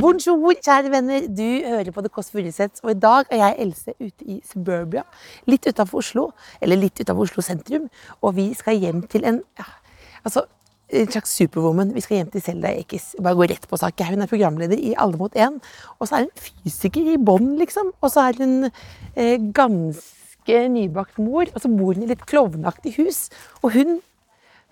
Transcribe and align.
Bonjour, 0.00 0.54
kjære 0.64 0.88
venner. 0.94 1.26
Du 1.28 1.44
hører 1.44 1.90
på 1.92 2.00
The 2.00 2.08
Kåss 2.08 2.30
Furuseth, 2.32 2.80
og 2.84 2.94
i 2.94 2.96
dag 2.96 3.26
er 3.28 3.40
jeg 3.42 3.56
Else 3.64 3.92
ute 4.00 4.24
i 4.24 4.38
Suburbia. 4.48 5.02
Litt 5.50 5.66
utenfor 5.68 6.00
Oslo, 6.00 6.22
eller 6.62 6.80
litt 6.80 7.02
utenfor 7.02 7.26
Oslo 7.26 7.44
sentrum. 7.44 7.90
Og 8.24 8.32
vi 8.38 8.46
skal 8.56 8.78
hjem 8.80 9.02
til 9.12 9.26
en 9.28 9.42
ja, 9.60 9.66
altså, 10.24 10.46
en 10.88 11.10
slags 11.12 11.34
superwoman. 11.36 11.92
Vi 11.92 12.04
skal 12.06 12.16
hjem 12.16 12.30
til 12.32 12.44
Selda 12.46 12.72
Ekiz. 12.80 13.10
Bare 13.20 13.36
gå 13.36 13.50
rett 13.50 13.66
på 13.68 13.80
sak. 13.82 14.00
Hun 14.08 14.24
er 14.24 14.30
programleder 14.30 14.80
i 14.80 14.94
Alle 14.96 15.20
mot 15.20 15.36
én. 15.36 15.60
Og 15.98 16.08
så 16.08 16.16
er 16.16 16.24
hun 16.24 16.46
fysiker 16.46 17.12
i 17.12 17.18
bånn, 17.20 17.52
liksom. 17.60 17.92
Og 18.00 18.14
så 18.14 18.30
er 18.30 18.40
hun 18.40 18.70
eh, 18.70 19.36
ganske 19.52 20.62
nybakt 20.78 21.20
mor, 21.20 21.44
og 21.44 21.60
så 21.60 21.68
bor 21.68 21.92
hun 21.92 22.08
i 22.08 22.10
litt 22.14 22.24
klovneaktig 22.30 22.96
hus. 23.02 23.26
Og 23.60 23.76
hun 23.76 24.00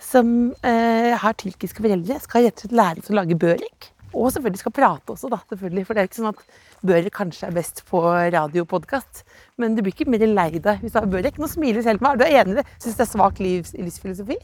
som 0.00 0.54
eh, 0.64 1.12
har 1.20 1.36
tyrkiske 1.36 1.84
foreldre, 1.84 2.16
skal 2.24 2.48
rett 2.48 2.56
og 2.62 2.64
slett 2.64 2.80
lære 2.80 3.04
seg 3.04 3.12
å 3.12 3.20
lage 3.20 3.40
børek. 3.44 3.92
Og 4.14 4.30
selvfølgelig 4.32 4.62
skal 4.62 4.72
prate 4.72 5.12
også, 5.12 5.28
da, 5.32 5.40
selvfølgelig. 5.50 5.84
For 5.86 5.94
det 5.96 6.02
er 6.02 6.08
ikke 6.08 6.18
sånn 6.20 6.30
at 6.30 6.44
børek 6.88 7.14
kanskje 7.18 7.48
er 7.48 7.56
best 7.56 7.82
på 7.88 8.00
radio 8.06 8.64
og 8.64 8.70
podkast. 8.70 9.24
Men 9.60 9.76
du 9.76 9.82
blir 9.82 9.92
ikke 9.92 10.08
mer 10.10 10.24
lei 10.26 10.50
deg 10.56 10.80
hvis 10.84 10.94
du 10.94 11.00
har 11.00 11.10
børek. 11.10 11.40
Nå 11.40 11.50
smiler 11.50 11.84
selv 11.84 12.04
meg. 12.04 12.16
Er 12.16 12.22
du 12.22 12.38
enig 12.40 12.56
i 12.56 12.60
det? 12.60 12.66
Syns 12.78 12.96
det 12.96 13.04
er 13.04 13.10
svak 13.12 13.42
livs 13.42 13.74
livsfilosofi? 13.76 14.38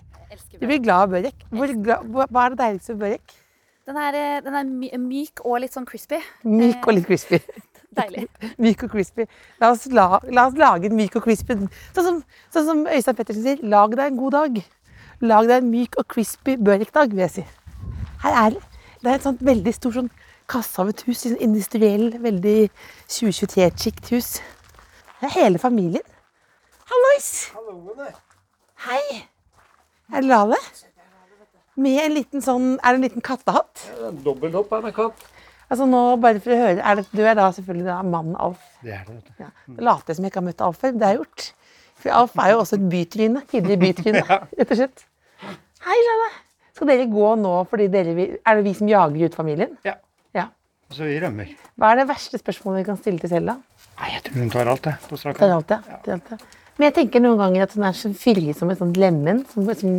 Du 0.59 0.67
blir 0.67 0.83
glad 0.83 1.07
av 1.07 1.15
børek. 1.15 1.47
Hva 1.55 2.45
er 2.45 2.55
det 2.55 2.61
deiligste 2.61 2.97
med 2.97 3.07
børek? 3.07 3.39
Den 3.85 4.01
er, 4.01 4.17
eh, 4.17 4.41
den 4.45 4.55
er 4.57 4.99
myk 5.01 5.43
og 5.45 5.61
litt 5.61 5.75
sånn 5.77 5.87
crispy. 5.89 6.21
Myk 6.49 6.87
og 6.87 6.97
litt 6.97 7.09
crispy. 7.09 7.41
Deilig. 7.95 8.27
myk 8.65 8.87
og 8.87 8.95
crispy. 8.95 9.27
La 9.61 9.71
oss, 9.75 9.85
la, 9.93 10.07
la 10.25 10.47
oss 10.49 10.57
lage 10.59 10.89
en 10.89 10.97
myk 10.97 11.19
og 11.21 11.27
crispy 11.27 11.59
Sånn 11.95 12.07
som, 12.07 12.23
sånn 12.55 12.69
som 12.71 12.81
Øystein 12.89 13.19
Pettersen 13.19 13.45
sier, 13.45 13.61
lag 13.61 13.93
deg 13.93 14.09
en 14.09 14.21
god 14.23 14.39
dag. 14.39 14.63
Lag 15.25 15.51
deg 15.51 15.61
en 15.61 15.69
myk 15.71 15.99
og 16.01 16.09
crispy 16.11 16.57
børekdag, 16.57 17.13
vil 17.13 17.27
jeg 17.27 17.35
si. 17.37 17.45
Her 18.25 18.41
er 18.41 18.57
det. 18.57 18.74
Det 19.05 19.13
er 19.13 19.19
et 19.19 19.27
sånt 19.27 19.43
veldig 19.45 19.73
stort 19.77 19.99
sånn 19.99 20.07
kasse 20.49 20.81
av 20.81 20.89
et 20.89 21.03
hus. 21.05 21.27
Industriell, 21.45 22.07
veldig 22.25 22.57
2023-skikt 23.13 24.09
hus. 24.15 24.31
Det 25.21 25.29
er 25.29 25.35
hele 25.35 25.61
familien. 25.61 26.05
Hallois! 26.89 27.29
Hei! 28.87 29.03
Er 30.13 30.25
det 30.25 30.29
Lale? 30.31 30.57
Med 31.81 31.99
en 32.05 32.13
liten 32.15 32.43
sånn 32.45 32.75
Er 32.77 32.95
det 32.95 32.99
en 33.01 33.05
liten 33.09 33.25
kattehatt? 33.25 33.83
Dobbelthopp 34.25 34.73
er 34.77 34.89
en 34.89 34.95
katt. 34.97 35.25
Altså 35.73 35.89
nå, 35.89 36.01
bare 36.23 36.41
for 36.45 36.55
å 36.55 36.59
høre, 36.61 36.81
er 36.81 37.01
det, 37.01 37.05
Du 37.11 37.23
er 37.25 37.37
da 37.39 37.49
selvfølgelig 37.57 37.87
da 37.89 37.99
mannen 38.07 38.37
Alf. 38.41 38.63
Det 38.85 38.93
er 38.95 39.05
det, 39.09 39.17
vet 39.17 39.29
du. 39.29 39.45
Ja. 39.45 39.51
Det 39.67 39.87
later 39.89 40.13
jeg 40.13 40.19
som 40.21 40.27
jeg 40.29 40.33
ikke 40.33 40.43
har 40.43 40.49
møtt 40.49 40.65
Alf 40.69 40.81
før. 40.81 40.95
Det 40.97 41.07
har 41.09 41.15
jeg 41.17 41.23
gjort. 41.23 41.47
For 42.05 42.17
Alf 42.21 42.39
er 42.41 42.53
jo 42.53 42.63
også 42.63 42.79
et 42.79 42.89
bytryne. 42.95 43.45
Tidligere 43.53 43.83
bytryne, 43.85 44.25
rett 44.61 44.75
og 44.77 44.81
slett. 44.81 45.07
Hei, 45.89 45.99
Lale. 46.09 46.31
Skal 46.85 46.99
dere 46.99 47.09
gå 47.09 47.29
nå 47.41 47.53
fordi 47.71 47.87
dere 47.89 48.13
vil 48.13 48.33
Er 48.45 48.59
det 48.59 48.65
vi 48.67 48.75
som 48.77 48.89
jager 48.91 49.31
ut 49.31 49.37
familien? 49.39 49.71
Ja. 49.87 49.95
Ja. 50.37 50.51
Så 50.93 51.07
vi 51.09 51.17
rømmer. 51.23 51.55
Hva 51.81 51.95
er 51.95 52.03
det 52.03 52.11
verste 52.11 52.37
spørsmålet 52.37 52.83
vi 52.83 52.89
kan 52.91 52.99
stille 53.01 53.23
til 53.23 53.33
Selda? 53.33 53.55
Nei, 53.97 54.11
jeg 54.13 54.25
tror 54.27 54.37
hun 54.43 54.53
tar 54.53 54.69
alt, 54.69 54.85
det. 54.85 54.93
På 55.09 55.17
strak 55.17 55.41
arm. 55.41 55.55
alt, 55.57 55.73
ja. 55.73 55.97
Ja. 56.13 56.39
Men 56.77 56.89
jeg 56.91 56.95
tenker 56.99 57.25
noen 57.25 57.41
ganger 57.41 57.65
at 57.65 57.73
hun 57.79 57.87
er 57.89 57.97
så 57.97 58.11
fyrig 58.21 58.53
som 58.59 58.69
et 58.75 58.83
sånt 58.83 59.01
lemen. 59.01 59.41
Som, 59.49 59.73
som 59.81 59.97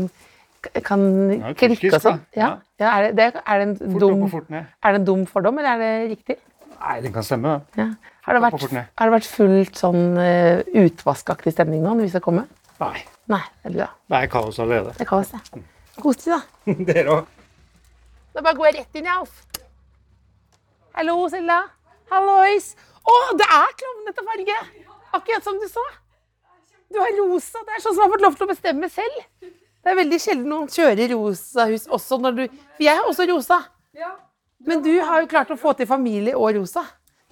kan 0.86 1.10
Ja, 1.34 1.56
klikke 1.58 1.90
og 1.96 2.06
sånn. 2.06 2.22
Ja. 2.38 2.52
Ja, 2.78 2.94
er, 3.00 3.10
det, 3.18 3.30
er, 3.34 3.66
det 3.66 4.00
dum, 4.04 4.26
er 4.30 4.94
det 4.94 5.02
en 5.02 5.10
dum 5.10 5.26
fordom, 5.32 5.58
eller 5.58 5.74
er 5.74 5.82
det 5.82 5.92
riktig? 6.14 6.38
Nei, 6.76 6.98
den 7.02 7.16
kan 7.16 7.26
stemme, 7.26 7.60
det. 7.74 7.82
Ja. 7.82 8.16
Har, 8.28 8.38
det 8.38 8.46
vært, 8.46 8.66
har 8.70 9.10
det 9.10 9.14
vært 9.16 9.30
fullt 9.30 9.80
sånn 9.80 10.20
uh, 10.20 10.62
utvaskaktig 10.86 11.54
stemning 11.56 11.82
nå 11.82 11.96
når 11.96 12.12
vi 12.12 12.14
skal 12.14 12.26
komme? 12.26 12.46
Nei. 12.82 12.98
Nei, 13.32 13.46
det 13.64 13.72
er 13.72 13.80
bra. 13.80 13.94
Det 14.12 14.20
er 14.22 14.36
kaos 14.36 14.60
allerede. 14.62 14.94
Det 15.00 15.08
er 15.08 15.16
kaos, 15.16 15.34
det. 15.34 15.66
Kos 16.02 16.24
deg, 16.24 16.34
da. 16.36 16.42
Dere 16.90 17.14
òg. 17.20 17.34
Da 18.36 18.44
bare 18.44 18.58
går 18.58 18.72
jeg 18.72 18.78
rett 18.82 19.00
inn, 19.00 19.08
jeg, 19.08 19.16
Alf. 19.16 19.44
Hallo, 20.96 21.16
Selda. 21.32 21.60
Hallois. 22.12 22.74
Å, 23.06 23.14
det 23.40 23.46
er 23.58 23.78
klovnete 23.80 24.26
farge! 24.28 24.58
Akkurat 25.16 25.46
som 25.46 25.60
du 25.62 25.68
sa. 25.72 25.84
Du 26.92 27.00
har 27.02 27.14
rosa. 27.20 27.62
Det 27.66 27.78
er 27.78 27.84
sånn 27.84 27.96
som 27.96 28.06
har 28.06 28.12
fått 28.14 28.24
lov 28.26 28.36
til 28.38 28.48
å 28.48 28.52
bestemme 28.52 28.90
selv. 28.92 29.22
Det 29.86 29.92
er 29.94 29.98
veldig 30.00 30.20
sjelden 30.22 30.50
noen 30.50 30.70
kjører 30.72 31.12
rosa 31.14 31.68
hus 31.70 31.86
også 31.94 32.18
når 32.22 32.38
du 32.38 32.44
For 32.48 32.84
jeg 32.86 32.98
har 32.98 33.10
også 33.10 33.28
rosa. 33.30 33.60
Men 34.66 34.82
du 34.82 34.92
har 34.98 35.22
jo 35.22 35.30
klart 35.30 35.52
å 35.54 35.58
få 35.62 35.76
til 35.78 35.88
familie 35.90 36.34
og 36.36 36.56
rosa. 36.58 36.86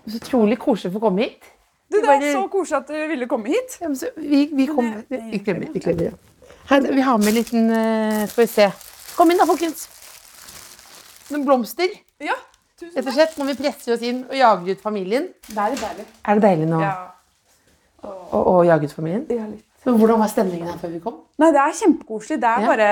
Så 0.06 0.20
utrolig 0.20 0.60
koselig 0.62 0.92
å 0.92 0.98
få 1.00 1.04
komme 1.08 1.26
hit. 1.26 1.50
Du, 1.90 1.98
det 2.02 2.12
er 2.14 2.28
så 2.34 2.44
koselig 2.52 2.80
at 2.82 2.92
du 2.92 3.00
ville 3.14 3.28
komme 3.32 3.54
hit. 3.54 3.78
Ja, 3.82 3.90
men 3.90 3.98
så, 3.98 4.12
vi, 4.18 4.46
vi 4.54 4.68
kommer 4.70 5.04
Vi 5.10 5.40
klemmer. 5.42 5.72
Vi 5.74 5.82
klemmer, 5.84 6.12
ja. 6.12 6.33
Her, 6.70 6.86
vi 6.96 7.02
har 7.02 7.18
med 7.18 7.28
en 7.28 7.36
liten 7.36 7.70
uh, 7.72 8.24
Får 8.32 8.42
vi 8.42 8.48
se. 8.48 8.70
Kom 9.18 9.32
inn 9.32 9.42
da, 9.42 9.48
folkens. 9.50 9.88
Noen 11.34 11.44
blomster. 11.48 11.92
Ja, 12.24 12.36
tusen 12.80 12.96
Rett 12.98 13.10
og 13.10 13.18
slett 13.18 13.36
når 13.40 13.52
vi 13.52 13.58
presser 13.60 13.96
oss 13.96 14.06
inn 14.06 14.24
og 14.30 14.38
jager 14.38 14.78
ut 14.78 14.82
familien. 14.84 15.28
Det 15.50 15.60
er 15.60 15.76
litt 15.76 15.84
deilig. 15.84 16.08
Er 16.24 16.40
det 16.40 16.46
deilig 16.48 16.70
nå 16.72 16.82
Ja. 16.84 16.94
å, 18.04 18.40
å 18.40 18.56
jage 18.68 18.90
ut 18.90 18.96
familien? 18.96 19.26
Ja, 19.30 19.46
litt. 19.50 19.66
Men 19.84 19.98
hvordan 20.00 20.22
var 20.24 20.32
stemningen 20.32 20.70
her 20.72 20.80
før 20.80 20.94
vi 20.94 21.02
kom? 21.04 21.18
Nei, 21.44 21.50
det 21.52 21.60
er 21.60 21.76
kjempekoselig. 21.82 22.40
Det 22.40 22.50
er 22.50 22.62
Ja. 22.64 22.68
bare 22.72 22.90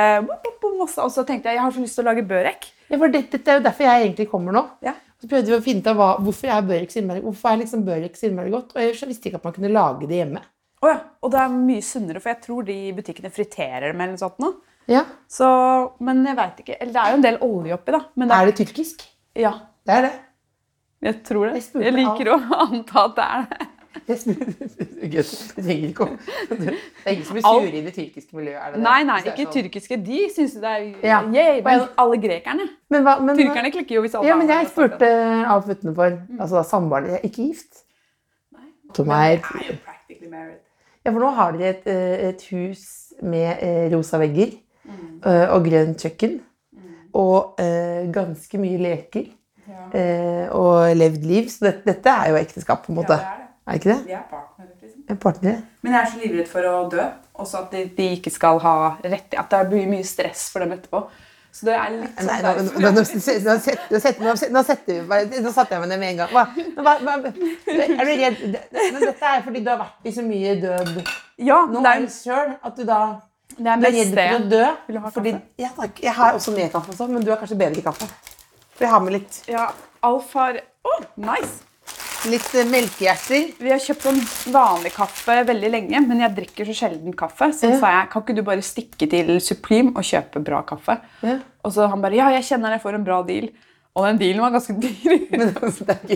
masse. 0.81 0.99
Og 1.03 1.11
så 1.13 1.25
tenkte 1.27 1.49
jeg 1.49 1.59
jeg 1.59 1.65
har 1.65 1.75
så 1.75 1.83
lyst 1.83 1.97
til 1.97 2.05
å 2.05 2.09
lage 2.09 2.25
børek. 2.27 2.67
Ja, 2.89 2.97
for 2.97 3.13
dette, 3.13 3.37
dette 3.37 3.53
er 3.53 3.59
jo 3.59 3.65
derfor 3.67 3.87
jeg 3.87 4.05
egentlig 4.07 4.29
kommer 4.31 4.55
nå. 4.55 4.63
Ja. 4.85 4.95
Så 5.21 5.29
prøvde 5.29 5.51
vi 5.53 5.57
å 5.59 5.63
finne 5.63 5.83
ut 5.83 5.89
av 5.91 5.99
hva, 5.99 6.09
hvorfor 6.25 6.49
er 6.49 6.63
børek 6.65 6.89
så 6.93 7.01
innmari 7.01 7.21
Hvorfor 7.21 7.51
er 7.51 7.59
liksom 7.61 7.83
børek 7.85 8.15
så 8.17 8.27
innmari 8.29 8.53
godt. 8.53 8.73
Og 8.75 8.81
jeg 8.81 9.09
visste 9.11 9.29
ikke 9.29 9.41
at 9.41 9.45
man 9.45 9.53
kunne 9.53 9.73
lage 9.73 10.09
det 10.09 10.17
hjemme. 10.17 10.41
Å 10.81 10.89
ja. 10.89 10.99
Og 11.21 11.31
det 11.33 11.39
er 11.43 11.49
mye 11.53 11.81
sunnere, 11.85 12.19
for 12.23 12.31
jeg 12.33 12.41
tror 12.41 12.65
de 12.65 12.77
butikkene 12.97 13.29
friterer 13.33 13.91
dem 13.91 14.01
eller 14.01 14.15
noe 14.15 14.21
sånt 14.23 14.39
nå. 14.41 14.53
Ja. 14.89 15.03
Så, 15.29 15.47
men 16.01 16.23
jeg 16.25 16.35
vet 16.39 16.63
ikke. 16.63 16.77
Eller 16.81 16.93
det 16.95 17.01
er 17.03 17.11
jo 17.13 17.19
en 17.19 17.25
del 17.27 17.37
olje 17.45 17.75
oppi, 17.77 17.91
da. 17.93 17.99
Men 18.17 18.31
det 18.31 18.37
Er 18.39 18.49
det 18.49 18.55
tyrkisk? 18.57 19.03
Ja, 19.37 19.51
Det 19.85 19.93
er 19.93 20.01
det. 20.07 20.13
jeg 21.05 21.23
tror 21.23 21.45
det. 21.51 21.61
Jeg 21.61 21.83
Jeg 21.85 21.93
liker 21.93 22.33
å 22.33 22.39
anta 22.65 23.05
at 23.05 23.15
det 23.15 23.27
er 23.27 23.45
det. 23.51 23.67
Jeg 24.01 24.17
trenger 25.55 25.89
ikke 25.91 26.05
om 26.05 26.13
Det 26.49 26.73
er 27.05 27.11
ingen 27.11 27.25
som 27.27 27.35
blir 27.35 27.45
Alt- 27.45 27.65
sure 27.67 27.77
i 27.77 27.81
det 27.85 27.93
tyrkiske 27.95 28.35
miljøet? 28.35 28.57
er 28.61 28.71
det 28.71 28.79
det? 28.79 28.83
Nei, 28.85 29.03
nei, 29.03 29.17
er 29.19 29.27
ikke 29.31 29.45
sånn. 29.45 29.53
tyrkiske. 29.57 29.97
De 30.05 30.19
syns 30.33 30.53
det 30.63 30.71
er 30.71 31.07
Ja. 31.07 31.19
yay, 31.29 31.61
men 31.65 31.85
alle 31.99 32.17
grekerne. 32.23 32.67
Men 32.89 33.03
hva, 33.05 33.17
men, 33.21 33.37
Tyrkerne 33.37 33.71
klikker 33.71 33.95
jo 33.99 34.01
hvis 34.01 34.15
alle 34.15 34.27
Ja, 34.31 34.35
men 34.39 34.47
jeg 34.49 34.67
spurte 34.71 35.11
Alf 35.45 35.65
utenfor. 35.69 36.17
Altså 36.39 36.57
da 36.57 36.63
samboeren 36.63 37.09
er 37.19 37.19
ikke 37.27 37.47
gift. 37.51 37.83
Nei. 38.55 38.67
Som 38.95 39.09
er, 39.09 39.37
er 39.37 39.67
jo 39.69 39.77
practically 39.85 40.29
married. 40.31 40.59
Ja, 41.01 41.11
for 41.11 41.21
nå 41.23 41.31
har 41.33 41.55
dere 41.57 41.73
et, 41.73 41.87
eh, 41.89 42.29
et 42.29 42.43
hus 42.51 42.85
med 43.25 43.57
eh, 43.57 43.87
rosa 43.93 44.19
vegger 44.21 44.53
mm. 44.85 45.21
og 45.53 45.65
grønt 45.65 46.03
kjøkken. 46.05 46.39
Og 47.17 47.61
eh, 47.61 48.07
ganske 48.13 48.61
mye 48.61 48.81
leker. 48.81 49.29
Ja. 49.71 50.47
og 50.57 50.95
levd 50.97 51.23
liv. 51.27 51.47
Så 51.51 51.65
dette, 51.67 51.83
dette 51.85 52.11
er 52.11 52.31
jo 52.31 52.37
ekteskap, 52.39 52.81
på 52.85 52.91
en 52.91 52.97
måte. 52.97 53.15
Ja, 53.15 53.19
det 53.19 53.31
er 53.31 53.41
det. 53.41 53.47
Er 53.67 53.79
ikke 53.79 53.89
det? 53.89 53.97
Vi 54.07 54.15
er 54.15 54.23
partnere, 54.29 54.69
liksom. 54.81 55.01
En 55.09 55.19
partner. 55.21 55.57
Men 55.81 55.93
jeg 55.93 56.01
er 56.01 56.09
så 56.11 56.21
livredd 56.21 56.49
for 56.49 56.67
å 56.67 56.73
dø. 56.91 57.05
Også 57.43 57.59
at 57.61 57.75
de, 57.75 57.83
de 57.97 58.07
ikke 58.17 58.33
skal 58.33 58.59
ha 58.61 58.73
rett 58.99 59.35
At 59.39 59.53
det 59.53 59.61
blir 59.71 59.89
mye 59.89 60.05
stress 60.07 60.47
for 60.51 60.63
dem 60.63 60.73
etterpå. 60.75 61.03
Så 61.51 61.67
det 61.67 61.73
er 61.75 61.89
litt 61.97 62.15
sånn 62.15 62.29
Nei, 62.29 62.37
nå, 62.45 62.51
nå, 62.63 62.79
nå, 62.79 62.91
nå, 62.95 63.03
setter- 63.03 65.01
jeg 65.75 65.81
meg 65.83 65.89
ned 65.91 65.99
med 65.99 66.13
en 66.13 66.21
gang. 66.21 66.29
Hva, 66.31 66.45
hva, 66.77 66.93
hva, 67.03 67.15
er 67.25 68.07
du 68.07 68.13
redd 68.21 68.45
Men 68.71 69.01
dette 69.03 69.33
er 69.33 69.43
fordi 69.43 69.63
du 69.65 69.67
har 69.73 69.81
vært 69.81 70.07
i 70.07 70.13
så 70.15 70.23
mye 70.23 70.55
død 70.61 70.93
Ja, 71.43 71.59
nå 71.67 71.83
sjøl 72.15 72.55
at 72.55 72.79
du 72.79 72.85
da 72.87 73.01
det 73.57 73.67
er 73.67 73.81
Du 73.81 73.87
er 73.89 73.97
redd 73.97 74.13
for 74.15 74.37
å 74.37 74.45
dø. 74.53 74.61
Vil 74.87 74.95
du 74.95 75.01
ha 75.03 75.09
fordi, 75.11 75.33
ja, 75.59 75.71
takk. 75.75 75.97
Jeg 76.05 76.13
har 76.15 76.37
også 76.37 76.53
mer 76.55 76.69
kaffe, 76.71 76.93
også, 76.95 77.07
men 77.11 77.25
du 77.25 77.33
har 77.33 77.41
kanskje 77.41 77.57
bedre 77.59 77.83
kaffe. 77.83 78.07
For 78.77 78.85
jeg 78.87 78.93
har 78.93 79.03
med 79.03 79.17
litt, 79.17 79.41
Ja, 79.51 79.65
Alf 80.07 80.31
har 80.39 80.61
Å, 80.87 80.93
nice! 81.19 81.59
Litt 82.29 82.53
eh, 82.55 82.67
melkehjerter. 82.69 83.47
Vi 83.61 83.71
har 83.71 83.79
kjøpt 83.81 84.05
sånn 84.05 84.19
vanlig 84.53 84.91
kaffe 84.95 85.39
veldig 85.47 85.71
lenge, 85.73 86.01
men 86.07 86.19
jeg 86.21 86.35
drikker 86.37 86.69
så 86.69 86.75
sjelden 86.83 87.15
kaffe. 87.17 87.49
Så 87.57 87.71
Ja. 87.71 87.79
sa 87.79 87.91
jeg 87.95 88.09
kan 88.11 88.21
ikke 88.23 88.35
du 88.35 88.41
bare 88.43 88.61
stikke 88.65 89.09
til 89.09 89.39
Supreme 89.41 89.93
og 89.95 90.03
kjøpe 90.03 90.43
bra 90.43 90.61
kaffe. 90.63 90.99
Ja. 91.23 91.39
Og 91.65 91.71
så 91.73 91.89
han 91.89 92.01
bare 92.01 92.15
ja, 92.19 92.29
jeg 92.37 92.43
kjenner 92.43 92.71
jeg 92.75 92.81
får 92.83 92.95
en 92.99 93.03
bra 93.07 93.21
deal. 93.23 93.49
Og 93.93 94.05
den 94.07 94.17
dealen 94.21 94.39
var 94.41 94.51
ganske 94.53 94.73
dyr. 94.79 95.17
Men 95.31 95.49
altså, 95.55 95.83
det 95.85 95.97
er 95.97 96.07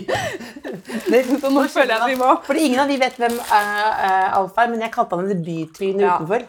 det, 1.12 1.26
Så 1.42 1.50
nå 1.52 1.66
føler 1.68 1.92
jeg 1.92 2.02
at 2.02 2.08
vi 2.08 2.16
må 2.22 2.30
Fordi 2.46 2.60
ingen 2.70 2.80
av 2.80 2.88
vi 2.88 2.96
vet 3.02 3.18
hvem 3.20 3.36
uh, 3.36 4.38
Alf 4.38 4.56
er, 4.58 4.70
men 4.72 4.80
jeg 4.86 4.92
kalte 4.94 5.18
han 5.20 5.30
en 5.32 5.42
bytryne 5.44 6.00
Ja. 6.06 6.16
utenfor. 6.20 6.46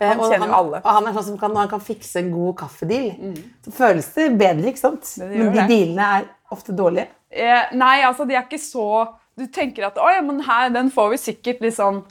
Han 0.00 0.16
og 0.24 0.30
kjenner 0.32 0.48
jo 0.48 0.54
alle. 0.56 0.78
Mm. 0.80 0.86
Og 0.86 0.94
han 0.96 1.06
er 1.10 1.12
sånn 1.18 1.24
som 1.26 1.38
kan, 1.42 1.54
han 1.60 1.68
kan 1.68 1.80
fikse 1.84 2.16
en 2.22 2.30
god 2.32 2.54
kaffedeal, 2.62 3.34
så 3.66 3.72
føles 3.76 4.06
det 4.14 4.30
bedre, 4.40 4.70
ikke 4.72 4.80
sant? 4.80 5.02
Det 5.20 5.26
Men 5.28 5.50
de 5.52 5.58
det. 5.58 5.66
dealene 5.68 6.06
er 6.16 6.24
ofte 6.56 6.72
dårlige. 6.72 7.08
Eh, 7.30 7.70
Nei, 7.78 8.00
altså, 8.06 8.26
de 8.28 8.36
er 8.36 8.46
ikke 8.46 8.60
så 8.62 9.06
Du 9.38 9.46
tenker 9.52 9.86
at 9.88 9.98
å 10.00 10.10
ja, 10.12 10.20
men 10.26 10.42
her, 10.44 10.68
den 10.74 10.90
får 10.92 11.14
vi 11.14 11.22
sikkert 11.28 11.62
liksom 11.64 12.04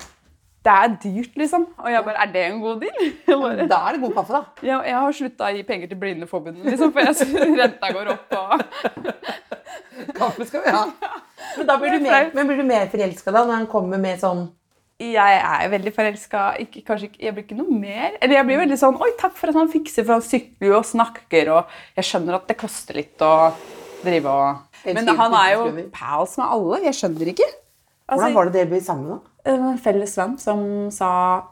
det 0.59 0.71
er 0.75 0.95
dyrt, 1.03 1.35
liksom. 1.39 1.67
Og 1.77 1.91
jeg 1.91 2.03
bare 2.03 2.21
Er 2.25 2.31
det 2.33 2.45
en 2.45 2.59
god 2.61 2.81
deal? 2.81 3.13
Bare, 3.41 3.67
Da 3.69 3.79
er 3.87 3.95
det 3.95 4.01
god 4.01 4.13
kaffe, 4.13 4.33
da. 4.33 4.67
jeg, 4.67 4.81
jeg 4.89 4.95
har 4.95 5.15
slutta 5.15 5.47
å 5.47 5.55
gi 5.55 5.63
penger 5.63 5.91
til 5.91 5.99
Blindeforbundet, 6.01 6.65
liksom, 6.67 6.91
for 6.93 7.05
jeg 7.05 7.15
syns 7.15 7.57
renta 7.61 7.91
går 7.95 8.11
opp. 8.13 8.35
Og... 8.35 8.63
Kaffe 10.19 10.47
skal 10.47 10.65
vi 10.65 10.73
ha. 10.75 10.83
Men, 11.57 11.67
da 11.67 11.77
blir 11.79 11.95
du 11.95 12.03
mer, 12.03 12.29
men 12.35 12.47
blir 12.49 12.59
du 12.59 12.67
mer 12.67 12.89
forelska 12.91 13.31
da, 13.31 13.45
når 13.45 13.61
han 13.61 13.69
kommer 13.71 14.01
med 14.01 14.19
sånn 14.21 14.45
Jeg 14.99 15.39
er 15.39 15.71
veldig 15.71 15.93
forelska. 15.95 16.45
Jeg 16.59 17.33
blir 17.33 17.45
ikke 17.45 17.57
noe 17.57 17.71
mer. 17.71 18.17
Eller 18.19 18.41
jeg 18.41 18.47
blir 18.49 18.59
veldig 18.65 18.79
sånn 18.81 18.99
Oi, 18.99 19.13
takk 19.19 19.37
for 19.39 19.51
at 19.51 19.59
han 19.59 19.71
fikser, 19.71 20.03
for 20.03 20.17
han 20.17 20.25
sykler 20.25 20.73
jo 20.73 20.79
og 20.81 20.87
snakker, 20.91 21.53
og 21.55 21.77
jeg 21.95 22.09
skjønner 22.11 22.39
at 22.41 22.51
det 22.51 22.59
koster 22.59 22.99
litt 22.99 23.23
å 23.23 23.33
drive 24.03 24.35
og 24.35 24.68
Men 24.85 25.09
han 25.17 25.35
er 25.39 25.49
jo 25.55 25.65
pals 25.95 26.37
med 26.39 26.45
alle. 26.45 26.79
Jeg 26.87 26.97
skjønner 26.99 27.33
ikke. 27.33 27.49
Altså, 28.09 28.23
Hvordan 28.23 28.37
var 28.37 28.49
det 28.49 28.55
dere 28.55 28.69
ble 28.71 28.79
sammen, 28.81 29.09
da? 29.17 29.19
Var 29.49 29.73
en 29.73 29.81
felles 29.81 30.15
venn 30.17 30.37
som 30.41 30.63
sa 30.93 31.09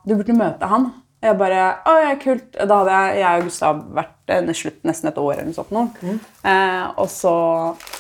du 0.08 0.16
burde 0.16 0.36
møte 0.38 0.70
han. 0.70 0.90
Jeg 1.24 1.38
bare 1.40 1.62
Å, 1.90 1.94
ja, 2.04 2.12
kult. 2.22 2.52
Da 2.58 2.82
hadde 2.82 2.98
jeg, 2.98 3.22
jeg 3.22 3.40
og 3.40 3.48
Gustav 3.48 3.80
vært 3.98 4.34
eh, 4.34 4.52
slutt 4.58 4.84
nesten 4.86 5.10
et 5.10 5.18
år 5.22 5.32
eller 5.36 5.50
noe 5.50 5.58
sånt. 5.58 5.74
Nå. 5.74 5.86
Eh, 6.46 6.84
og 6.98 7.10
så 7.14 7.34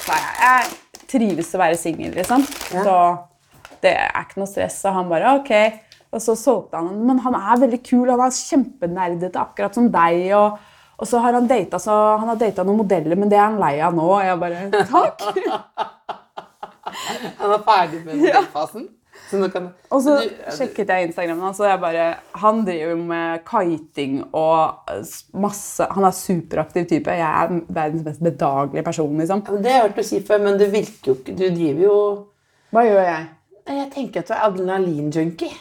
sa 0.06 0.20
jeg 0.22 0.38
jeg 0.44 1.08
trives 1.08 1.54
å 1.56 1.62
være 1.62 1.80
singel, 1.80 2.14
liksom. 2.18 2.44
Så 2.70 2.96
det 3.84 3.94
er 3.96 4.24
ikke 4.26 4.42
noe 4.42 4.50
stress. 4.50 4.80
Og 4.90 4.98
han 4.98 5.12
bare 5.12 5.36
OK. 5.40 5.54
Og 6.14 6.24
så 6.24 6.36
solgte 6.40 6.80
han 6.80 7.02
Men 7.08 7.22
han 7.26 7.36
er 7.38 7.62
veldig 7.66 7.82
kul. 7.86 8.10
Han 8.12 8.26
er 8.26 8.36
kjempenerdete, 8.36 9.42
akkurat 9.42 9.78
som 9.78 9.90
deg. 9.94 10.28
og 10.38 10.58
og 10.98 11.08
så 11.08 11.20
har 11.22 11.34
han 11.38 11.48
data, 11.48 11.78
så 11.80 11.94
han 12.18 12.28
har 12.32 12.36
data 12.42 12.64
noen 12.66 12.80
modeller, 12.82 13.16
men 13.16 13.30
det 13.30 13.38
er 13.38 13.46
han 13.46 13.60
lei 13.62 13.76
av 13.86 13.94
nå. 13.94 14.06
Og 14.18 14.24
jeg 14.26 14.40
bare 14.42 14.86
Takk! 14.90 15.22
Han 17.38 17.52
er 17.52 17.64
ferdig 17.66 18.00
med 18.06 18.16
modellfasen. 18.22 18.88
Kan 19.52 19.66
Og 19.92 20.02
så 20.06 20.14
Du- 20.22 20.52
sjekket 20.56 20.88
jeg 20.88 21.08
Instagramen 21.10 21.42
hans, 21.44 21.60
og 21.60 21.68
jeg 21.68 21.80
bare 21.82 22.04
Han 22.36 22.62
driver 22.64 22.90
jo 22.94 22.96
med 23.10 23.40
kiting 23.50 24.22
og 24.32 24.78
masse 25.34 25.84
Han 25.92 26.06
er 26.06 26.12
superaktiv 26.16 26.86
type. 26.88 27.12
Jeg 27.12 27.28
er 27.44 27.62
verdens 27.68 28.06
mest 28.06 28.24
bedagelige 28.24 28.84
person, 28.86 29.18
liksom. 29.18 29.44
Ja, 29.48 29.52
Det 29.58 29.72
har 29.72 29.82
jeg 29.82 29.82
hørt 29.90 29.96
du 29.98 30.04
si 30.04 30.22
før, 30.22 30.40
men 30.44 30.58
du 30.58 30.66
virker 30.72 31.12
jo 31.12 31.16
ikke 31.16 31.36
Du 31.36 31.44
driver 31.50 31.84
jo 31.84 31.98
Hva 32.72 32.86
gjør 32.88 33.04
jeg? 33.04 33.28
Jeg 33.68 33.92
tenker 33.92 34.20
at 34.22 34.28
du 34.30 34.34
er 34.34 34.46
adrenalin-junkie. 34.48 35.52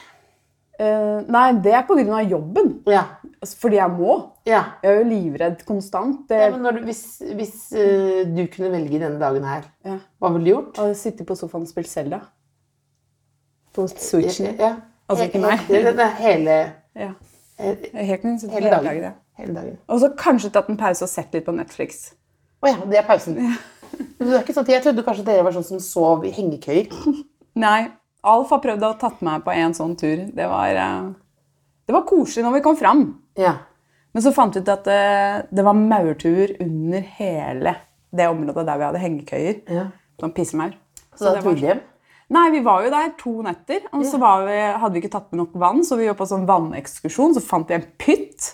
Eh, 0.79 1.23
nei, 1.29 1.53
det 1.59 1.73
er 1.75 1.83
pga. 1.89 2.21
jobben. 2.31 2.83
Ja. 2.87 3.03
Altså, 3.43 3.57
fordi 3.61 3.77
jeg 3.77 3.91
må. 3.99 4.15
ja. 4.49 4.63
Jeg 4.83 4.91
er 4.93 4.99
jo 5.03 5.09
livredd 5.11 5.65
konstant. 5.69 6.23
Det, 6.31 6.39
ja 6.41 6.51
men 6.55 6.63
når 6.65 6.79
du, 6.79 6.85
hvis 6.89 7.03
hvis 7.37 7.57
uh, 7.77 8.23
du 8.33 8.47
kunne 8.53 8.71
velge 8.73 8.99
denne 9.03 9.21
dagen 9.21 9.45
her, 9.45 9.67
Ja. 9.85 9.99
hva 10.21 10.31
ville 10.33 10.45
du 10.47 10.53
gjort? 10.55 10.79
Å 10.81 10.95
sitte 10.97 11.27
på 11.29 11.37
sofaen 11.37 11.67
og 11.67 11.71
spille 11.71 11.91
Zelda. 11.91 12.23
På 13.77 13.85
switchen. 13.89 14.57
Ja. 14.59 14.75
Altså, 15.09 15.29
ikke 15.29 15.43
meg. 15.43 15.59
Hele, 16.19 16.57
Ja. 16.97 17.11
er 17.59 18.05
helt 18.05 18.23
hele 18.53 18.71
dagen. 18.71 19.03
ja. 19.03 19.13
hele 19.39 19.55
dagen. 19.55 19.79
Og 19.89 20.01
så 20.01 20.09
kanskje 20.17 20.51
tatt 20.51 20.69
en 20.73 20.77
pause 20.81 21.05
og 21.05 21.09
sett 21.13 21.33
litt 21.35 21.45
på 21.45 21.53
Netflix. 21.55 22.15
Å 22.65 22.73
ja, 22.73 22.77
det 22.89 22.99
er 22.99 23.07
pausen. 23.07 23.37
Ja. 23.37 23.53
det 24.19 24.33
er 24.33 24.43
ikke 24.43 24.55
sånn 24.57 24.67
Jeg 24.73 24.83
trodde 24.83 25.05
kanskje 25.05 25.25
dere 25.29 25.45
var 25.45 25.53
sånn 25.55 25.65
som 25.69 25.81
sov 25.81 26.25
i 26.25 26.33
hengekøyer. 26.35 26.89
Nei, 27.57 27.91
Alf 28.27 28.51
har 28.51 28.63
prøvd 28.65 28.83
å 28.83 28.97
tatt 28.99 29.21
meg 29.23 29.45
på 29.45 29.53
en 29.55 29.77
sånn 29.77 29.95
tur. 29.97 30.25
Det 30.35 30.49
var, 30.51 30.73
eh, 30.75 31.13
det 31.87 31.95
var 31.95 32.07
koselig 32.09 32.45
når 32.47 32.57
vi 32.59 32.63
kom 32.65 32.77
fram. 32.79 33.03
Ja. 33.39 33.57
Men 34.17 34.25
så 34.25 34.33
fant 34.35 34.57
vi 34.57 34.63
ut 34.65 34.71
at 34.73 34.87
det, 34.89 35.03
det 35.55 35.65
var 35.67 35.77
maurtuer 35.77 36.57
under 36.65 37.05
hele 37.19 37.75
det 38.17 38.27
området 38.33 38.65
der 38.67 38.81
vi 38.81 38.89
hadde 38.89 39.03
hengekøyer. 39.03 39.61
ja. 39.71 39.87
Sånn 40.17 40.33
pissemaur. 40.33 40.73
Så 41.13 41.27
da 41.27 41.35
det 41.37 41.43
tok 41.45 41.59
hjem? 41.61 41.81
Nei, 42.33 42.47
vi 42.55 42.61
var 42.65 42.83
jo 42.87 42.89
der 42.91 43.11
to 43.21 43.33
netter, 43.45 43.85
og 43.95 44.03
så 44.09 44.19
var 44.19 44.47
vi, 44.49 44.55
hadde 44.81 44.97
vi 44.97 45.03
ikke 45.03 45.11
tatt 45.13 45.27
med 45.31 45.43
nok 45.43 45.53
vann, 45.61 45.83
så 45.87 45.99
vi 46.01 46.09
var 46.09 46.17
på 46.19 46.27
sånn 46.27 46.47
vannekskursjon, 46.49 47.37
så 47.37 47.43
fant 47.45 47.69
vi 47.71 47.77
en 47.77 47.85
pytt. 48.01 48.49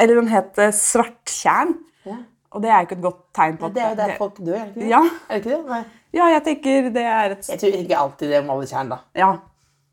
Eller 0.00 0.18
den 0.18 0.30
het 0.32 0.56
eh, 0.58 0.72
Svarttjern. 0.74 1.76
Ja. 2.08 2.16
Og 2.56 2.64
det 2.64 2.72
er 2.72 2.80
jo 2.80 2.88
ikke 2.88 2.96
et 2.96 3.04
godt 3.04 3.20
tegn 3.36 3.58
på 3.60 3.68
at 3.68 3.76
Det 3.76 3.84
er 3.84 3.92
jo 3.92 3.98
der 4.00 4.14
folk 4.16 4.40
dør, 4.40 4.56
er 4.56 4.64
det 4.64 4.72
ikke 4.72 4.80
det? 4.80 4.88
Ja. 4.90 5.02
Er 5.04 5.28
det 5.36 5.42
ikke 5.42 5.52
det? 5.52 5.60
Nei. 5.68 5.82
Ja, 6.16 6.30
jeg 6.32 6.42
tenker 6.48 6.88
det 6.96 7.04
er 7.12 7.36
et 7.36 7.50
Jeg 7.52 7.60
tror 7.60 7.76
ikke 7.82 8.00
alltid 8.00 8.32
det 8.32 8.40
om 8.40 8.50
alle 8.56 8.68
tjern, 8.72 8.92
da. 8.94 8.98
Ja. 9.20 9.30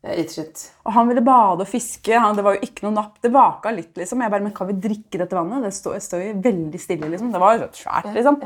Rett 0.04 0.28
og 0.28 0.34
slett. 0.36 0.62
Og 0.84 0.92
han 0.92 1.08
ville 1.08 1.24
bade 1.24 1.64
og 1.64 1.70
fiske. 1.70 2.12
Han, 2.20 2.36
det 2.36 2.44
var 2.44 2.58
jo 2.58 2.66
ikke 2.66 2.84
noe 2.84 2.96
napp. 2.98 3.14
Det 3.24 3.30
vaka 3.32 3.72
litt, 3.72 3.94
liksom. 3.96 4.20
Jeg 4.20 4.32
bare, 4.34 4.44
men 4.44 4.52
kan 4.56 4.68
vi 4.68 4.76
drikke 4.84 5.20
dette 5.22 5.36
vannet? 5.36 5.64
Det 5.64 5.72
står, 5.72 5.96
står 6.04 6.24
jo 6.26 6.34
veldig 6.44 6.80
stille, 6.82 7.08
liksom. 7.12 7.30
Det 7.32 7.40
var 7.40 7.56
jo 7.56 7.70
svært, 7.78 8.10
liksom. 8.12 8.40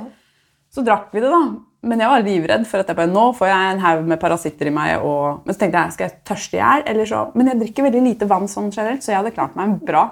Så 0.70 0.84
drakk 0.86 1.10
vi 1.14 1.24
det, 1.24 1.32
da. 1.32 1.42
Men 1.88 2.02
jeg 2.02 2.10
var 2.12 2.24
livredd 2.26 2.66
for 2.68 2.82
at 2.82 2.90
jeg 2.90 2.98
bare, 2.98 3.10
nå 3.10 3.24
får 3.38 3.50
jeg 3.50 3.72
en 3.72 3.82
haug 3.82 4.08
med 4.10 4.20
parasitter 4.22 4.70
i 4.70 4.74
meg. 4.74 5.02
Og... 5.02 5.42
Men 5.46 5.56
så 5.56 5.64
tenkte 5.64 5.82
jeg, 5.82 5.96
skal 5.96 6.08
jeg 6.08 6.18
tørste 6.30 6.58
i 6.58 6.62
hjel? 6.62 6.84
eller 6.92 7.10
så... 7.10 7.22
Men 7.34 7.52
jeg 7.52 7.62
drikker 7.64 7.88
veldig 7.88 8.04
lite 8.06 8.30
vann 8.30 8.50
sånn 8.50 8.70
generelt, 8.70 9.02
så 9.02 9.14
jeg 9.14 9.20
hadde 9.20 9.34
klart 9.34 9.58
meg 9.58 9.78
bra. 9.86 10.04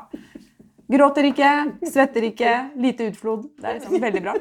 Gråter 0.90 1.30
ikke, 1.30 1.52
svetter 1.90 2.26
ikke, 2.28 2.56
lite 2.82 3.10
utflod. 3.10 3.46
Det 3.58 3.70
er 3.70 3.78
liksom 3.78 4.02
veldig 4.02 4.22
bra. 4.26 4.36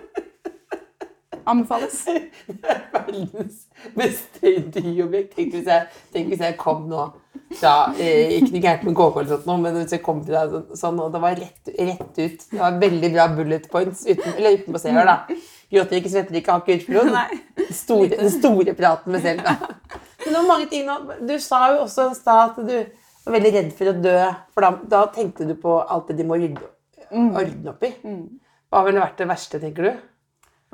Anbefales. 1.45 2.05
Verdens 2.95 3.65
beste 3.95 4.51
intervjuobjekt. 4.55 5.35
Tenk 5.37 5.53
hvis 5.55 5.69
jeg, 5.69 5.87
tenk 6.13 6.31
hvis 6.31 6.43
jeg 6.45 6.57
kom 6.59 6.87
nå 6.89 7.05
fra 7.59 7.73
eh, 8.01 8.35
Ikke 8.39 8.53
noe 8.55 8.63
gærent 8.63 8.85
med 8.87 8.95
KK, 8.97 9.19
eller 9.21 9.31
sånt, 9.35 9.61
men 9.61 9.77
hvis 9.77 9.95
jeg 9.95 10.03
kom 10.05 10.23
til 10.25 10.35
deg 10.35 10.53
sånn, 10.55 10.79
sånn 10.79 11.01
og 11.03 11.11
det 11.13 11.21
var 11.21 11.37
rett, 11.37 11.71
rett 11.77 12.17
ut 12.17 12.45
Det 12.49 12.61
var 12.61 12.79
veldig 12.81 13.11
bra 13.13 13.27
bullet 13.35 13.67
points 13.71 14.05
uten, 14.07 14.31
eller 14.33 14.57
utenpå 14.57 14.81
seer, 14.81 15.01
da. 15.05 15.17
Gråter 15.75 15.99
ikke, 15.99 16.11
svetter 16.13 16.39
ikke, 16.39 16.55
har 16.55 16.63
ikke 16.63 16.79
utflod. 16.79 17.11
Den 17.59 17.73
store, 17.73 18.09
den 18.15 18.33
store 18.33 18.75
praten 18.77 19.15
med 19.15 19.25
selv. 19.25 19.45
Da. 19.45 19.55
Men 20.25 20.29
det 20.29 20.37
var 20.39 20.47
mange 20.49 20.69
ting 20.71 20.85
nå. 20.87 20.97
Du 21.25 21.35
sa 21.41 21.61
jo 21.73 21.83
også 21.85 22.09
i 22.11 22.17
stad 22.17 22.53
at 22.53 22.59
du 22.65 22.75
var 23.25 23.37
veldig 23.37 23.53
redd 23.57 23.71
for 23.77 23.91
å 23.91 23.95
dø. 23.97 24.17
For 24.53 24.65
da, 24.65 24.71
da 24.95 25.03
tenkte 25.13 25.47
du 25.49 25.55
på 25.61 25.77
alt 25.81 26.09
det 26.09 26.19
de 26.21 26.27
må 26.29 26.37
rydde, 26.41 26.69
ordne 27.11 27.73
opp 27.73 27.85
i. 27.85 27.93
Hva 28.73 28.85
ville 28.87 29.01
vært 29.01 29.21
det 29.21 29.29
verste, 29.29 29.61
tenker 29.61 29.89
du? 29.89 30.05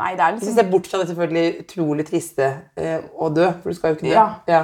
Nei, 0.01 0.13
det 0.17 0.25
er 0.25 0.37
Hvis 0.37 0.47
liksom... 0.47 0.55
vi 0.55 0.61
ser 0.61 0.71
bort 0.71 0.87
fra 0.89 1.01
det 1.01 1.09
selvfølgelig 1.11 1.65
utrolig 1.65 2.05
triste 2.07 2.47
eh, 2.79 3.03
å 3.13 3.29
dø, 3.33 3.51
for 3.61 3.69
du 3.69 3.77
skal 3.77 3.93
jo 3.93 3.99
ikke 3.99 4.09
dø. 4.09 4.15
Ja. 4.15 4.29
Ja. 4.49 4.63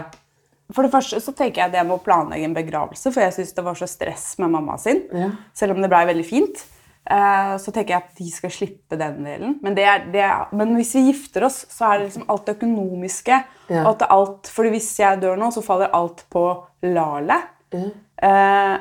For 0.74 0.84
det 0.84 0.92
første 0.92 1.20
så 1.24 1.32
tenker 1.32 1.62
jeg 1.62 1.72
at 1.72 1.78
jeg 1.78 1.88
må 1.88 2.00
planlegge 2.04 2.48
en 2.50 2.56
begravelse, 2.58 3.12
for 3.14 3.24
jeg 3.24 3.36
syns 3.38 3.54
det 3.56 3.64
var 3.64 3.78
så 3.80 3.88
stress 3.88 4.34
med 4.42 4.52
mamma 4.52 4.76
sin. 4.82 5.06
Ja. 5.16 5.30
Selv 5.56 5.78
om 5.78 5.84
det 5.84 5.92
blei 5.94 6.02
veldig 6.10 6.26
fint. 6.28 6.66
Eh, 7.08 7.54
så 7.64 7.72
tenker 7.72 7.94
jeg 7.94 8.04
at 8.04 8.18
de 8.20 8.28
skal 8.34 8.52
slippe 8.52 9.00
den 9.00 9.22
delen. 9.24 9.56
Men, 9.64 9.78
det 9.78 9.86
er, 9.88 10.04
det 10.12 10.24
er, 10.26 10.50
men 10.58 10.76
hvis 10.76 10.92
vi 10.98 11.06
gifter 11.08 11.48
oss, 11.48 11.62
så 11.72 11.88
er 11.88 12.02
det 12.02 12.10
liksom 12.10 12.28
alt 12.34 12.50
det 12.50 12.58
økonomiske. 12.58 13.40
Ja. 13.72 13.86
At 13.94 14.04
alt, 14.12 14.52
fordi 14.52 14.74
hvis 14.76 14.90
jeg 15.00 15.22
dør 15.24 15.40
nå, 15.40 15.54
så 15.56 15.64
faller 15.64 15.94
alt 15.96 16.26
på 16.34 16.44
Lale. 16.84 17.40
Eh, 17.72 18.76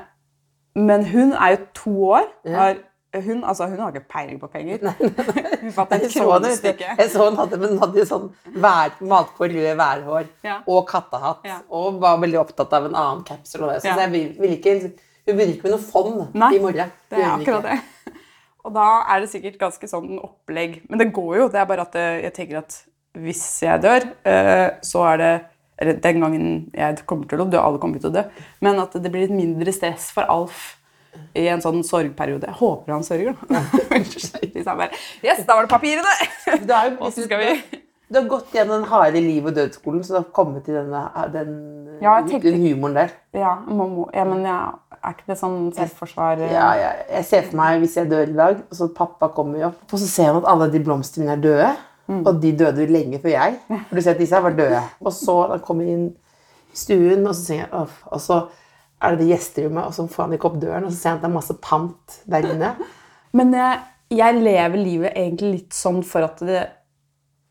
men 0.77 1.07
hun 1.13 1.33
er 1.33 1.55
jo 1.55 1.63
to 1.85 1.95
år. 2.17 2.27
Har, 2.57 2.83
hun, 3.15 3.45
altså, 3.45 3.67
hun 3.71 3.79
har 3.81 3.93
ikke 3.95 4.09
peiling 4.13 4.39
på 4.41 4.49
penger. 4.53 4.79
hun 5.63 5.73
fatter 5.73 6.03
Jeg 6.03 6.11
et 6.11 6.13
så 6.13 6.39
det, 6.43 6.51
vet 6.51 6.63
du. 6.63 6.85
kronestykke. 6.85 6.97
jeg 6.99 7.11
så 7.13 7.29
hun 7.31 7.37
hadde, 7.41 7.59
hun 7.63 7.79
hadde 7.81 7.99
jo 8.03 8.07
sånn 8.11 8.27
vær, 8.61 8.97
mat 9.01 9.31
på 9.39 9.49
rød 9.53 9.77
værhår 9.79 10.27
Ja. 10.45 10.59
og 10.67 10.87
kattehatt. 10.91 11.45
Ja. 11.49 11.59
Og 11.71 12.01
var 12.03 12.19
veldig 12.23 12.41
opptatt 12.43 12.73
av 12.77 12.89
en 12.91 12.95
annen 12.95 13.25
capsule. 13.25 13.79
Så 13.81 13.89
Ja. 13.89 13.97
jeg 14.05 14.13
vil, 14.13 14.27
vil 14.41 14.57
ikke, 14.59 14.75
hun 15.27 15.37
begynner 15.37 15.55
ikke 15.57 15.69
med 15.71 15.77
noe 15.79 15.87
fond 15.87 16.35
Nei, 16.35 16.51
i 16.57 16.59
morgen. 16.63 16.93
Det 17.11 17.19
er 17.23 17.31
akkurat 17.33 17.63
det. 17.71 17.79
Og 18.67 18.75
da 18.75 18.87
er 19.15 19.21
det 19.23 19.31
sikkert 19.31 19.59
ganske 19.61 19.87
sånn 19.89 20.17
opplegg. 20.19 20.81
Men 20.91 20.99
det 20.99 21.13
går 21.15 21.37
jo. 21.39 21.49
Det 21.55 21.61
er 21.63 21.67
bare 21.71 21.85
at 21.87 21.95
eh, 21.95 22.23
jeg 22.27 22.35
tenker 22.35 22.59
at 22.65 22.81
hvis 23.17 23.43
jeg 23.63 23.81
dør, 23.81 24.05
eh, 24.29 24.71
så 24.85 25.05
er 25.15 25.17
det 25.23 25.35
Eller 25.79 25.93
den 26.01 26.21
gangen 26.21 26.45
jeg 26.73 27.03
kommer 27.07 27.29
til 27.29 27.43
å 27.45 27.45
dø, 27.53 27.59
alle 27.61 27.79
kommer 27.79 28.01
til 28.01 28.09
å 28.09 28.15
dø, 28.15 28.23
men 28.65 28.79
at 28.81 28.95
det 28.97 29.11
blir 29.13 29.27
litt 29.27 29.35
mindre 29.37 29.73
stress 29.77 30.07
for 30.11 30.25
Alf 30.33 30.79
i 31.37 31.47
en 31.53 31.63
sånn 31.65 31.83
sorgperiode. 31.87 32.49
Jeg 32.51 32.59
håper 32.61 32.93
han 32.97 33.05
sørger, 33.07 33.35
da. 33.49 33.63
Yes, 35.25 35.43
da 35.47 35.57
var 35.57 35.67
det 35.67 35.73
papirene! 35.73 36.15
Du 36.67 36.73
har, 36.73 36.93
jo, 36.93 37.11
vi 37.43 37.83
du 38.07 38.21
har 38.21 38.27
gått 38.31 38.53
gjennom 38.55 38.85
den 38.85 38.91
harde 38.91 39.19
liv- 39.19 39.47
og 39.51 39.55
dødsskolen, 39.57 40.05
så 40.07 40.13
du 40.15 40.19
har 40.21 40.27
kommet 40.37 40.63
til 40.69 40.77
denne, 40.79 41.01
den, 41.35 41.49
Ja, 42.03 42.21
tenkte- 42.23 42.53
den 42.53 42.61
humoren 42.63 42.95
der. 42.95 43.15
Ja, 43.35 43.57
må, 43.67 44.07
ja 44.15 44.23
men 44.29 44.45
jeg, 44.47 44.77
er 45.01 45.17
ikke 45.17 45.27
det 45.33 45.37
sånn 45.41 45.57
selvforsvar 45.75 46.39
eh? 46.39 46.53
Ja, 46.55 46.69
ja, 46.79 46.93
jeg 47.17 47.27
ser 47.27 47.49
for 47.49 47.59
meg 47.59 47.81
hvis 47.83 47.97
jeg 47.99 48.11
dør 48.13 48.31
i 48.31 48.37
dag, 48.39 48.61
og 48.71 48.79
så 48.79 48.89
pappa 48.95 49.27
kommer 49.35 49.67
opp, 49.73 49.81
og 49.91 49.99
så 49.99 50.07
ser 50.07 50.31
han 50.31 50.39
at 50.39 50.47
alle 50.53 50.69
de 50.71 50.83
blomstene 50.87 51.27
mine 51.27 51.35
er 51.35 51.43
døde. 51.49 51.73
Og 52.23 52.37
de 52.39 52.53
døde 52.55 52.87
lenge 52.87 53.19
før 53.19 53.33
jeg. 53.33 53.57
For 53.67 53.99
du 53.99 54.01
ser 54.05 54.15
at 54.15 54.21
disse 54.23 54.39
her 54.39 54.45
var 54.45 54.55
døde. 54.55 54.79
Og 55.03 55.11
så 55.11 55.35
da 55.51 55.57
kommer 55.59 55.83
jeg 55.89 55.97
inn 55.97 56.05
i 56.71 56.79
stuen, 56.79 57.27
og 57.27 57.35
så 57.35 57.43
sier 57.49 57.65
jeg, 57.65 57.89
og 58.07 58.21
så 58.23 58.37
er 59.07 59.17
det 59.17 59.25
det 59.25 59.33
gjesterommet, 59.33 59.89
og 59.89 59.95
så 59.97 60.07
får 60.11 60.27
han 60.27 60.37
ikke 60.37 60.49
opp 60.51 60.59
døren, 60.63 60.87
og 60.87 60.93
så 60.93 60.99
ser 60.99 61.13
han 61.13 61.21
at 61.21 61.25
det 61.25 61.31
er 61.31 61.37
masse 61.37 61.57
pant 61.65 62.17
der 62.35 62.49
inne. 62.53 62.73
Men 63.37 63.53
jeg, 63.57 63.81
jeg 64.17 64.41
lever 64.43 64.81
livet 64.81 65.13
egentlig 65.15 65.53
litt 65.53 65.77
sånn 65.77 66.03
for 66.07 66.27
at 66.29 66.43
det 66.47 66.65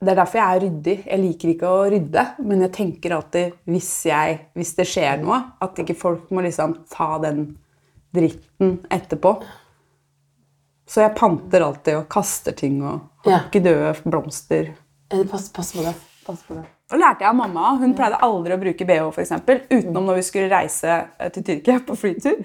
Det 0.05 0.11
er 0.11 0.17
derfor 0.19 0.37
jeg 0.37 0.55
er 0.55 0.61
ryddig. 0.61 0.95
Jeg 1.07 1.21
liker 1.21 1.49
ikke 1.49 1.69
å 1.71 1.83
rydde, 1.89 2.23
men 2.45 2.59
jeg 2.65 2.71
tenker 2.75 3.13
alltid 3.15 3.53
hvis, 3.71 3.91
jeg, 4.05 4.33
hvis 4.53 4.73
det 4.77 4.85
skjer 4.91 5.21
noe, 5.23 5.37
at 5.63 5.79
ikke 5.81 5.95
folk 5.97 6.33
må 6.35 6.43
liksom 6.45 6.75
ta 6.91 7.15
den 7.23 7.45
dritten 8.13 8.75
etterpå. 8.91 9.31
Så 10.85 11.01
jeg 11.01 11.15
panter 11.17 11.63
alltid 11.65 12.01
og 12.01 12.09
kaster 12.11 12.53
ting 12.59 12.83
og 12.83 13.07
har 13.25 13.47
ikke 13.47 13.63
døde 13.65 13.95
blomster. 14.03 14.73
Eh, 15.09 15.23
Pass, 15.31 15.47
pass 15.55 15.71
på 15.73 15.87
det. 15.87 15.95
Pass 16.25 16.45
på 16.45 16.55
det. 16.57 16.63
Og 16.93 17.01
lærte 17.01 17.25
jeg 17.25 17.29
av 17.29 17.37
mamma. 17.37 17.73
Hun 17.81 17.93
pleide 17.97 18.21
aldri 18.25 18.55
å 18.55 18.61
bruke 18.61 18.87
bh, 18.87 19.19
eksempel, 19.23 19.65
utenom 19.69 20.07
når 20.09 20.19
vi 20.19 20.23
skulle 20.25 20.49
reise 20.51 20.95
eh, 20.95 21.29
til 21.33 21.45
Tyrkia 21.45 21.79
på 21.85 21.97
flytur. 21.97 22.39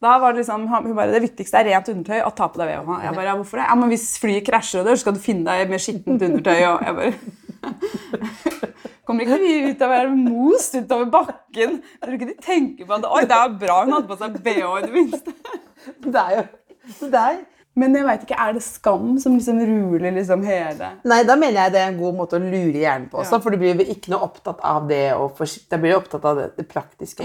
Da 0.00 0.14
var 0.18 0.32
det 0.32 0.40
liksom, 0.40 0.64
hun 0.70 0.94
bare, 0.96 1.12
Det 1.12 1.22
viktigste 1.26 1.60
er 1.60 1.68
rent 1.68 1.90
undertøy 1.92 2.22
og 2.24 2.32
ta 2.36 2.48
på 2.48 2.60
deg 2.60 2.70
bh. 2.70 3.02
Jeg 3.04 3.16
bare, 3.18 3.28
ja, 3.28 3.36
hvorfor 3.36 3.60
det? 3.60 3.66
Ja, 3.68 3.76
men 3.76 3.92
Hvis 3.92 4.06
flyet 4.22 4.46
krasjer, 4.46 4.80
og 4.80 4.88
dør, 4.88 4.96
så 4.96 5.04
skal 5.04 5.16
du 5.18 5.22
finne 5.22 5.44
deg 5.46 5.70
med 5.70 5.82
skittent 5.84 6.24
undertøy. 6.28 6.60
og 6.70 6.86
jeg 6.86 6.98
bare... 7.00 7.14
Kommer 9.10 9.26
ikke 9.26 9.40
vi 9.42 9.54
ut 9.66 9.80
av 9.82 9.90
å 9.90 9.92
være 9.92 10.14
most 10.14 10.76
utover 10.78 11.08
bakken? 11.10 11.80
Jeg 11.82 12.02
tror 12.04 12.16
ikke 12.16 12.28
de 12.30 12.36
tenker 12.44 12.86
på 12.86 12.96
at 12.96 13.08
Oi, 13.10 13.22
det 13.28 13.36
er 13.36 13.56
bra 13.60 13.80
hun 13.82 13.96
hadde 13.96 14.10
på 14.10 14.18
seg 14.20 14.36
bh 14.38 14.60
i 14.78 14.84
det 14.86 14.92
minste. 14.94 15.34
Det 16.06 16.22
er 16.22 16.36
jo 16.38 16.44
det 17.10 17.20
er. 17.20 17.40
Men 17.78 17.94
jeg 17.94 18.02
vet 18.04 18.24
ikke, 18.26 18.34
er 18.42 18.52
det 18.56 18.62
skam 18.66 19.12
som 19.22 19.36
liksom 19.38 19.60
ruler 19.62 20.10
liksom 20.16 20.42
hele 20.44 20.88
Nei, 21.06 21.20
da 21.24 21.36
mener 21.38 21.60
jeg 21.62 21.72
det 21.72 21.80
er 21.84 21.92
en 21.92 22.00
god 22.00 22.16
måte 22.18 22.36
å 22.36 22.42
lure 22.42 22.74
hjernen 22.82 23.06
på 23.12 23.20
også, 23.22 23.38
Ja. 23.38 23.42
for 23.44 23.50
du 23.54 23.58
blir 23.62 23.78
ikke 23.86 24.10
noe 24.10 24.26
opptatt 24.26 24.58
av 24.66 24.88
det, 24.90 25.04
og 25.14 25.38
da 25.38 25.78
blir 25.78 25.92
du 25.94 25.98
opptatt 26.00 26.24
av 26.24 26.36
det, 26.40 26.48
det 26.56 26.66
praktiske. 26.68 27.22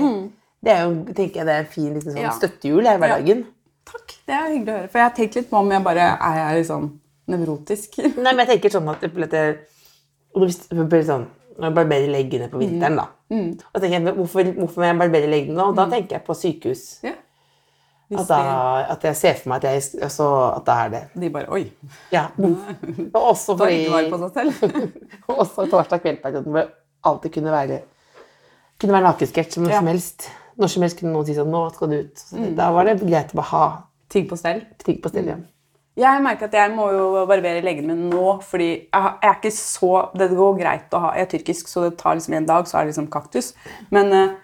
Det 0.65 0.71
er 0.71 0.83
jo, 0.85 0.93
tenker 1.13 1.41
jeg, 1.41 1.45
det 1.49 1.55
er 1.55 1.59
en 1.65 1.73
fin 1.73 1.93
liksom, 1.93 2.11
sånn 2.13 2.21
Mm. 2.21 2.27
Ja. 2.27 2.31
støttehjul 2.37 2.85
i 2.85 2.97
hverdagen. 2.97 3.43
Takk, 3.85 4.13
det 4.27 4.33
er 4.35 4.49
hyggelig 4.53 4.73
å 4.73 4.77
høre. 4.79 4.89
For 4.89 4.97
jeg 4.99 5.09
har 5.09 5.15
tenkt 5.17 5.35
litt 5.35 5.49
på 5.49 5.57
om 5.57 5.71
jeg 5.71 5.83
bare 5.83 6.05
er 6.21 6.35
jeg 6.41 6.63
liksom 6.63 6.83
nevrotisk. 7.27 7.97
Nei, 8.17 8.33
men 8.33 8.45
jeg 8.45 8.49
tenker 8.55 8.69
sånn 8.77 8.89
at, 8.89 9.01
det 9.01 9.11
sånn, 11.05 11.25
når 11.57 11.69
jeg 11.69 11.75
barberer 11.75 12.09
leggene 12.11 12.49
på 12.51 12.59
vinteren, 12.61 12.95
da. 12.97 13.05
Mm. 13.31 13.57
Og 13.73 13.81
tenker 13.81 13.95
jeg, 13.97 14.15
hvorfor, 14.15 14.43
hvorfor 14.59 14.81
må 14.81 14.85
jeg 14.89 14.97
barbere 14.99 15.29
leggene 15.31 15.57
nå? 15.57 15.69
Og 15.71 15.75
da 15.77 15.85
tenker 15.89 16.17
jeg 16.19 16.25
på 16.27 16.35
sykehus. 16.37 16.83
Ja. 17.05 17.13
At, 18.13 18.27
da, 18.29 18.39
at 18.93 19.03
jeg 19.07 19.15
ser 19.17 19.37
for 19.39 19.49
meg 19.49 19.63
at, 19.63 19.71
jeg, 19.73 20.03
altså, 20.05 20.25
at 20.59 20.65
det 20.67 20.73
er 20.75 20.89
det 20.93 20.99
de, 21.23 21.29
bare 21.33 21.49
Oi, 21.49 21.63
Ja. 22.13 22.27
Og 22.37 23.21
også 23.31 23.55
fordi 23.57 23.87
også 25.27 25.65
torsdag 25.71 26.03
kveld-perioden 26.03 26.51
hvor 26.53 26.61
det 26.67 26.69
alltid 27.05 27.33
kunne 27.33 27.51
være 27.55 27.79
kunne 28.81 28.93
være 28.93 29.07
nakensketsj 29.07 29.55
som, 29.57 29.65
Ja. 29.69 29.79
som 29.79 29.87
helst. 29.89 30.29
Når 30.57 30.67
som 30.71 30.85
helst 30.85 30.99
kunne 30.99 31.15
noen 31.15 31.25
si 31.27 31.33
sånn 31.35 31.49
Nå 31.51 31.63
skal 31.73 31.89
du 31.91 31.95
ut. 32.05 32.21
Så 32.21 32.45
Da 32.55 32.69
var 32.75 32.85
det 32.87 32.99
greit 33.01 33.33
å 33.33 33.39
bare 33.41 33.51
ha 33.51 33.65
Ting 34.13 34.27
på 34.29 34.37
stell. 34.37 34.61
ting 34.85 34.99
på 35.01 35.09
stell. 35.09 35.25
Ja. 35.31 35.37
Jeg 35.97 36.21
merker 36.21 36.45
at 36.45 36.53
jeg 36.53 36.73
må 36.75 36.89
jo 36.93 37.23
barbere 37.25 37.63
leggene 37.63 37.95
mine 37.95 38.09
nå, 38.11 38.35
fordi 38.43 38.67
jeg, 38.67 39.13
jeg 39.23 39.29
er 39.31 39.37
ikke 39.39 39.51
så 39.55 39.91
Det 40.13 40.29
går 40.35 40.59
greit 40.59 40.93
å 40.93 40.99
ha 41.07 41.13
Jeg 41.15 41.25
er 41.25 41.31
tyrkisk, 41.33 41.71
så 41.71 41.87
det 41.87 41.97
tar 41.97 42.19
liksom 42.19 42.35
en 42.37 42.45
dag, 42.45 42.67
så 42.67 42.77
er 42.77 42.85
det 42.85 42.93
liksom 42.93 43.09
kaktus. 43.09 43.53
Men 43.95 44.13
uh, 44.13 44.35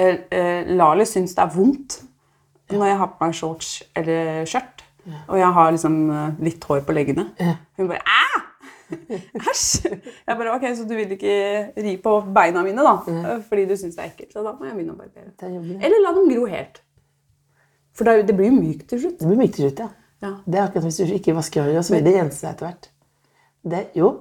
uh, 0.00 0.72
Lali 0.72 1.04
syns 1.04 1.34
det 1.36 1.44
er 1.44 1.52
vondt 1.58 1.98
når 2.78 2.90
jeg 2.92 2.98
har 3.02 3.10
på 3.12 3.24
meg 3.26 3.34
shorts 3.38 3.72
eller 3.96 4.46
skjørt. 4.48 4.84
Og 5.26 5.34
jeg 5.40 5.50
har 5.56 5.72
liksom 5.74 5.98
eh, 6.14 6.40
litt 6.46 6.64
hår 6.68 6.84
på 6.86 6.94
leggene. 6.94 7.24
Hun 7.78 7.88
bare 7.90 8.02
Æ! 8.06 8.22
Æsj! 9.50 9.88
Jeg 9.88 10.36
bare 10.38 10.52
Ok, 10.54 10.66
så 10.76 10.84
du 10.86 10.94
vil 10.94 11.14
ikke 11.16 11.34
ri 11.80 11.96
på 12.02 12.12
beina 12.34 12.62
mine, 12.62 12.84
da? 12.84 12.94
eh, 13.10 13.40
Fordi 13.48 13.64
du 13.70 13.74
syns 13.76 13.96
det 13.96 14.04
er 14.04 14.10
ekkelt. 14.12 14.32
Så 14.36 14.44
da 14.44 14.52
må 14.54 14.68
jeg 14.68 14.76
begynne 14.78 14.94
å 14.94 15.00
barbere. 15.00 15.32
Er. 15.42 15.84
Eller 15.88 16.04
la 16.04 16.14
dem 16.16 16.28
gro 16.30 16.46
helt. 16.50 16.82
For 17.96 18.08
det, 18.08 18.36
blir 18.36 18.48
jo 18.48 18.56
mykt 18.60 18.86
til 18.92 19.02
slutt. 19.02 19.18
Det 19.20 19.28
blir 19.28 19.40
mykt 19.42 19.58
til 19.58 19.68
slutt, 19.68 19.82
ja. 19.84 19.90
Ja. 20.22 20.36
Det 20.46 20.58
er 20.60 20.68
akkurat 20.68 20.86
hvis 20.86 21.00
du 21.02 21.16
ikke 21.16 21.34
vasker 21.34 21.64
håret, 21.66 21.84
så 21.84 21.96
vil 21.96 22.04
det 22.06 22.14
rense 22.14 22.38
seg 22.38 22.52
etter 22.52 22.68
hvert. 22.68 22.86
Det, 23.72 23.80
jo, 23.98 24.12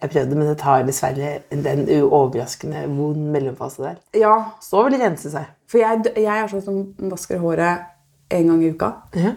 jeg 0.00 0.10
prøvde, 0.14 0.36
men 0.38 0.48
det 0.48 0.56
tar 0.62 0.84
dessverre 0.88 1.30
den 1.50 1.82
overraskende 2.06 2.86
vond 2.88 3.20
mellomfase 3.34 3.82
der. 3.84 3.98
ja, 4.16 4.34
Så 4.60 4.82
vil 4.86 4.96
det 4.96 5.02
rense 5.04 5.30
seg. 5.32 5.50
For 5.70 5.78
jeg, 5.82 6.12
jeg 6.16 6.30
er 6.42 6.48
sånn 6.50 6.64
som 6.64 7.10
vasker 7.10 7.38
håret 7.42 7.86
en 8.30 8.48
gang 8.52 8.62
i 8.64 8.72
uka. 8.72 8.90
Ja. 9.14 9.34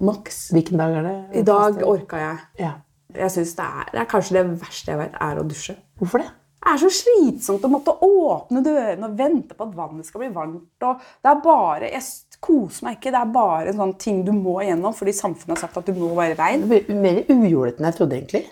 Maks. 0.00 0.50
Hvilken 0.52 0.80
dag 0.80 0.96
er 0.98 1.06
det? 1.06 1.14
I 1.40 1.44
dag 1.46 1.78
orka 1.86 2.18
jeg. 2.20 2.40
Ja. 2.60 2.72
Jeg 3.16 3.30
synes 3.32 3.54
det, 3.56 3.64
er, 3.64 3.86
det 3.92 4.00
er 4.02 4.08
kanskje 4.10 4.34
det 4.36 4.42
verste 4.60 4.92
jeg 4.92 5.00
vet, 5.00 5.14
er 5.24 5.38
å 5.40 5.44
dusje. 5.48 5.76
Hvorfor 6.00 6.20
det? 6.24 6.28
Det 6.66 6.72
er 6.72 6.80
så 6.82 6.88
slitsomt 6.90 7.64
å 7.64 7.68
måtte 7.70 7.92
åpne 8.02 8.60
dørene 8.66 9.06
og 9.06 9.14
vente 9.20 9.54
på 9.54 9.64
at 9.68 9.76
vannet 9.76 10.08
skal 10.08 10.24
bli 10.24 10.28
varmt. 10.34 10.66
Og 10.82 11.04
det 11.22 11.30
er 11.30 11.42
bare, 11.44 11.90
Jeg 11.92 12.02
koser 12.42 12.84
meg 12.88 12.96
ikke. 12.98 13.12
Det 13.14 13.20
er 13.20 13.30
bare 13.36 13.70
en 13.70 13.78
sånn 13.78 13.94
ting 14.02 14.24
du 14.26 14.32
må 14.34 14.58
igjennom 14.64 14.92
fordi 14.96 15.14
samfunnet 15.16 15.54
har 15.54 15.62
sagt 15.62 15.78
at 15.80 15.86
du 15.86 15.94
må 15.96 16.10
være 16.18 16.36
rein. 16.40 16.64
Det 16.66 16.82
blir 16.88 16.98
mer 17.00 17.22
ujålete 17.30 17.78
enn 17.80 17.88
jeg 17.88 17.98
trodde, 18.00 18.18
egentlig. 18.18 18.42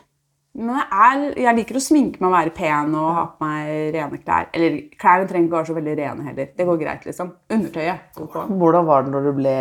Men 0.54 0.76
jeg, 0.78 0.86
er, 0.94 1.22
jeg 1.42 1.56
liker 1.58 1.76
å 1.78 1.80
sminke 1.82 2.20
meg 2.22 2.28
og 2.28 2.34
være 2.36 2.52
pen 2.54 2.92
og 2.94 3.08
ha 3.16 3.22
på 3.34 3.42
meg 3.48 3.70
rene 3.96 4.18
klær. 4.22 4.44
Eller 4.54 4.76
klærne 5.02 5.26
trenger 5.26 5.48
ikke 5.48 5.56
å 5.56 5.58
være 5.58 5.68
så 5.72 5.74
veldig 5.80 5.94
rene 5.98 6.26
heller. 6.28 6.50
Det 6.60 6.66
går 6.68 6.78
greit, 6.78 7.06
liksom. 7.08 7.32
Undertøyet. 7.50 8.04
går 8.20 8.28
på. 8.36 8.44
Hvordan 8.60 8.86
var 8.86 9.02
det 9.02 9.14
når 9.16 9.26
du 9.26 9.32
ble 9.40 9.54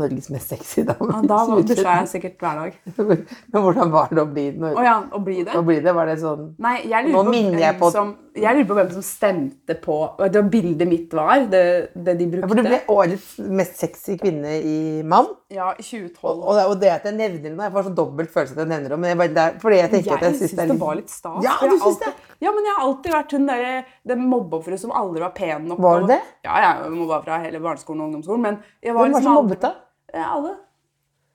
Norges 0.00 0.30
mest 0.32 0.54
sexy 0.54 0.86
dame? 0.88 1.10
Ja, 1.12 1.20
da 1.34 1.40
var- 1.50 1.66
dusja 1.68 1.98
jeg 2.00 2.08
sikkert 2.14 2.38
hver 2.40 2.62
dag. 2.62 2.78
Men 2.96 3.26
hvordan 3.66 3.92
var 3.92 4.08
det 4.14 4.24
å 4.24 4.28
bli, 4.32 4.46
når, 4.56 4.78
Å 4.80 4.86
ja, 4.88 4.96
å 5.12 5.20
bli 5.28 5.42
det? 5.44 5.52
å 5.60 5.64
bli 5.68 5.78
det? 5.84 5.94
Var 6.00 6.12
det 6.14 6.16
sånn 6.24 6.48
Nei, 6.64 6.76
jeg 6.88 7.04
lurer, 7.10 7.12
Nå 7.18 7.24
på 7.28 7.34
minner 7.36 7.64
jeg 7.66 7.78
på- 7.84 7.92
som, 7.92 8.14
jeg 8.42 8.54
lurer 8.56 8.66
på 8.68 8.74
hvem 8.78 8.90
som 8.92 9.02
stemte 9.02 9.74
på 9.82 9.96
Det 10.32 10.42
bildet 10.50 10.88
mitt 10.88 11.12
var? 11.14 11.44
Det, 11.50 11.62
det 11.94 12.14
de 12.18 12.26
ja. 12.38 12.46
For 12.46 12.54
du 12.58 12.62
ble 12.66 12.78
årets 12.88 13.38
mest 13.58 13.76
sexy 13.80 14.16
kvinne 14.20 14.56
i 14.62 15.02
mann. 15.02 15.26
Ja, 15.50 15.70
i 15.78 15.82
2012. 15.82 16.42
Og, 16.42 16.54
det- 16.58 16.66
og 16.68 16.74
det 16.80 16.90
at 16.92 17.04
jeg 17.08 17.14
nevner 17.16 17.42
det 17.42 17.52
jeg 17.68 17.72
får 17.72 17.86
så 17.88 17.94
dobbelt 17.94 18.30
følelse 18.34 18.52
at 18.56 18.62
jeg 18.64 18.68
nevner 18.72 18.88
det, 18.94 18.98
men 18.98 19.08
jeg 19.10 19.18
bare, 19.22 19.34
det 19.38 19.44
er, 19.44 19.58
fordi 19.62 19.76
jeg 19.80 19.90
tenker 19.90 20.14
at 20.14 20.20
jeg 20.22 20.30
Jeg 20.32 20.38
syns 20.42 20.50
det 20.50 20.58
det, 20.68 20.76
er 20.76 20.84
var 20.84 20.94
litt 20.94 21.04
litt 21.04 21.10
stas. 21.16 21.42
Ja, 21.44 21.54
du 21.60 21.66
jeg 21.72 21.80
syns 21.80 21.98
det? 22.04 22.12
Ja, 22.40 22.52
men 22.54 22.64
jeg 22.68 22.74
har 22.76 22.84
alltid 22.88 23.12
vært 23.18 23.32
hun 23.32 23.46
der, 23.46 23.84
den 24.12 24.28
mobbeofferet 24.30 24.78
som 24.80 24.92
aldri 24.92 25.20
var 25.20 25.30
pen 25.34 25.68
nok. 25.68 25.78
Var 25.78 25.98
du 25.98 26.04
og- 26.04 26.08
det? 26.14 26.20
Ja, 26.44 26.54
jeg 26.82 26.90
mobba 26.92 27.22
fra 27.24 27.38
hele 27.42 27.60
barneskolen 27.60 28.00
og 28.00 28.06
ungdomsskolen. 28.08 28.40
Men 28.42 28.58
jeg 28.82 28.94
var 28.94 29.02
Hvem 29.08 29.12
var 29.12 29.20
det 29.20 29.24
som 29.24 29.34
mobbet 29.34 29.60
da? 29.60 29.72
Ja, 30.14 30.26
alle. 30.36 30.56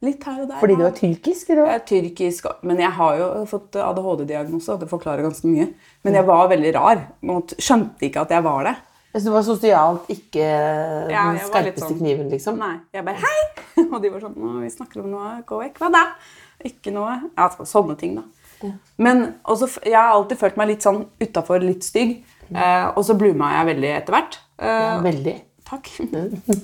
Litt 0.03 0.23
her 0.27 0.41
og 0.43 0.49
der. 0.49 0.59
Fordi 0.59 0.75
du 0.75 0.83
ja. 0.83 0.89
er 0.89 0.95
tyrkisk? 0.97 1.49
Eller? 1.53 1.69
Jeg 1.71 1.79
er 1.79 1.85
tyrkisk, 1.87 2.47
men 2.67 2.81
jeg 2.83 2.91
har 2.97 3.19
jo 3.21 3.27
fått 3.47 3.77
ADHD-diagnose, 3.79 4.73
og 4.73 4.81
det 4.83 4.89
forklarer 4.91 5.23
ganske 5.23 5.47
mye. 5.47 5.69
Men 6.03 6.17
jeg 6.19 6.27
var 6.27 6.49
veldig 6.51 6.73
rar. 6.75 7.05
Skjønte 7.55 8.09
ikke 8.09 8.25
at 8.25 8.33
jeg 8.35 8.43
var 8.43 8.67
det. 8.67 8.75
Så 9.13 9.27
du 9.27 9.33
var 9.35 9.43
sosialt 9.45 10.07
ikke 10.09 10.43
den 10.43 11.11
ja, 11.13 11.23
skarpeste 11.45 11.85
sånn- 11.85 11.99
kniven, 12.01 12.29
liksom? 12.33 12.57
Nei. 12.57 12.79
Jeg 12.95 13.05
bare 13.05 13.21
Hei! 13.21 13.83
Og 13.93 13.99
de 14.01 14.09
var 14.09 14.23
sånn 14.25 14.37
vi 14.63 14.71
snakker 14.73 15.03
om 15.03 15.11
noe. 15.13 15.35
Gå 15.47 15.59
vekk. 15.61 15.77
Hva 15.83 15.91
da? 15.93 16.03
Ikke 16.65 16.93
noe. 16.95 17.19
Ja, 17.37 17.47
sånne 17.61 17.95
ting, 17.99 18.17
da. 18.19 18.73
Men 18.97 19.25
også, 19.49 19.67
jeg 19.83 19.97
har 19.97 20.13
alltid 20.15 20.39
følt 20.39 20.57
meg 20.59 20.71
litt 20.71 20.85
sånn 20.85 21.03
utafor, 21.21 21.63
litt 21.63 21.85
stygg. 21.85 22.21
Eh, 22.53 22.85
og 22.93 23.01
så 23.05 23.15
bluma 23.17 23.51
jeg 23.57 23.69
veldig 23.73 23.91
etter 23.97 24.17
hvert. 24.17 24.39
Eh, 24.59 24.67
Ja, 24.67 24.99
veldig. 25.03 25.35
Takk. 25.73 25.89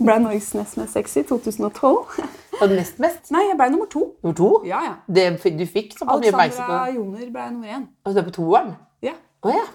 Ble 0.05 0.15
Norges 0.21 0.51
nest 0.53 0.77
mest 0.77 0.93
sexy 0.93 1.23
i 1.23 1.25
2012. 1.25 2.19
Og 2.59 2.73
nest 2.75 2.99
mest? 3.01 3.31
Nei, 3.33 3.47
jeg 3.47 3.57
ble 3.57 3.69
nummer 3.73 3.89
to. 3.89 4.03
Nummer 4.21 4.35
to? 4.37 4.49
Ja, 4.69 4.81
ja. 4.85 4.91
Det, 5.09 5.25
du 5.57 5.65
fikk 5.65 5.95
såpass 5.97 6.19
mye 6.21 6.29
oppmerksomhet 6.29 6.69
Alexandra? 6.69 6.83
Joner 6.93 7.31
ble 7.33 7.47
nummer 7.55 7.73
én. 7.79 7.87
Og 8.05 8.13
du 8.13 8.21
er 8.21 8.27
på 8.27 8.35
toeren? 8.37 8.71
Ja. 9.05 9.15
Oh, 9.41 9.53
ja. 9.55 9.65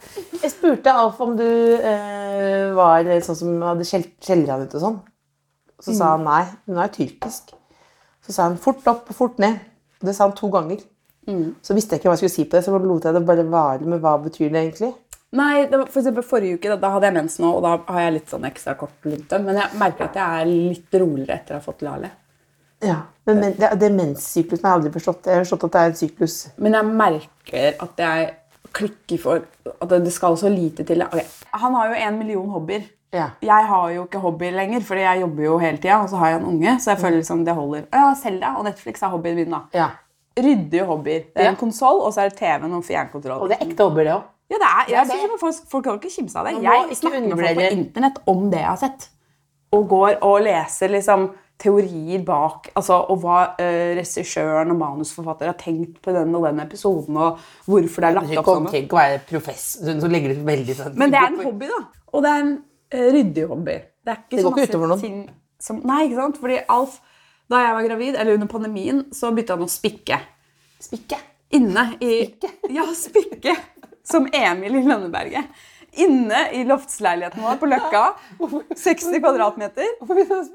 Jeg 0.42 0.52
spurte 0.52 0.92
Alf 0.92 1.18
om 1.24 1.34
du 1.40 1.44
eh, 1.48 2.70
var 2.76 3.08
sånn 3.24 3.38
som 3.40 3.54
hadde 3.64 3.86
skjell- 3.88 4.10
skjellere 4.22 4.68
ut 4.68 4.76
og 4.78 4.82
sånn. 4.86 4.98
Så 5.82 5.96
sa 5.98 6.14
han 6.14 6.24
nei, 6.28 6.42
hun 6.68 6.78
er 6.84 6.92
tyrkisk. 6.94 7.54
Så 8.24 8.32
sa 8.36 8.46
han 8.46 8.58
fort 8.60 8.86
opp 8.88 9.08
og 9.10 9.16
fort 9.18 9.40
ned. 9.42 9.58
Det 10.04 10.14
sa 10.14 10.28
han 10.28 10.36
to 10.36 10.52
ganger. 10.52 10.84
Så 11.64 11.72
visste 11.72 11.96
jeg 11.96 12.02
ikke 12.02 12.10
hva 12.10 12.18
jeg 12.18 12.28
skulle 12.28 12.34
si 12.36 12.44
på 12.44 12.58
det, 12.58 12.64
så 12.66 12.76
lot 12.76 13.04
jeg 13.08 13.16
det 13.16 13.24
bare 13.24 13.44
vare. 13.48 13.88
med 13.88 14.00
hva 14.04 14.14
betyr 14.20 14.50
det 14.52 14.60
egentlig? 14.60 14.90
Nei, 15.34 15.64
det 15.66 15.78
var, 15.80 15.88
for 15.90 16.00
eksempel 16.00 16.26
forrige 16.26 16.58
uke, 16.58 16.70
da, 16.70 16.76
da 16.78 16.90
hadde 16.94 17.08
jeg 17.08 17.16
mens 17.16 17.38
nå, 17.42 17.48
og 17.56 17.64
da 17.64 17.72
har 17.90 18.04
jeg 18.04 18.14
litt 18.18 18.30
sånn 18.30 18.46
ekstra 18.46 18.76
kort 18.78 19.08
lunte. 19.08 19.40
Men 19.42 19.58
jeg 19.58 19.80
merker 19.80 20.06
at 20.06 20.18
jeg 20.20 20.42
er 20.44 20.52
litt 20.52 20.98
roligere 21.02 21.40
etter 21.40 21.56
å 21.56 21.58
ha 21.58 21.64
fått 21.64 21.82
Lale. 21.86 22.10
Ja, 22.84 23.00
men, 23.26 23.40
men 23.40 23.54
det, 23.58 23.70
det 23.80 23.90
menssyklusen 23.94 24.60
jeg 24.60 24.68
har 24.68 24.78
aldri 24.78 24.92
forstått. 24.94 25.28
Jeg 25.30 25.40
har 25.40 25.46
forstått 25.46 25.68
at 25.68 25.76
det 25.76 25.82
er 25.82 25.92
en 25.92 26.00
syklus. 26.00 26.36
Men 26.60 26.76
jeg 26.78 26.96
merker 27.02 27.78
at 27.86 28.02
jeg 28.04 28.32
klikker 28.74 29.22
for 29.22 29.46
at 29.72 29.94
det 29.94 30.12
skal 30.12 30.36
så 30.38 30.50
lite 30.52 30.86
til. 30.86 31.04
Okay. 31.06 31.24
Han 31.54 31.78
har 31.78 31.92
jo 31.92 32.04
en 32.06 32.20
million 32.20 32.52
hobbyer. 32.54 32.86
Ja. 33.14 33.28
Jeg 33.46 33.66
har 33.70 33.90
jo 33.94 34.04
ikke 34.08 34.20
hobbyer 34.22 34.54
lenger, 34.56 34.82
fordi 34.86 35.04
jeg 35.04 35.22
jobber 35.22 35.46
jo 35.46 35.58
hele 35.62 35.78
tida, 35.78 36.00
og 36.02 36.10
så 36.10 36.18
har 36.18 36.32
jeg 36.32 36.40
en 36.40 36.48
unge. 36.50 36.76
Så 36.82 36.90
jeg 36.92 37.02
føler 37.02 37.20
liksom 37.20 37.44
det 37.46 37.54
holder. 37.54 37.84
Ja, 37.94 38.08
Selda 38.18 38.56
og 38.58 38.66
Netflix 38.66 39.02
er 39.02 39.14
hobbyen 39.14 39.38
min, 39.38 39.54
da. 39.54 39.64
ja. 39.74 39.90
Ryddige 40.34 40.82
hobbyer. 40.82 41.28
Det 41.30 41.44
er 41.44 41.52
en 41.52 41.58
konsoll, 41.60 42.00
og 42.02 42.10
så 42.10 42.24
er 42.24 42.32
det 42.32 42.40
TV-en 42.40 42.72
og 42.74 42.82
fjernkontroll. 42.82 43.44
Og 43.44 43.52
det 43.52 43.60
er 43.60 43.68
ekte 43.68 43.86
hobbyer, 43.86 44.08
det 44.08 44.16
òg. 44.16 44.24
Ja, 44.52 44.58
det 44.60 44.68
er, 44.68 44.90
jeg 44.92 45.06
det 45.08 45.14
er 45.14 45.22
synes 45.24 45.40
folk, 45.40 45.70
folk 45.70 45.86
kan 45.86 46.00
ikke 46.00 46.12
kimse 46.12 46.38
av 46.38 46.48
det. 46.48 46.58
Jeg 46.62 46.98
snakker 47.00 47.22
med 47.24 47.38
folk 47.38 47.60
på 47.60 47.70
internett 47.78 48.20
om 48.30 48.44
det 48.52 48.60
jeg 48.60 48.68
har 48.68 48.82
sett. 48.82 49.08
Og 49.74 49.88
går 49.90 50.18
og 50.22 50.44
leser 50.44 50.92
liksom 50.92 51.30
teorier 51.60 52.22
bak, 52.26 52.68
altså, 52.74 52.98
og 53.12 53.20
hva 53.22 53.38
uh, 53.54 53.92
regissøren 53.96 54.72
og 54.74 54.78
manusforfatter 54.80 55.48
har 55.52 55.56
tenkt 55.58 56.00
på 56.02 56.12
den 56.14 56.34
og 56.34 56.48
den 56.48 56.60
episoden, 56.64 57.16
og 57.16 57.40
hvorfor 57.70 58.04
det 58.04 58.10
er 58.10 58.16
lagt 58.18 58.38
opp 58.42 58.50
sånn. 58.50 58.68
ikke 58.82 58.96
å 58.96 59.00
være 59.00 59.20
professor, 59.28 59.94
så 60.02 60.10
legger 60.10 60.34
du 60.34 60.42
veldig 60.48 60.76
sånn 60.80 60.98
Men 61.00 61.14
det 61.14 61.20
er 61.22 61.30
en 61.30 61.40
hobby, 61.44 61.70
da. 61.70 61.80
Og 62.12 62.26
det 62.26 62.32
er 62.32 62.42
en 62.42 62.52
uh, 62.58 63.06
ryddig 63.16 63.46
hobby. 63.52 63.78
Det, 64.04 64.16
er 64.16 64.20
ikke 64.20 64.36
Det 64.36 64.44
går 64.44 64.58
ikke 64.58 64.72
utover 64.72 64.92
noen. 64.92 65.20
som 65.62 65.80
Nei, 65.86 66.00
ikke 66.08 66.20
sant? 66.20 66.42
Fordi 66.42 66.58
Alf, 66.74 66.98
da 67.52 67.62
jeg 67.62 67.78
var 67.78 67.88
gravid, 67.88 68.18
eller 68.18 68.40
under 68.40 68.50
pandemien, 68.50 69.04
så 69.14 69.30
begynte 69.32 69.56
han 69.56 69.64
å 69.64 69.70
spikke. 69.70 70.20
Spikke. 70.82 71.22
Inne 71.54 71.92
i 72.02 72.16
Ja, 72.74 72.88
spikke! 72.98 73.54
Som 74.04 74.28
Emil 74.32 74.76
i 74.80 74.82
Lønneberget. 74.84 75.62
Inne 75.94 76.40
i 76.52 76.64
loftsleiligheten 76.66 77.42
vår 77.42 77.58
på 77.61 77.68
Løkka. 77.70 78.02
60 78.76 79.20
kvadratmeter. 79.23 79.92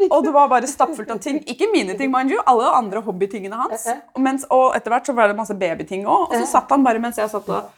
Og 0.10 0.24
det 0.25 0.34
var 0.36 0.50
bare 0.51 0.68
stappfullt 0.68 1.12
av 1.15 1.22
ting. 1.24 1.39
Ikke 1.48 1.70
mine 1.72 1.96
ting, 1.98 2.12
mind 2.12 2.34
you. 2.34 2.41
Alle 2.46 2.72
andre 2.75 3.01
hobbytingene 3.06 3.60
hans. 3.62 3.88
Og, 4.13 4.22
mens, 4.25 4.46
og 4.51 4.75
etter 4.75 4.94
hvert 4.94 5.08
så 5.08 5.15
var 5.15 5.32
det 5.32 5.39
masse 5.39 5.56
babyting 5.56 6.03
òg. 6.06 6.27
Og 6.27 6.36
så 6.41 6.50
satt 6.58 6.74
han 6.75 6.84
bare 6.86 7.01
mens 7.03 7.22
jeg 7.22 7.32
satt 7.32 7.48
og 7.50 7.75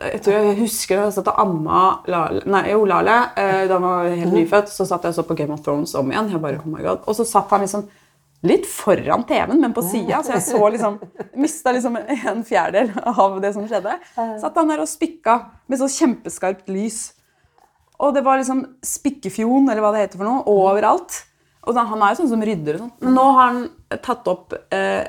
jeg 0.00 0.22
tror 0.24 0.32
jeg 0.38 0.54
husker 0.56 0.96
jeg 0.96 1.12
satt 1.14 1.26
og 1.28 1.40
amma 1.42 1.80
Lale, 2.08 2.40
nei, 2.48 2.62
jo, 2.72 2.86
Lale 2.88 3.16
eh, 3.36 3.66
da 3.68 3.76
han 3.76 3.84
var 3.84 4.06
helt 4.08 4.32
nyfødt. 4.32 4.70
Så 4.72 4.86
satt 4.88 5.04
jeg 5.04 5.12
og 5.12 5.18
så 5.18 5.26
på 5.28 5.36
Game 5.38 5.52
of 5.52 5.60
Thrones 5.66 5.92
om 5.98 6.08
igjen. 6.10 6.30
Jeg 6.32 6.40
bare, 6.42 6.62
oh 6.62 6.70
my 6.70 6.80
god. 6.80 7.02
Og 7.06 7.18
så 7.18 7.26
satt 7.28 7.50
han 7.52 7.66
liksom 7.66 7.84
litt 8.42 8.66
foran 8.66 9.24
TV-en, 9.26 9.60
men 9.60 9.74
på 9.74 9.84
sida. 9.86 10.20
Så 10.24 10.34
jeg 10.34 10.44
så 10.48 10.68
liksom, 10.74 10.98
mista 11.38 11.72
liksom 11.74 11.98
en 12.00 12.44
fjerdedel 12.46 12.92
av 13.06 13.36
det 13.42 13.52
som 13.54 13.66
skjedde. 13.70 13.96
Satt 14.14 14.56
han 14.58 14.72
der 14.72 14.82
og 14.82 14.90
spikka 14.90 15.38
med 15.70 15.80
så 15.80 15.90
kjempeskarpt 15.90 16.70
lys. 16.72 17.04
Og 18.02 18.16
det 18.16 18.24
var 18.26 18.40
liksom 18.40 18.64
spikkefjon, 18.82 19.68
eller 19.70 19.84
hva 19.84 19.92
det 19.94 20.06
heter 20.06 20.18
for 20.18 20.26
noe, 20.26 20.42
overalt. 20.50 21.20
Og 21.62 21.76
da, 21.76 21.84
Han 21.86 22.02
er 22.02 22.14
jo 22.14 22.22
sånn 22.22 22.32
som 22.32 22.42
rydder 22.42 22.74
og 22.74 22.82
sånn. 22.82 22.94
Men 23.06 23.14
nå 23.14 23.26
har 23.36 23.52
han 23.52 23.60
tatt 24.02 24.26
opp 24.32 24.56
eh, 24.74 25.04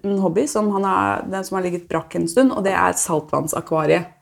en 0.00 0.22
hobby 0.22 0.46
som, 0.48 0.70
han 0.72 0.86
er, 0.88 1.26
den 1.28 1.44
som 1.44 1.58
har 1.58 1.66
ligget 1.66 1.84
brakk 1.90 2.16
en 2.16 2.28
stund, 2.30 2.54
og 2.56 2.64
det 2.64 2.72
er 2.72 2.96
saltvannsakvariet. 2.96 4.14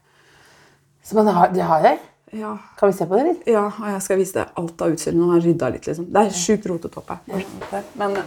Som 1.06 1.23
han 1.23 1.30
har, 1.37 1.52
de 1.54 1.62
har 1.62 1.85
her. 1.87 2.00
Ja. 2.35 2.56
Kan 2.80 2.90
vi 2.90 2.96
se 2.99 3.06
på 3.06 3.14
det, 3.14 3.28
litt? 3.28 3.44
ja, 3.46 3.68
og 3.70 3.87
jeg 3.92 4.02
skal 4.02 4.18
vise 4.18 4.40
deg 4.40 4.58
alt 4.58 4.82
av 4.82 4.96
utstyr. 4.96 5.14
Nå 5.14 5.28
har 5.28 5.38
han 5.38 5.44
rydda 5.46 5.70
litt, 5.76 5.87
liksom. 5.87 6.08
Det 6.11 6.25
er 6.25 6.35
sjukt 6.35 6.66
rotete 6.66 6.99
oppe. 6.99 7.20
Men 7.94 8.18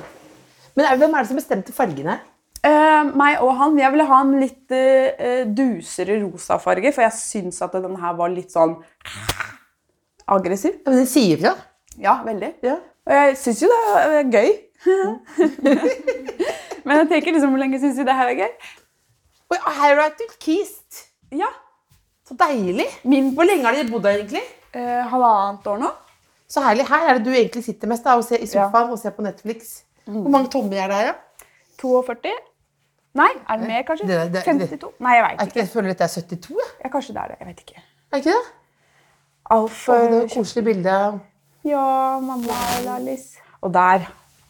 Men 0.79 1.01
hvem 1.01 1.15
er 1.15 1.25
det 1.25 1.31
som 1.31 1.39
bestemte 1.39 1.75
fargene? 1.75 2.19
Uh, 2.59 3.11
meg 3.15 3.43
og 3.43 3.53
han, 3.59 3.77
jeg 3.79 3.91
ville 3.93 4.07
ha 4.07 4.19
en 4.23 4.33
litt 4.39 4.73
uh, 4.75 5.43
dusere 5.55 6.17
rosa 6.23 6.57
farge, 6.59 6.91
for 6.95 7.05
jeg 7.05 7.15
syns 7.15 7.59
at 7.63 7.75
den 7.75 7.99
her 7.99 8.15
var 8.19 8.31
litt 8.31 8.55
sånn 8.55 8.77
aggressiv. 10.29 10.79
Ja, 10.79 10.91
men 10.91 11.01
Den 11.01 11.09
sier 11.09 11.43
fra. 11.43 11.53
Ja, 11.99 12.19
veldig. 12.23 12.53
Ja. 12.63 12.79
Og 13.09 13.15
jeg 13.15 13.37
syns 13.43 13.63
jo 13.63 13.71
det 13.71 13.79
er 14.07 14.27
gøy. 14.31 14.51
Men 16.87 17.01
jeg 17.01 17.07
tenker 17.09 17.35
liksom, 17.35 17.51
hvor 17.51 17.61
lenge 17.61 17.79
syns 17.81 17.97
du 17.99 18.05
det 18.07 18.15
her 18.15 18.29
er 18.31 18.37
gøy? 18.39 18.51
Oi, 19.51 19.57
her 19.79 19.91
er 19.91 19.99
det 19.99 20.21
turkist. 20.21 21.01
Ja. 21.35 21.49
Så 22.25 22.37
deilig. 22.39 22.87
Min 23.03 23.33
Hvor 23.35 23.49
lenge 23.49 23.65
har 23.65 23.75
dere 23.75 23.89
bodd 23.89 24.07
her, 24.07 24.21
egentlig? 24.21 24.45
Uh, 24.71 25.03
halvannet 25.11 25.67
år 25.67 25.81
nå. 25.81 25.89
Så 26.49 26.63
herlig. 26.63 26.87
Her 26.89 27.09
er 27.09 27.19
det 27.19 27.27
du 27.27 27.33
egentlig 27.33 27.65
sitter 27.65 27.91
mest 27.91 28.05
da, 28.05 28.15
og 28.17 28.25
ser 28.25 28.41
i 28.41 28.49
sofaen 28.49 28.93
og 28.93 29.01
ser 29.01 29.13
på 29.17 29.25
Netflix. 29.25 29.81
Hvor 30.09 30.29
mange 30.33 30.49
tommer 30.53 30.77
er 30.83 30.87
det 30.91 30.95
her, 30.99 31.11
da? 31.11 31.45
42. 31.81 32.31
Nei, 33.19 33.29
er 33.49 33.57
det 33.57 33.67
mer, 33.67 33.83
kanskje? 33.87 34.07
Det- 34.07 34.31
det- 34.33 34.43
52? 34.45 34.91
Nei, 34.99 35.13
jeg 35.15 35.23
Er 35.23 35.27
veit 35.29 35.47
ikke, 35.47 35.59
jeg 35.63 35.69
føler 35.69 35.89
at 35.89 35.97
det 35.97 36.05
er 36.05 36.13
72, 36.21 36.49
ja. 36.59 36.67
Ja, 36.83 36.89
kanskje 36.89 37.13
det 37.15 37.21
er 37.23 37.27
det. 37.27 37.37
Jeg 37.39 37.47
vet 37.47 37.59
ikke. 37.65 37.81
Er 38.11 38.17
ikke 38.17 38.29
det? 38.29 38.45
Alf 39.51 39.89
Å, 39.89 39.93
det 39.97 40.11
var 40.11 40.23
et 40.23 40.31
koselig 40.31 40.63
bilde. 40.65 40.95
Ja, 41.65 42.19
mamma 42.21 42.53
og 42.77 42.83
Lalis. 42.85 43.37
Og 43.61 43.73
der 43.73 44.05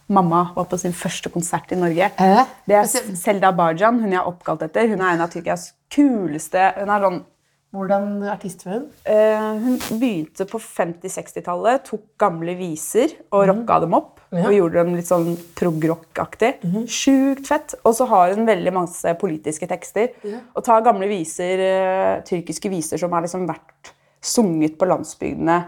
mamma 0.10 0.42
var 0.56 0.66
på 0.66 0.78
sin 0.80 0.92
første 0.94 1.30
konsert 1.32 1.72
i 1.72 1.76
Norge. 1.76 2.12
Det 2.68 2.76
er 2.76 2.84
Selda 3.16 3.52
Bajan, 3.52 4.00
hun 4.02 4.12
jeg 4.12 4.20
er 4.20 4.28
oppkalt 4.28 4.62
etter. 4.68 4.88
Hun 4.90 5.02
er 5.02 5.14
en 5.14 5.22
av 5.22 5.30
Tyrkias 5.30 5.72
kuleste 5.90 6.74
Hun 6.80 6.90
er 6.90 7.00
sånn 7.06 7.24
Hvordan 7.70 8.24
artist 8.32 8.64
var 8.66 8.80
hun? 8.80 8.86
Eh, 9.06 9.58
hun 9.62 9.76
begynte 10.02 10.48
på 10.50 10.58
50-60-tallet, 10.58 11.84
tok 11.86 12.08
gamle 12.18 12.56
viser 12.58 13.14
og 13.30 13.46
rocka 13.52 13.78
dem 13.84 13.94
opp. 13.94 14.16
Ja. 14.34 14.48
Og 14.48 14.56
gjorde 14.56 14.82
dem 14.82 14.96
litt 14.98 15.10
sånn 15.10 15.36
prog-rock-aktig. 15.58 16.52
Sjukt 16.90 17.50
fett. 17.50 17.76
Og 17.84 17.94
så 17.98 18.06
har 18.10 18.34
hun 18.34 18.50
veldig 18.50 18.74
masse 18.74 19.14
politiske 19.22 19.70
tekster. 19.70 20.12
Og 20.54 20.66
tar 20.66 20.86
gamle 20.86 21.10
viser, 21.10 21.62
eh, 21.62 22.22
tyrkiske 22.26 22.70
viser 22.74 23.02
som 23.02 23.14
har 23.14 23.26
liksom 23.26 23.46
vært 23.50 23.94
sunget 24.22 24.78
på 24.78 24.90
landsbygdene 24.90 25.60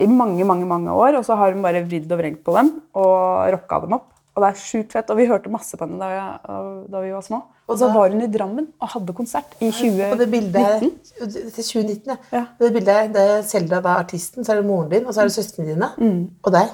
i 0.00 0.06
mange 0.08 0.44
mange, 0.44 0.66
mange 0.66 0.90
år. 0.90 1.18
Og 1.18 1.26
så 1.26 1.36
har 1.38 1.52
hun 1.54 1.62
bare 1.62 1.84
vridd 1.86 2.10
og 2.10 2.18
vrengt 2.18 2.42
på 2.42 2.54
dem 2.58 2.80
og 2.94 3.52
rocka 3.54 3.80
dem 3.86 3.98
opp. 3.98 4.11
Og 4.32 4.40
det 4.40 4.48
er 4.48 4.60
sjukt 4.62 4.94
fett. 4.96 5.10
Og 5.12 5.18
vi 5.18 5.26
hørte 5.28 5.52
masse 5.52 5.76
på 5.76 5.84
henne 5.84 6.00
da, 6.00 6.08
jeg, 6.14 6.60
da 6.92 7.02
vi 7.04 7.12
var 7.12 7.24
små. 7.26 7.42
Og 7.68 7.78
så 7.78 7.88
var 7.92 8.12
hun 8.12 8.24
i 8.24 8.28
Drammen 8.32 8.66
og 8.82 8.90
hadde 8.94 9.14
konsert 9.16 9.54
i 9.60 9.70
Og 9.70 10.18
det 10.18 10.28
bildet 10.32 10.56
her 10.60 10.80
2019. 10.80 11.28
Det 11.32 11.42
er 11.46 11.66
2019, 11.68 12.10
ja. 12.10 12.16
Ja. 12.32 12.44
Og 12.58 12.64
Det 12.66 12.72
bildet 12.72 12.94
her, 12.94 13.10
det 13.12 13.24
er 13.36 13.42
Selda, 13.48 13.80
da 13.84 13.96
artisten, 14.00 14.44
så 14.44 14.54
er 14.54 14.60
det 14.60 14.66
moren 14.66 14.90
din, 14.90 15.06
og 15.06 15.14
så 15.14 15.22
er 15.22 15.30
det 15.30 15.36
søstrene 15.36 15.74
dine. 15.74 15.90
Mm. 15.98 16.22
Og 16.42 16.52
deg. 16.52 16.72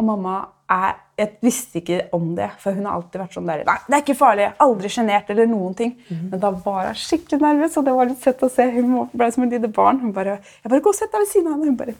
Og 0.00 0.06
mamma 0.06 0.36
er, 0.70 1.00
Jeg 1.20 1.36
visste 1.44 1.80
ikke 1.82 1.98
om 2.16 2.30
det, 2.36 2.46
for 2.62 2.72
hun 2.72 2.86
har 2.88 2.94
alltid 2.96 3.20
vært 3.20 3.34
sånn 3.36 3.48
der 3.50 3.66
Nei, 3.68 3.74
det 3.84 3.96
er 3.96 4.04
ikke 4.04 4.16
farlig. 4.16 4.46
Aldri 4.64 4.88
sjenert 4.92 5.28
eller 5.32 5.50
noen 5.50 5.74
ting. 5.76 5.96
Mm. 6.08 6.22
Men 6.30 6.40
da 6.40 6.52
var 6.64 6.86
hun 6.86 7.00
skikkelig 7.00 7.42
nervøs, 7.42 7.76
og 7.76 7.84
det 7.88 7.96
var 7.96 8.08
litt 8.08 8.24
søtt 8.24 8.46
å 8.46 8.48
se. 8.52 8.64
Hun 8.76 8.94
ble 9.12 9.28
som 9.34 9.44
et 9.44 9.56
lite 9.56 9.68
barn. 9.76 10.00
Hun 10.00 10.14
bare 10.16 10.38
Jeg 10.38 10.72
bare 10.72 10.80
Gå 10.84 10.94
og 10.94 10.96
sett 10.96 11.12
deg 11.12 11.24
ved 11.24 11.32
siden 11.32 11.50
av 11.50 11.58
henne. 11.58 11.74
Hun 11.74 11.80
bare 11.80 11.96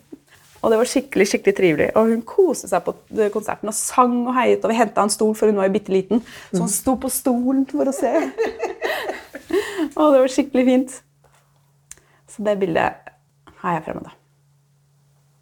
og 0.61 0.73
det 0.73 0.79
var 0.81 0.89
skikkelig 0.89 1.27
skikkelig 1.31 1.57
trivelig. 1.57 1.89
Og 1.97 2.11
hun 2.13 2.23
koste 2.29 2.69
seg 2.69 2.85
på 2.85 2.95
konserten 3.33 3.71
og 3.73 3.77
sang 3.77 4.17
og 4.27 4.35
heiet. 4.37 4.61
Og 4.61 4.73
vi 4.73 4.77
henta 4.77 5.05
en 5.07 5.13
stol, 5.13 5.33
for 5.39 5.49
hun 5.49 5.61
var 5.61 5.71
jo 5.71 5.77
bitte 5.79 5.95
liten. 5.95 6.21
Så 6.53 6.61
hun 6.61 6.73
sto 6.73 6.97
på 7.01 7.09
stolen 7.13 7.65
for 7.71 7.89
å 7.89 7.95
se. 7.97 8.13
og 9.99 10.13
det 10.13 10.21
var 10.21 10.35
skikkelig 10.37 10.67
fint. 10.69 10.97
Så 12.31 12.45
det 12.47 12.59
bildet 12.61 13.13
har 13.63 13.79
jeg 13.79 13.87
fremme, 13.89 14.05
da. 14.05 14.17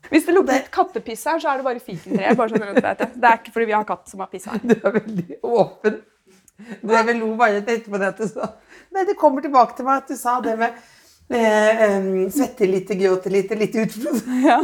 Hvis 0.08 0.24
det 0.24 0.34
lukter 0.36 0.56
litt 0.56 0.70
kattepiss 0.72 1.26
her, 1.28 1.40
så 1.42 1.50
er 1.50 1.58
det 1.60 1.66
bare 1.66 1.82
fikentreet. 1.84 2.36
Bare 2.38 2.52
sånn, 2.54 2.64
vet 2.78 3.02
det. 3.02 3.10
det 3.18 3.28
er 3.28 3.40
ikke 3.42 3.56
fordi 3.56 3.68
vi 3.68 3.76
har 3.76 3.88
katt 3.88 4.06
som 4.08 4.22
har 4.24 4.30
pissa 4.32 4.54
her. 4.54 4.62
Du 4.68 4.76
er 4.78 4.94
veldig 5.00 5.40
åpen. 5.42 5.98
Du 6.82 6.94
er 6.94 7.04
vel 7.06 7.20
lo 7.20 7.34
bare 7.38 7.60
etterpå 7.60 8.00
det 8.00 8.08
at 8.08 8.18
du 8.18 8.26
sa 8.26 8.48
Nei, 8.90 9.04
det 9.06 9.14
kommer 9.20 9.44
tilbake 9.44 9.76
til 9.78 9.86
meg 9.86 10.00
at 10.00 10.08
du 10.10 10.16
sa 10.18 10.38
det 10.42 10.56
med 10.58 10.72
eh, 11.30 11.82
em, 11.84 12.08
svette 12.34 12.66
lite, 12.66 12.96
gråte 12.98 13.30
lite, 13.30 13.58
litt 13.60 13.76
utflod. 13.78 14.22
Ja. 14.42 14.62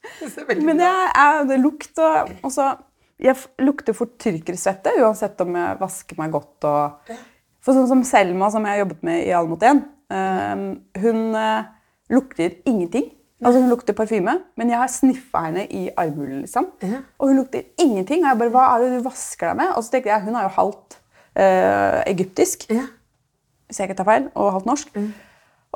Men 0.66 0.78
det 0.80 0.86
bra. 0.86 1.10
er 1.24 1.44
det 1.48 1.58
lukt 1.60 1.98
og 1.98 2.30
også, 2.48 2.70
Jeg 3.20 3.36
lukter 3.60 3.92
fort 3.92 4.14
tyrkersvette 4.18 4.94
uansett 5.02 5.40
om 5.44 5.54
jeg 5.58 5.76
vasker 5.80 6.16
meg 6.16 6.32
godt. 6.32 6.64
Og, 6.64 7.10
for 7.60 7.76
sånn 7.76 7.88
som 7.90 8.04
Selma, 8.08 8.48
som 8.50 8.64
jeg 8.64 8.72
har 8.78 8.84
jobbet 8.86 9.02
med 9.04 9.26
i 9.26 9.32
All 9.36 9.48
mot 9.50 9.60
én, 9.60 9.82
eh, 10.08 10.62
hun 11.02 11.34
eh, 11.36 11.68
lukter 12.10 12.54
ingenting. 12.64 13.10
Altså 13.44 13.60
Hun 13.62 13.70
lukter 13.72 13.94
parfyme, 13.96 14.34
men 14.56 14.68
jeg 14.72 14.76
har 14.76 14.88
sniffa 14.92 15.46
henne 15.46 15.62
i 15.72 15.86
armhulen. 15.96 16.42
Liksom. 16.42 16.66
Ja. 16.84 16.98
Og 17.18 17.28
hun 17.30 17.38
lukter 17.38 17.62
ingenting. 17.80 18.24
Og 18.24 18.28
jeg 18.28 18.38
bare, 18.42 18.50
hva 18.52 18.64
er 18.74 18.82
det 18.84 18.98
du 18.98 19.06
vasker 19.06 19.48
deg 19.52 19.56
med? 19.62 19.70
Og 19.76 19.84
så 19.84 19.94
tenkte 19.94 20.10
jeg, 20.12 20.24
Hun 20.26 20.36
er 20.36 20.42
jo 20.44 20.50
halvt 20.58 20.96
uh, 21.40 22.00
egyptisk, 22.10 22.66
Ja. 22.72 22.82
hvis 23.68 23.80
jeg 23.80 23.88
ikke 23.88 23.96
tar 24.02 24.08
feil, 24.10 24.26
og 24.34 24.52
halvt 24.58 24.66
norsk. 24.68 24.92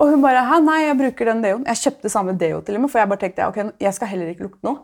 Og 0.00 0.11
hun 0.11 0.24
bare 0.24 0.42
Hæ, 0.48 0.59
nei, 0.64 0.80
jeg 0.88 0.98
bruker 0.98 1.30
den 1.30 1.44
deoen. 1.44 1.64
Jeg 1.70 1.83
kjøpte 1.85 2.11
samme 2.11 2.35
deo 2.38 2.61
til 2.66 2.78
og 2.78 2.85
med, 2.85 2.90
for 2.90 3.02
jeg 3.02 3.11
bare 3.12 3.22
tenkte 3.22 3.46
ok, 3.46 3.61
jeg 3.80 3.94
skal 3.94 4.11
heller 4.11 4.33
ikke 4.33 4.48
lukte 4.48 4.66
noe. 4.66 4.83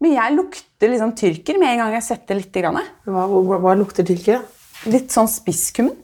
Men 0.00 0.14
jeg 0.16 0.36
lukter 0.36 0.92
liksom 0.92 1.12
tyrker 1.16 1.58
med 1.60 1.74
en 1.74 1.82
gang 1.82 1.96
jeg 1.98 2.06
setter 2.06 2.38
litt. 2.38 2.54
Grann. 2.54 2.78
Hva, 3.04 3.26
hva, 3.28 3.58
hva 3.60 3.74
lukter 3.76 4.06
tyrker? 4.08 4.40
Litt 4.88 5.12
sånn 5.12 5.28
spisskummen. 5.28 5.96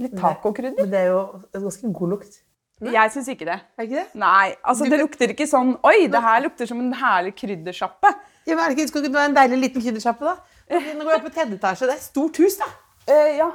Litt 0.00 0.16
tacokrydder. 0.16 0.84
Men 0.84 0.92
det 0.92 1.02
er 1.02 1.10
jo 1.12 1.20
en 1.52 1.66
ganske 1.66 1.92
god 1.98 2.14
lukt. 2.14 2.40
Jeg 2.82 3.12
syns 3.14 3.28
ikke 3.30 3.46
det. 3.46 3.58
Er 3.78 3.86
ikke 3.86 3.98
det? 4.00 4.06
Nei, 4.18 4.54
altså 4.66 4.88
det 4.90 4.98
lukter 4.98 5.30
ikke 5.30 5.46
sånn 5.46 5.76
Oi, 5.86 6.08
det 6.10 6.22
her 6.24 6.40
lukter 6.42 6.66
som 6.66 6.80
en 6.82 6.94
herlig 6.98 7.36
kryddersjappe. 7.38 8.10
Ja, 8.42 8.56
men 8.56 8.64
er 8.64 8.72
det 8.72 8.78
ikke, 8.78 8.88
skal 8.90 9.04
det 9.04 9.12
være 9.14 9.30
en 9.30 9.36
deilig 9.36 9.58
liten 9.68 9.84
kryddersjappe, 9.84 10.32
da? 10.32 10.80
Nå 10.96 11.04
går 11.04 11.14
jeg 11.14 11.22
på 11.28 11.34
tredje 11.36 11.58
etasje. 11.60 11.86
Det 11.86 11.94
er 11.94 12.00
et 12.00 12.08
stort 12.08 12.40
hus, 12.42 12.56
da. 12.58 12.68
Uh, 13.06 13.30
ja. 13.38 13.48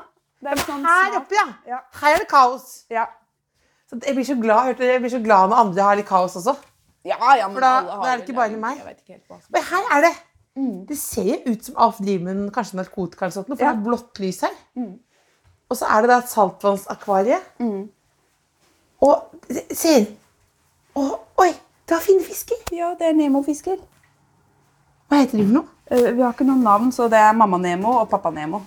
Er 0.47 0.61
sånn 0.61 0.85
Her 0.85 1.17
oppe, 1.17 1.35
ja. 1.35 1.47
Ja. 1.67 1.81
Her 1.99 2.15
er 2.15 2.23
det 2.23 2.29
kaos. 2.31 2.69
Ja. 2.93 3.07
Så 3.89 3.99
jeg 4.03 4.15
blir 4.17 4.25
så 4.27 4.35
glad, 4.41 4.79
jeg 4.83 5.01
blir 5.01 5.09
så 5.13 5.19
glad 5.23 5.49
når 5.49 5.61
andre 5.63 5.81
har 5.87 5.95
litt 5.95 6.07
kaos 6.09 6.35
også. 6.35 6.55
Ja, 7.07 7.17
ja, 7.39 7.47
men 7.47 7.53
For 7.55 7.61
da- 7.61 7.77
alle 7.79 7.91
har 7.91 8.03
da 8.03 8.11
er 8.13 8.17
det 8.17 8.25
ikke 8.27 8.35
bare 8.35 8.57
meg. 8.59 8.77
Jeg 8.77 8.85
vet 8.85 8.97
ikke 8.99 9.13
helt 9.13 9.27
hva 9.29 9.37
som 9.41 9.51
Men 9.55 9.63
her 9.63 9.97
er 9.97 10.01
det. 10.07 10.15
Det 10.89 10.97
ser 10.97 11.23
jo 11.45 11.51
ut 11.53 11.63
som 11.65 11.75
Alf 11.77 11.97
driver 12.01 12.33
med 12.33 12.51
kanskje 12.51 12.75
narkotika, 12.79 13.25
eller 13.25 13.33
sånt, 13.37 13.47
for 13.47 13.55
det 13.55 13.67
er 13.67 13.75
blått 13.85 14.19
lys 14.19 14.41
her. 14.41 14.55
Og 15.69 15.77
så 15.77 15.85
er 15.85 16.01
det 16.01 16.09
da 16.09 16.17
et 16.17 16.29
saltvannsakvarie. 16.31 17.39
Og 19.01 19.43
se 19.71 19.93
Å, 20.97 21.03
Oi, 21.43 21.51
det 21.85 21.93
er 21.95 22.01
fine 22.01 22.23
fisker. 22.25 22.57
Ja, 22.73 22.95
det 22.97 23.05
er 23.11 23.13
Nemo-fisker. 23.13 23.77
Hva 25.07 25.19
heter 25.21 25.37
de 25.37 25.43
for 25.45 25.53
noe? 25.59 25.67
Eh, 25.91 26.11
vi 26.17 26.21
har 26.25 26.33
ikke 26.33 26.47
noen 26.47 26.63
navn, 26.65 26.89
så 26.91 27.05
det 27.07 27.19
er 27.21 27.33
mamma 27.37 27.59
Nemo 27.61 27.93
og 28.01 28.09
pappa 28.09 28.31
Nemo. 28.33 28.63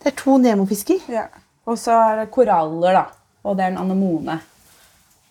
Det 0.00 0.06
er 0.14 0.16
to 0.16 0.38
Nemo-fisker. 0.40 1.04
Ja. 1.12 1.26
Og 1.68 1.76
så 1.78 1.92
er 1.92 2.16
det 2.22 2.30
koraller, 2.32 2.92
da. 2.96 3.04
Og 3.44 3.56
det 3.58 3.66
er 3.66 3.74
en 3.74 3.78
anemone. 3.84 4.40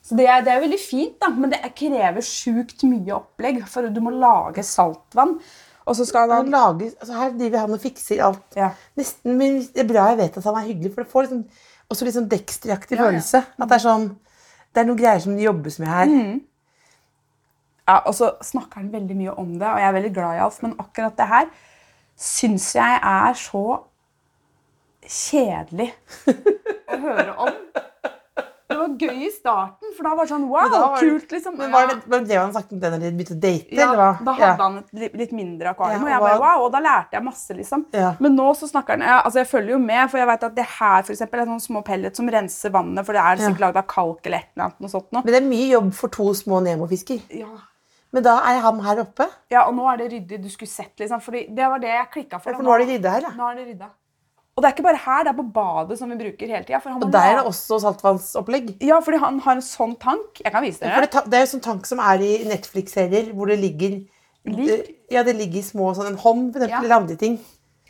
Så 0.04 0.18
det 0.20 0.26
er, 0.28 0.42
det 0.44 0.52
er 0.52 0.64
veldig 0.66 0.80
fint, 0.84 1.14
da, 1.22 1.30
men 1.32 1.54
det 1.54 1.62
krever 1.80 2.26
sjukt 2.28 2.82
mye 2.90 3.14
opplegg. 3.16 3.62
For 3.72 3.88
du 3.88 4.02
må 4.04 4.12
lage 4.12 4.66
saltvann. 4.68 5.38
Og 5.88 5.96
så 5.96 6.06
skal 6.08 6.32
Han 6.32 6.52
lage, 6.52 6.92
altså 7.00 7.16
her 7.18 7.32
driver 7.36 7.64
han 7.66 7.76
og 7.76 7.80
fikser 7.84 8.22
alt. 8.24 8.44
Ja. 8.56 8.70
Nesten, 9.00 9.38
men 9.40 9.58
det 9.64 9.84
er 9.84 9.88
bra 9.90 10.06
jeg 10.12 10.20
vet 10.22 10.38
at 10.40 10.48
han 10.48 10.60
er 10.60 10.68
hyggelig, 10.70 10.94
for 10.94 11.04
det 11.04 11.12
får 11.12 11.26
liksom, 11.28 11.42
også 11.92 12.08
litt 12.08 12.16
sånn 12.18 12.30
Dexter-aktig 12.32 12.96
Ja, 12.96 13.02
ja. 13.02 13.08
følelse. 13.10 13.42
At 13.58 13.68
det 13.68 13.78
er 13.78 13.84
sånn 13.84 14.06
Det 14.74 14.82
er 14.82 14.88
noen 14.88 14.98
greier 14.98 15.20
som 15.22 15.36
det 15.38 15.44
jobbes 15.46 15.80
med 15.84 15.92
her. 15.92 16.14
Ja, 17.84 17.98
og 18.08 18.16
så 18.16 18.32
snakker 18.42 18.80
han 18.80 18.94
veldig 18.94 19.16
mye 19.20 19.34
om 19.38 19.52
det, 19.60 19.68
og 19.68 19.80
jeg 19.82 19.88
er 19.90 19.96
veldig 19.98 20.14
glad 20.16 20.38
i 20.38 20.44
Alf, 20.46 20.62
men 20.64 20.74
akkurat 20.80 21.18
det 21.20 21.28
her 21.30 21.50
syns 22.18 22.70
jeg 22.76 23.00
er 23.04 23.36
så 23.38 23.64
kjedelig 25.04 25.90
å 26.90 26.98
høre 27.04 27.36
om. 27.44 27.52
Det 28.74 28.80
var 28.82 28.96
gøy 29.04 29.22
i 29.28 29.30
starten, 29.34 29.94
for 29.96 30.04
da 30.08 30.14
var 30.18 30.26
det 30.28 30.32
sånn 30.34 30.48
wow, 30.50 30.70
det- 30.74 31.00
kult, 31.04 31.32
liksom. 31.36 31.58
Men 31.58 31.72
var 31.72 31.88
det 31.94 32.28
det, 32.28 32.38
han 32.38 32.52
snakket 32.54 32.74
om 32.74 32.80
det 32.84 32.92
når 32.94 33.00
de 33.06 33.12
begynte 33.20 33.36
å 33.38 33.40
date, 33.40 33.72
Ja, 33.78 33.88
eller 33.88 34.02
hva? 34.02 34.26
da 34.26 34.34
hadde 34.40 34.64
han 34.68 34.78
et 34.82 35.14
litt 35.22 35.32
mindre 35.32 35.74
akvarium, 35.74 36.02
Ja, 36.02 36.06
og 36.06 36.10
jeg 36.10 36.20
bare 36.26 36.40
wow, 36.44 36.66
og 36.66 36.72
da 36.74 36.80
lærte 36.84 37.18
jeg 37.20 37.24
masse, 37.24 37.56
liksom. 37.58 37.86
Ja. 37.94 38.14
Men 38.20 38.36
nå 38.36 38.50
så 38.58 38.68
snakker 38.70 38.98
han 38.98 39.06
ja, 39.08 39.22
Altså, 39.24 39.40
jeg 39.44 39.48
følger 39.48 39.70
jo 39.78 39.80
med, 39.80 40.10
for 40.12 40.18
jeg 40.18 40.28
vet 40.28 40.44
at 40.44 40.56
det 40.56 40.66
her 40.66 41.02
for 41.04 41.14
eksempel, 41.14 41.40
er 41.40 41.46
sånne 41.46 41.68
små 41.70 41.84
pellet 41.86 42.16
som 42.16 42.28
renser 42.28 42.72
vannet, 42.72 43.06
for 43.06 43.14
det 43.14 43.22
er 43.22 43.36
sikkert 43.44 43.60
lagd 43.68 43.78
av 43.78 43.88
kalk 43.88 44.26
eller 44.26 44.38
et 44.38 44.50
eller 44.56 44.66
annet 44.66 44.80
noe 44.82 44.90
sånt 44.90 45.12
noe. 45.14 45.24
Men 45.24 45.34
det 45.34 45.42
er 45.44 45.48
mye 45.50 45.70
jobb 45.72 45.94
for 45.94 46.08
to 46.10 46.34
små 46.34 46.60
Nemo-fisker. 46.64 47.22
Ja. 47.30 47.48
Men 48.14 48.22
da 48.24 48.38
er 48.46 48.60
han 48.62 48.80
her 48.80 48.98
oppe. 49.02 49.26
ja, 49.50 49.64
og 49.68 49.74
nå 49.76 49.88
er 49.92 49.98
det 49.98 50.12
ryddig. 50.12 50.42
Du 50.44 50.50
skulle 50.50 50.70
sett, 50.70 50.94
liksom. 51.00 51.20
Fordi 51.20 51.48
det 51.50 51.66
var 51.68 51.80
det 51.80 51.90
jeg 51.90 52.08
klikka 52.14 52.40
for. 52.42 52.52
Ja, 52.52 52.58
for 52.58 52.64
nå 52.64 52.74
er 52.76 52.86
det 52.86 52.88
rydda 53.02 53.10
her, 53.10 53.22
ja. 53.22 53.30
Nå 53.38 53.48
er 53.52 53.56
det 53.56 53.68
rydda. 53.72 53.90
Og 54.54 54.62
det 54.62 54.70
er 54.70 54.74
ikke 54.76 54.86
bare 54.86 55.00
her, 55.02 55.24
det 55.26 55.32
er 55.34 55.38
på 55.40 55.48
badet 55.54 55.98
som 55.98 56.12
vi 56.14 56.16
bruker 56.20 56.48
hele 56.48 56.64
tida. 56.68 56.80
Og 56.94 57.08
der 57.12 57.30
er 57.32 57.40
det 57.40 57.46
også 57.50 57.80
saltvannsopplegg. 57.82 58.76
Ja, 58.86 59.00
fordi 59.02 59.18
han 59.24 59.40
har 59.42 59.56
en 59.58 59.64
sånn 59.66 59.96
tank. 60.00 60.42
Jeg 60.44 60.52
kan 60.54 60.62
vise 60.64 60.80
dere. 60.84 61.02
det, 61.02 61.10
ta- 61.16 61.24
det 61.26 61.40
er 61.40 61.46
jo 61.48 61.52
sånn 61.56 61.64
tank 61.66 61.86
som 61.90 62.00
er 62.00 62.22
i 62.22 62.36
Netflix-serier, 62.52 63.32
hvor 63.34 63.50
det 63.50 63.60
ligger 63.64 64.04
Lik? 64.46 64.90
Ja, 65.10 65.24
det 65.24 65.38
ligger 65.40 65.62
i 65.62 65.64
små 65.64 65.94
sånn 65.96 66.10
en 66.12 66.18
hånd, 66.20 66.50
for 66.54 66.60
eksempel, 66.60 66.70
Ja. 66.70 66.82
eller 66.84 66.96
andre 67.02 67.16
ting. 67.16 67.40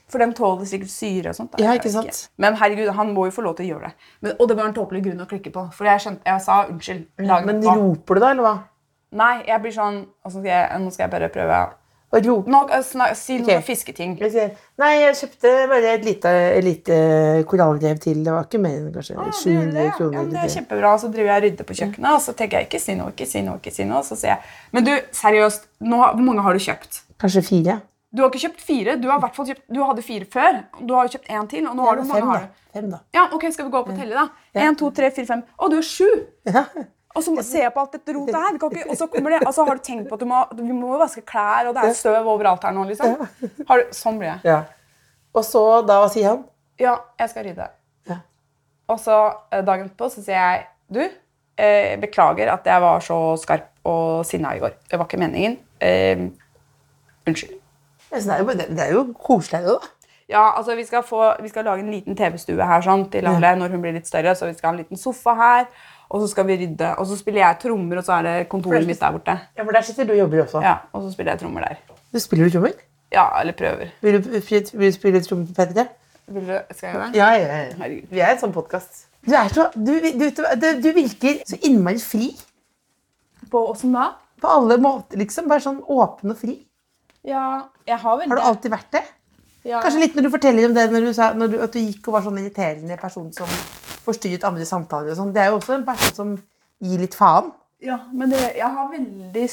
For 0.07 0.19
de 0.19 0.27
tåler 0.37 0.65
sikkert 0.69 0.91
syre 0.93 1.29
og 1.29 1.35
sånt. 1.35 1.51
da. 1.51 1.63
Ja, 1.63 1.71
ikke 1.73 1.89
sant? 1.89 2.13
sant? 2.13 2.29
Men 2.37 2.53
herregud, 2.55 2.91
han 2.93 3.13
må 3.15 3.25
jo 3.25 3.31
få 3.31 3.41
lov 3.43 3.55
til 3.57 3.65
å 3.65 3.69
gjøre 3.73 3.87
det. 3.89 3.93
Men, 4.21 4.35
og 4.39 4.47
det 4.47 4.57
var 4.57 4.67
en 4.67 4.73
tåpelig 4.75 5.03
grunn 5.03 5.19
å 5.25 5.27
klikke 5.27 5.51
på. 5.51 5.63
For 5.73 5.85
jeg, 5.89 5.99
skjønte, 6.03 6.21
jeg 6.25 6.41
sa 6.45 6.65
unnskyld. 6.69 7.07
Lagen, 7.25 7.45
Men 7.47 7.63
roper 7.63 8.13
du 8.13 8.19
da, 8.21 8.29
eller 8.31 8.43
hva? 8.43 8.53
Nei, 9.13 9.43
jeg 9.47 9.61
blir 9.61 9.71
sånn 9.73 10.05
altså 10.25 10.43
jeg, 10.45 10.79
Nå 10.81 10.91
skal 10.93 11.03
jeg 11.09 11.11
bare 11.11 11.29
prøve 11.33 11.57
Roper 12.13 12.51
Nå, 12.53 12.59
eh, 12.69 12.81
snak, 12.85 13.15
Si 13.17 13.37
noe 13.39 13.47
okay. 13.47 13.61
fisketing. 13.65 14.11
Nei, 14.77 14.91
jeg 15.01 15.15
kjøpte 15.21 15.53
bare 15.71 15.93
et 15.95 16.03
lite, 16.05 16.33
lite 16.61 16.97
korallrev 17.49 17.99
til. 18.03 18.19
Det 18.25 18.33
var 18.35 18.45
ikke 18.45 18.61
mer 18.61 18.75
enn 18.77 18.91
kanskje 18.93 19.15
Ah, 19.17 19.31
700 19.31 19.63
gjør 19.63 19.71
det. 19.73 19.85
Ja, 19.85 19.95
kroner. 19.97 20.17
men 20.19 20.29
det 20.29 20.43
er 20.43 20.51
kjempebra. 20.57 20.91
Så 21.01 21.09
driver 21.13 21.31
jeg 21.31 21.37
og 21.41 21.47
rydder 21.47 21.69
på 21.71 21.77
kjøkkenet, 21.79 22.11
og 22.13 22.21
så 22.21 22.35
tenker 22.37 22.59
jeg 22.59 22.69
ikke 22.69 22.81
si 22.83 22.95
noe, 22.99 23.09
ikke 23.15 23.25
si 23.29 23.41
noe. 23.41 23.57
ikke 23.57 23.73
si 23.73 23.83
noe, 23.89 24.03
Så 24.03 24.15
sier 24.19 24.35
jeg 24.35 24.41
Men 24.71 24.83
du, 24.83 24.93
seriøst, 25.11 25.67
nå, 25.81 25.97
hvor 26.13 26.23
mange 26.23 26.41
har 26.45 26.53
du 26.53 26.59
kjøpt? 26.59 27.01
Kanskje 27.19 27.43
fire? 27.49 27.81
Du 28.13 28.21
har 28.21 28.29
ikke 28.29 28.43
kjøpt 28.45 28.61
fire. 28.61 28.95
Du 29.01 29.07
har 29.09 29.19
kjøpt, 29.19 29.63
du 29.73 29.79
hadde 29.81 30.01
fire 30.05 30.25
før. 30.29 30.63
Du 30.85 30.93
har 30.93 31.07
jo 31.07 31.17
kjøpt 31.17 31.29
én 31.33 31.47
til. 31.49 31.65
og 31.67 31.75
nå 31.75 31.85
har 31.87 31.95
du, 31.97 32.03
hvor 32.03 32.13
fem, 32.13 32.27
mange 32.27 32.37
har 32.37 32.45
du? 32.45 32.59
Fem, 32.73 32.89
da. 32.91 32.99
Ja, 33.13 33.23
ok, 33.33 33.47
Skal 33.53 33.65
vi 33.65 33.71
gå 33.71 33.79
opp 33.79 33.89
og 33.89 33.97
telle, 33.97 34.13
da? 34.13 34.27
Én, 34.61 34.77
to, 34.77 34.91
tre, 34.91 35.09
fire, 35.09 35.25
fem. 35.25 35.41
Å, 35.57 35.69
du 35.69 35.75
har 35.81 35.87
sju! 35.87 36.09
Ja. 36.45 36.65
Og 37.13 37.21
så 37.21 37.33
ser 37.45 37.67
jeg 37.67 37.73
på 37.75 37.81
alt 37.83 37.93
dette 37.93 38.13
rotet 38.15 38.37
her. 38.37 38.55
Ikke, 38.57 38.85
og 38.89 38.97
så 38.97 39.07
kommer 39.11 39.35
det, 39.35 39.41
og 39.45 39.53
så 39.53 39.65
har 39.67 39.77
du 39.77 39.83
tenkt 39.85 40.07
på 40.09 40.17
at 40.17 40.23
du 40.23 40.25
må, 40.29 40.39
vi 40.57 40.73
må 40.73 40.95
vaske 40.97 41.21
klær, 41.29 41.69
og 41.69 41.75
det 41.77 41.83
er 41.85 41.97
støv 41.97 42.29
overalt 42.31 42.63
her 42.65 42.73
nå. 42.73 42.87
liksom. 42.89 43.19
Har 43.69 43.83
du, 43.83 43.91
sånn 43.93 44.17
blir 44.21 44.31
jeg. 44.31 44.41
ja. 44.49 44.61
Og 45.33 45.45
så, 45.45 45.61
da, 45.85 45.97
hva 46.01 46.09
sier 46.13 46.29
han? 46.29 46.43
Ja, 46.81 46.95
jeg 47.17 47.31
skal 47.31 47.47
rydde. 47.47 47.65
Ja. 48.09 48.19
Og 48.93 48.99
så 49.01 49.15
eh, 49.49 49.63
dagen 49.65 49.87
etterpå 49.87 50.09
så 50.13 50.21
sier 50.21 50.37
jeg 50.37 50.67
Du, 50.93 50.99
eh, 51.57 51.95
beklager 52.01 52.51
at 52.53 52.67
jeg 52.69 52.83
var 52.83 53.01
så 53.01 53.17
skarp 53.41 53.69
og 53.89 54.21
sinna 54.29 54.51
i 54.53 54.61
går. 54.61 54.75
Det 54.89 54.99
var 54.99 55.09
ikke 55.09 55.21
meningen. 55.21 55.57
Eh, 55.81 56.27
unnskyld. 57.27 57.57
Det 58.13 58.21
er 58.29 58.43
jo, 58.43 58.53
det 58.53 58.83
er 58.83 58.93
jo 58.93 59.07
koselig, 59.17 59.63
det, 59.65 59.73
da. 59.73 59.93
Ja, 60.29 60.43
altså 60.57 60.75
vi 60.77 60.85
skal, 60.85 61.03
få, 61.03 61.33
vi 61.41 61.49
skal 61.49 61.65
lage 61.67 61.83
en 61.83 61.91
liten 61.91 62.15
TV-stue 62.17 62.63
her 62.65 62.85
sånn, 62.85 63.07
til 63.11 63.25
alle 63.27 63.55
når 63.59 63.73
hun 63.73 63.81
blir 63.83 63.97
litt 63.97 64.07
større. 64.07 64.35
Så 64.37 64.47
vi 64.47 64.55
skal 64.55 64.69
ha 64.69 64.73
en 64.75 64.83
liten 64.83 64.99
sofa 65.01 65.33
her, 65.37 65.65
og 66.13 66.21
så 66.21 66.27
skal 66.29 66.45
vi 66.45 66.55
rydde. 66.61 66.91
Og 67.01 67.07
så 67.09 67.17
spiller 67.17 67.41
jeg 67.41 67.59
trommer, 67.63 67.97
og 67.99 68.05
så 68.05 68.19
er 68.19 68.27
det 68.27 68.33
kontoret 68.51 68.85
mitt 68.85 68.99
der 69.01 69.15
borte. 69.15 69.33
Ja, 69.57 69.63
For 69.65 69.73
der 69.73 69.85
sitter 69.87 70.05
du 70.05 70.13
og 70.13 70.19
jobber 70.19 70.43
også. 70.43 70.61
Ja, 70.61 70.75
Og 70.93 71.01
så 71.07 71.13
spiller 71.15 71.33
jeg 71.33 71.41
trommer 71.41 71.65
der. 71.65 71.79
Du 72.13 72.19
spiller 72.21 72.45
du 72.49 72.53
trommer? 72.57 72.75
Ja, 73.13 73.25
eller 73.41 73.57
prøver. 73.57 73.89
Vil 74.01 74.19
du, 74.19 74.29
vil 74.29 74.87
du 74.87 74.91
spille 74.93 75.21
trommer 75.25 75.49
på 75.49 75.61
P3? 75.61 75.87
Vil 76.27 76.45
du, 76.47 76.53
skal 76.71 76.87
jeg 76.87 76.93
gjøre 76.95 77.07
det? 77.07 77.17
Ja, 77.17 77.31
ja, 77.33 77.57
ja. 77.63 77.71
Herregud. 77.81 78.13
Vi 78.13 78.21
er 78.21 78.35
en 78.35 78.43
sånn 78.43 78.53
podkast. 78.55 79.07
Du, 79.25 79.33
er 79.33 79.49
så, 79.53 79.67
du, 79.75 79.93
du, 80.21 80.27
du, 80.29 80.69
du 80.85 80.89
virker 80.95 81.41
så 81.49 81.57
innmari 81.65 81.99
fri. 82.03 82.29
På 83.51 83.65
åssen 83.71 83.95
da? 83.95 84.11
På 84.41 84.53
alle 84.59 84.77
måter, 84.81 85.17
liksom. 85.21 85.49
Bare 85.49 85.65
sånn 85.65 85.81
åpen 85.81 86.35
og 86.35 86.39
fri. 86.39 86.59
Ja, 87.25 87.69
jeg 87.87 87.97
har 88.05 88.17
vel 88.19 88.27
det. 88.27 88.33
Har 88.35 88.41
du 88.41 88.47
alltid 88.51 88.73
vært 88.75 88.89
det? 88.95 89.03
Ja. 89.63 89.79
Kanskje 89.79 90.01
litt 90.03 90.15
når 90.17 90.25
du 90.27 90.33
forteller 90.33 90.67
om 90.67 90.73
det 90.75 90.89
når 90.91 91.05
du 91.07 91.13
sa 91.15 91.29
når 91.37 91.53
du, 91.53 91.55
at 91.63 91.71
du 91.71 91.79
gikk 91.79 92.09
og 92.09 92.17
var 92.17 92.25
sånn 92.25 92.39
irriterende 92.41 92.97
person 92.99 93.29
som 93.31 93.47
forstyrret 94.05 94.43
andre 94.47 94.65
samtaler 94.67 95.13
og 95.13 95.19
sånn. 95.19 95.33
Det 95.35 95.43
er 95.43 95.51
jo 95.51 95.59
også 95.59 95.77
en 95.77 95.85
person 95.87 96.17
som 96.17 96.33
gir 96.83 97.03
litt 97.03 97.15
faen. 97.17 97.51
Ja, 97.83 97.99
men 98.15 98.31
det, 98.31 98.41
jeg 98.55 98.69
har 98.75 98.91
veldig 98.91 99.47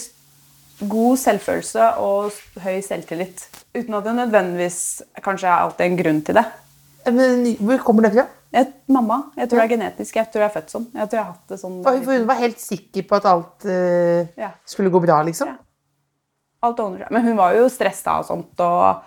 god 0.91 1.21
selvfølelse 1.21 1.87
og 2.01 2.37
høy 2.65 2.81
selvtillit. 2.85 3.43
Uten 3.77 3.97
at 3.99 4.07
det 4.07 4.17
nødvendigvis 4.17 4.81
kanskje 5.23 5.49
er 5.51 5.65
alltid 5.67 5.87
en 5.87 5.99
grunn 6.01 6.21
til 6.27 6.39
det. 6.39 6.45
Men 7.11 7.49
hvor 7.59 7.83
kommer 7.85 8.07
det 8.07 8.13
fra? 8.15 8.27
Jeg, 8.51 8.67
mamma, 8.91 9.21
jeg 9.39 9.47
tror 9.49 9.61
det 9.61 9.65
er 9.69 9.73
genetisk. 9.77 10.17
Jeg 10.19 10.27
tror 10.31 10.43
jeg 10.43 10.49
er 10.51 10.55
født 10.57 10.73
sånn. 10.73 10.87
Jeg 10.91 11.07
tror 11.07 11.19
jeg 11.21 11.23
har 11.25 11.35
hatt 11.37 11.53
det 11.53 11.59
sånn. 11.61 11.77
For 11.87 12.07
hun 12.11 12.25
var 12.27 12.41
helt 12.41 12.63
sikker 12.63 13.07
på 13.07 13.19
at 13.21 13.29
alt 13.31 13.67
uh, 13.71 14.23
Ja. 14.41 14.51
skulle 14.67 14.91
gå 14.91 15.03
bra, 15.05 15.21
liksom. 15.27 15.53
Ja. 15.53 15.61
Alt 16.67 16.83
ordner 16.83 17.05
seg. 17.05 17.13
Men 17.15 17.29
hun 17.29 17.39
var 17.39 17.55
jo 17.57 17.69
stressa 17.73 18.19
og 18.21 18.27
sånt, 18.27 18.59
og 18.61 19.05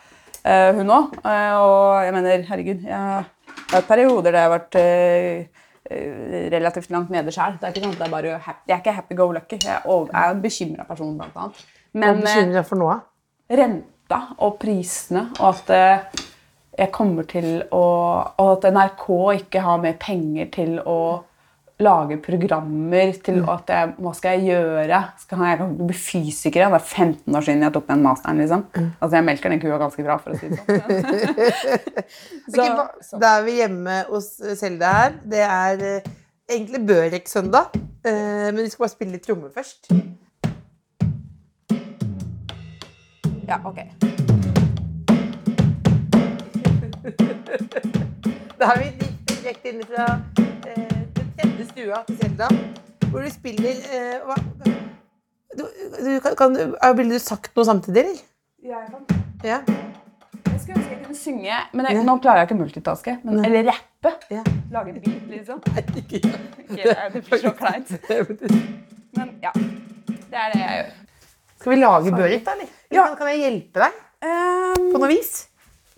uh, 0.48 0.70
hun 0.80 0.94
òg. 0.96 1.20
og 1.24 2.06
jeg 2.08 2.16
mener, 2.16 2.46
herregud 2.48 2.88
Jeg 2.88 3.26
det 3.74 3.80
har 3.80 3.82
vært 3.82 3.90
perioder 3.90 4.30
der 4.30 4.36
jeg 4.38 4.46
har 4.46 4.52
vært 4.54 4.76
eh, 4.78 5.64
eh, 5.90 6.50
relativt 6.54 6.92
langt 6.94 7.10
nede 7.14 7.32
sjøl. 7.34 7.56
Det 7.58 7.66
er 7.66 7.74
ikke 7.74 7.88
sånn 7.88 7.96
det 7.98 8.10
er 8.20 8.44
happy. 8.46 8.70
Jeg 8.70 8.84
ikke 8.84 8.94
happy 9.00 9.18
go 9.18 9.26
lucky. 9.34 9.58
Jeg 9.64 9.80
er 9.82 10.28
en 10.28 10.44
bekymra 10.44 10.86
person, 10.86 11.16
blant 11.18 11.40
annet. 11.42 11.64
Men 11.98 12.22
eh, 12.22 12.62
for 12.68 12.78
noe? 12.78 13.00
renta 13.50 14.20
og 14.46 14.56
prisene, 14.62 15.26
og 15.40 15.50
at 15.50 16.22
jeg 16.74 16.90
kommer 16.94 17.26
til 17.30 17.60
å 17.76 17.82
Og 18.42 18.48
at 18.56 18.64
NRK 18.74 19.04
ikke 19.44 19.62
har 19.62 19.82
mer 19.82 19.98
penger 20.02 20.48
til 20.54 20.78
å 20.80 21.00
lage 21.84 22.18
programmer 22.24 23.12
til 23.26 23.42
at 23.52 23.70
jeg, 23.74 23.94
Hva 24.00 24.14
skal 24.18 24.40
jeg 24.40 24.48
gjøre? 24.54 25.00
Skal 25.22 25.44
jeg 25.48 25.58
kan 25.62 25.76
bli 25.80 25.96
fysiker. 25.98 26.66
Det 26.66 26.80
er 26.80 26.86
15 26.88 27.36
år 27.40 27.46
siden 27.48 27.62
jeg 27.68 27.74
tok 27.76 27.88
den 27.92 28.04
masteren. 28.06 28.38
liksom. 28.42 28.66
Altså, 29.02 29.14
Jeg 29.20 29.26
melker 29.30 29.50
den 29.54 29.62
kua 29.64 29.78
ganske 29.82 30.04
bra, 30.08 30.18
for 30.18 30.32
å 30.32 30.40
si 30.40 30.48
det 30.50 30.58
sånn. 30.64 30.68
så, 32.56 33.18
Da 33.22 33.36
er 33.40 33.44
vi 33.48 33.58
hjemme 33.60 33.96
hos 34.10 34.32
Selda 34.60 34.94
her. 34.98 35.12
Det 35.36 35.44
er 35.46 35.86
eh, 35.92 36.12
egentlig 36.50 36.82
Børek-søndag, 36.90 37.66
eh, 38.06 38.50
men 38.52 38.64
vi 38.64 38.70
skal 38.74 38.84
bare 38.88 38.96
spille 38.96 39.16
litt 39.18 39.26
trommer 39.28 39.52
først. 39.54 39.92
Ja, 43.48 43.58
ok. 43.68 43.80
Da 48.60 48.66
er 48.72 48.78
vi 48.80 48.90
di- 49.00 49.16
direkte 49.34 49.70
inne 49.74 49.84
fra 49.90 50.06
eh, 50.70 50.93
tredje 51.44 51.66
stua 51.70 52.02
til 52.08 52.18
Selda, 52.22 52.48
hvor 53.12 53.22
du 53.26 53.30
spiller 53.34 53.82
eh, 53.94 54.20
hva? 54.28 54.38
Du, 55.54 55.64
du, 56.00 56.20
kan, 56.24 56.36
kan, 56.40 56.56
Ville 56.98 57.14
du 57.14 57.22
sagt 57.22 57.52
noe 57.58 57.66
samtidig, 57.68 58.04
eller? 58.08 58.22
Jeg, 58.64 58.88
kan, 58.90 59.24
Ja. 59.44 59.60
jeg 59.68 60.60
skulle 60.64 60.80
ønske 60.80 60.94
jeg 60.96 61.02
kunne 61.04 61.20
synge, 61.20 61.58
men 61.74 61.86
jeg, 61.90 61.98
Ja. 62.00 62.04
nå 62.08 62.16
klarer 62.24 62.42
jeg 62.42 62.48
ikke 62.50 62.58
multitaske. 62.62 63.18
Men, 63.24 63.44
eller 63.46 63.68
rappe. 63.70 64.14
ja. 64.32 64.44
Lage 64.74 64.90
en 64.96 65.02
beat, 65.04 65.28
liksom. 65.30 65.60
Nei, 65.68 65.84
ikke 66.02 66.22
gjør 66.24 66.40
Ikke, 66.64 66.96
det 67.14 67.24
blir 67.28 67.42
så 67.44 67.52
kleint. 67.60 67.92
Men 69.18 69.34
ja, 69.44 69.52
det 70.08 70.40
er 70.40 70.54
det 70.56 70.62
jeg 70.64 70.78
gjør. 70.80 70.94
Skal 71.60 71.72
vi 71.72 71.78
lage 71.84 72.12
børit, 72.18 72.46
da? 72.48 72.56
eller? 72.58 72.72
Ja. 72.92 73.04
kan- 73.08 73.18
Kan 73.18 73.28
jeg 73.34 73.40
hjelpe 73.44 73.80
deg 73.86 74.02
Ehm, 74.24 74.86
på 74.94 75.00
noe 75.04 75.10
vis? 75.12 75.50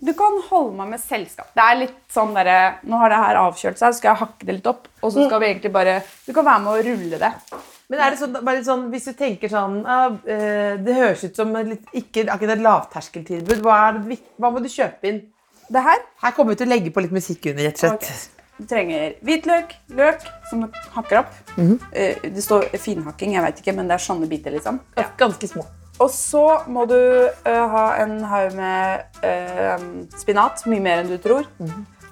Du 0.01 0.11
kan 0.17 0.41
holde 0.49 0.75
meg 0.75 0.89
med 0.95 1.01
selskap. 1.01 1.53
Det 1.55 1.63
er 1.63 1.77
litt 1.79 2.01
sånn 2.11 2.33
derre 2.35 2.57
Nå 2.83 2.97
har 2.99 3.13
det 3.13 3.19
her 3.21 3.39
avkjølt 3.45 3.79
seg, 3.79 3.93
så 3.93 3.99
skal 3.99 4.11
jeg 4.11 4.21
hakke 4.23 4.47
det 4.47 4.57
litt 4.57 4.67
opp. 4.67 4.89
Og 5.01 5.13
så 5.13 5.27
skal 5.29 5.39
vi 5.41 5.47
egentlig 5.53 5.71
bare 5.75 6.01
Du 6.25 6.33
kan 6.35 6.45
være 6.45 6.63
med 6.65 6.73
å 6.73 6.83
rulle 6.89 7.21
det. 7.21 7.31
Men 7.87 8.01
er 8.01 8.11
det 8.11 8.19
sånn, 8.19 8.35
bare 8.41 8.57
litt 8.57 8.67
sånn, 8.67 8.87
hvis 8.91 9.07
du 9.07 9.13
tenker 9.13 9.51
sånn 9.51 9.77
eh, 9.85 10.75
Det 10.81 10.97
høres 10.97 11.23
ut 11.27 11.37
som 11.37 11.53
litt, 11.55 11.85
ikke 11.93 12.25
akkurat 12.33 12.57
et 12.57 12.65
lavterskeltilbud. 12.65 13.61
Hva, 13.65 13.79
er 13.87 13.99
det, 13.99 14.19
hva 14.41 14.51
må 14.51 14.63
du 14.63 14.69
kjøpe 14.71 15.11
inn? 15.11 15.21
Det 15.69 15.81
her 15.85 16.01
Her 16.21 16.33
kommer 16.37 16.53
vi 16.55 16.61
til 16.61 16.67
å 16.69 16.73
legge 16.73 16.93
på 16.93 17.05
litt 17.05 17.13
musikk 17.15 17.51
under, 17.53 17.69
rett 17.69 17.79
og 17.83 17.95
slett. 18.01 18.31
Du 18.55 18.63
trenger 18.69 19.17
hvitløk, 19.27 19.73
løk 19.97 20.21
som 20.49 20.61
du 20.63 20.77
hakker 20.95 21.23
opp. 21.23 21.31
Eh, 21.91 22.21
det 22.31 22.43
står 22.43 22.69
finhakking, 22.79 23.33
jeg 23.35 23.43
vet 23.43 23.59
ikke, 23.63 23.73
men 23.75 23.89
det 23.91 23.97
er 23.97 24.05
sånne 24.05 24.29
biter, 24.31 24.55
liksom. 24.55 24.79
Ja. 24.95 25.09
Ganske 25.19 25.49
små. 25.51 25.65
Og 26.03 26.09
så 26.11 26.41
må 26.67 26.83
du 26.89 26.95
uh, 26.95 27.65
ha 27.71 27.83
en 28.03 28.17
haug 28.27 28.55
med 28.57 29.19
uh, 29.23 29.85
spinat, 30.19 30.65
mye 30.67 30.81
mer 30.83 31.03
enn 31.03 31.11
du 31.13 31.17
tror. 31.23 31.47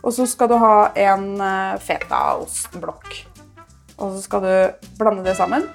Og 0.03 0.11
så 0.15 0.25
skal 0.27 0.49
du 0.51 0.55
ha 0.59 0.75
en 0.99 1.25
uh, 1.39 1.75
fetaostblokk. 1.83 3.17
Og 3.99 4.15
så 4.15 4.21
skal 4.25 4.41
du 4.45 4.87
blande 4.99 5.23
det 5.27 5.35
sammen. 5.37 5.67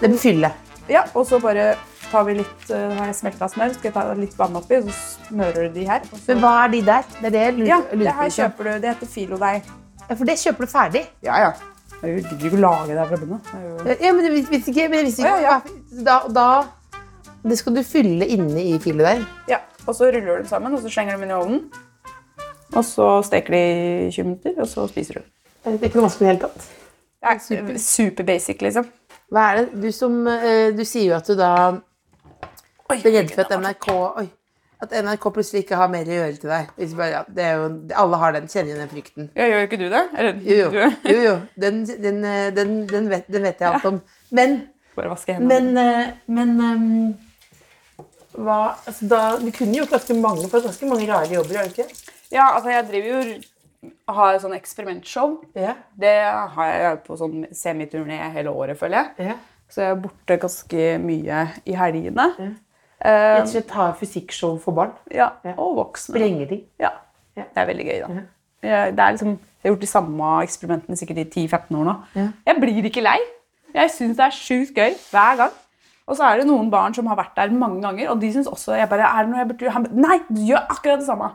Det 0.00 0.10
blir 0.10 0.18
fylle. 0.20 0.52
Ja, 0.90 1.04
og 1.14 1.26
så 1.28 1.38
bare 1.42 1.74
tar 2.10 2.24
vi 2.26 2.34
litt 2.40 2.70
uh, 2.74 2.90
har 2.98 3.06
jeg 3.10 3.16
smelta 3.20 3.48
smør, 3.52 3.72
skal 3.76 3.88
jeg 3.90 3.94
ta 3.96 4.04
litt 4.18 4.36
vann 4.38 4.56
oppi, 4.58 4.80
og 4.82 4.88
så 4.90 5.28
smører 5.30 5.68
du 5.68 5.76
de 5.80 5.84
her. 5.88 6.04
Men 6.26 6.40
hva 6.42 6.54
er 6.64 6.72
de 6.76 6.80
der? 6.88 7.04
Det 7.20 7.28
er 7.30 7.34
det 7.36 7.44
jeg 7.46 7.56
lurer, 7.58 7.68
ja, 7.72 7.80
det 8.04 8.14
her 8.20 8.32
kjøper 8.36 8.68
du. 8.68 8.72
Det 8.84 8.92
heter 8.94 9.12
filodeig. 9.16 9.60
Ja, 10.08 10.14
for 10.16 10.26
det 10.26 10.38
kjøper 10.42 10.66
du 10.66 10.72
ferdig. 10.72 11.04
Ja, 11.22 11.38
ja. 11.46 11.52
Jeg 12.00 12.22
gidder 12.24 12.46
ikke 12.48 12.56
å 12.56 12.60
lage 12.64 12.88
det 12.94 12.98
her 13.02 13.10
fra 13.12 13.16
bunnen. 13.20 13.40
av. 13.44 13.64
jo- 13.64 13.96
Ja, 14.00 14.12
men 14.16 14.24
det 14.24 14.32
vis- 14.34 14.50
visste 14.50 14.72
ikke, 14.72 14.88
men 14.90 15.04
visste 15.04 15.22
ikke. 15.22 15.40
ja, 15.44 15.56
ja, 15.60 16.04
Da, 16.06 16.14
da 16.32 16.46
Det 17.42 17.56
skal 17.58 17.76
du 17.76 17.82
fylle 17.86 18.26
inne 18.28 18.62
i 18.62 18.78
filet 18.82 19.06
der. 19.06 19.22
Ja, 19.48 19.58
og 19.86 19.94
så 19.96 20.10
ruller 20.10 20.26
du 20.26 20.42
dem 20.42 20.48
sammen, 20.50 20.74
og 20.76 20.82
så 20.82 20.92
slenger 20.92 21.16
du 21.16 21.20
dem 21.20 21.28
inn 21.28 21.34
i 21.34 21.38
ovnen. 21.38 21.62
Og 22.76 22.84
så 22.86 23.06
steker 23.26 23.56
de 23.56 23.62
i 24.06 24.10
20 24.12 24.24
minutter, 24.28 24.58
og 24.60 24.68
så 24.68 24.86
spiser 24.90 25.20
du. 25.20 25.28
Det 25.64 25.72
er 25.72 25.88
ikke 25.88 25.98
noe 26.00 26.06
vanskelig 26.08 26.26
i 26.26 26.28
det 26.28 26.34
hele 26.34 26.42
tatt. 26.48 26.66
Det 27.20 27.30
er 27.30 27.78
super 27.82 28.24
basic, 28.28 28.60
liksom. 28.64 28.90
Hva 29.30 29.46
er 29.50 29.60
det? 29.60 29.80
Du 29.82 29.90
som 29.94 30.14
eh, 30.26 30.72
Du 30.74 30.84
sier 30.88 31.10
jo 31.12 31.16
at 31.18 31.28
du 31.28 31.36
da 31.38 31.50
blir 32.90 33.12
redd 33.14 33.32
for 33.34 33.44
at 33.44 33.52
NRK 33.60 33.88
Oi. 33.94 34.26
At 34.80 34.94
NRK 34.96 35.26
plutselig 35.34 35.66
ikke 35.66 35.76
har 35.76 35.90
mer 35.92 36.08
å 36.08 36.14
gjøre 36.14 36.38
til 36.40 36.48
deg. 36.50 36.70
Bare, 36.96 37.08
ja, 37.12 37.20
det 37.36 37.48
jo, 37.52 37.64
alle 38.00 38.20
har 38.22 38.32
den, 38.32 38.46
kjenner 38.48 38.78
den 38.80 38.88
frykten. 38.88 39.26
Ja, 39.36 39.48
gjør 39.50 39.66
ikke 39.66 39.78
du 39.82 39.88
det? 39.92 40.04
Eller, 40.16 40.38
Jo, 40.40 40.56
jo. 40.72 40.86
Jo, 41.04 41.16
jo. 41.26 41.34
Den, 41.60 41.82
den, 41.84 42.22
eh, 42.24 42.46
den, 42.56 42.70
den, 42.88 43.10
vet, 43.12 43.28
den 43.28 43.44
vet 43.44 43.60
jeg 43.60 43.68
alt 43.68 43.84
om. 43.90 43.98
Men, 44.32 44.56
bare 44.96 45.12
vaske 45.12 45.36
hendene. 45.36 45.60
men, 45.60 45.82
eh, 45.84 46.14
men 46.32 46.54
ehm, 46.64 47.29
hva 48.34 48.76
altså 48.86 49.08
da, 49.08 49.20
Du 49.40 49.50
kunne 49.50 49.74
gjort 49.74 49.90
ganske 49.90 50.14
mange 50.20 50.48
for 50.48 50.60
ganske 50.64 50.86
mange 50.88 51.08
rare 51.10 51.28
jobber, 51.34 51.56
har 51.56 51.64
du 51.68 51.70
ikke? 51.82 51.88
Ja, 52.30 52.48
altså 52.54 52.70
jeg 52.70 52.86
driver 52.88 53.08
jo 53.24 53.40
har 54.12 54.38
sånn 54.42 54.54
eksperimentshow. 54.54 55.38
Ja. 55.56 55.74
Det 55.98 56.14
har 56.54 56.66
jeg 56.72 56.98
på 57.06 57.16
sånn 57.16 57.46
semiturné 57.56 58.18
hele 58.34 58.50
året, 58.52 58.78
føler 58.78 58.98
jeg. 59.18 59.30
ja. 59.30 59.38
Så 59.70 59.80
jeg 59.84 59.90
er 59.94 60.00
borte 60.02 60.36
ganske 60.42 60.86
mye 60.98 61.44
i 61.66 61.76
helgene. 61.78 62.24
Rett 62.38 62.66
Eh, 63.00 63.40
og 63.40 63.46
slett 63.48 63.70
ha 63.72 63.92
fysikkshow 63.96 64.58
for 64.60 64.72
barn. 64.76 64.90
ja, 65.10 65.30
Ja. 65.44 65.54
og 65.56 65.76
voksne. 65.78 66.12
Sprenge 66.18 66.46
ting. 66.48 66.64
Ja. 66.78 66.90
Ja. 67.36 67.44
Det 67.54 67.62
er 67.62 67.66
veldig 67.66 67.86
gøy, 67.86 68.00
da. 68.00 68.22
Jeg, 68.62 68.92
det 68.96 69.00
er 69.04 69.10
liksom, 69.14 69.28
jeg 69.38 69.64
har 69.64 69.70
gjort 69.72 69.80
de 69.80 69.86
samme 69.86 70.42
eksperimentene 70.42 70.96
sikkert 71.00 71.18
i 71.22 71.24
10-15 71.46 71.78
år 71.80 71.84
nå. 71.88 71.94
Ja. 72.14 72.26
Jeg 72.46 72.60
blir 72.60 72.84
ikke 72.90 73.00
lei. 73.06 73.16
Jeg 73.74 73.90
syns 73.94 74.16
det 74.18 74.26
er 74.26 74.36
sjukt 74.36 74.74
gøy 74.76 74.92
hver 75.14 75.36
gang. 75.40 75.50
Og 76.10 76.18
så 76.18 76.26
er 76.26 76.40
det 76.40 76.48
noen 76.48 76.70
barn 76.72 76.94
som 76.96 77.06
har 77.06 77.18
vært 77.20 77.36
der 77.38 77.52
mange 77.54 77.78
ganger, 77.84 78.10
og 78.10 78.18
de 78.22 78.32
syns 78.34 78.50
også 78.50 78.74
jeg 78.74 78.90
bare, 78.90 79.06
er 79.06 79.24
det 79.26 79.30
noe 79.30 79.42
jeg 79.44 79.48
burde 79.52 79.66
gjøre? 79.68 79.82
Nei, 79.94 80.18
du 80.26 80.40
gjør 80.48 80.64
akkurat 80.74 81.02
det 81.02 81.06
samme. 81.06 81.30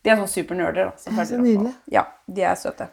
De 0.00 0.12
er 0.12 0.20
sånn 0.20 0.30
supernerder. 0.30 0.92
da, 0.92 1.24
så 1.26 1.40
nydelig. 1.40 1.72
Ja, 1.92 2.06
de 2.30 2.46
er 2.46 2.56
søte. 2.58 2.86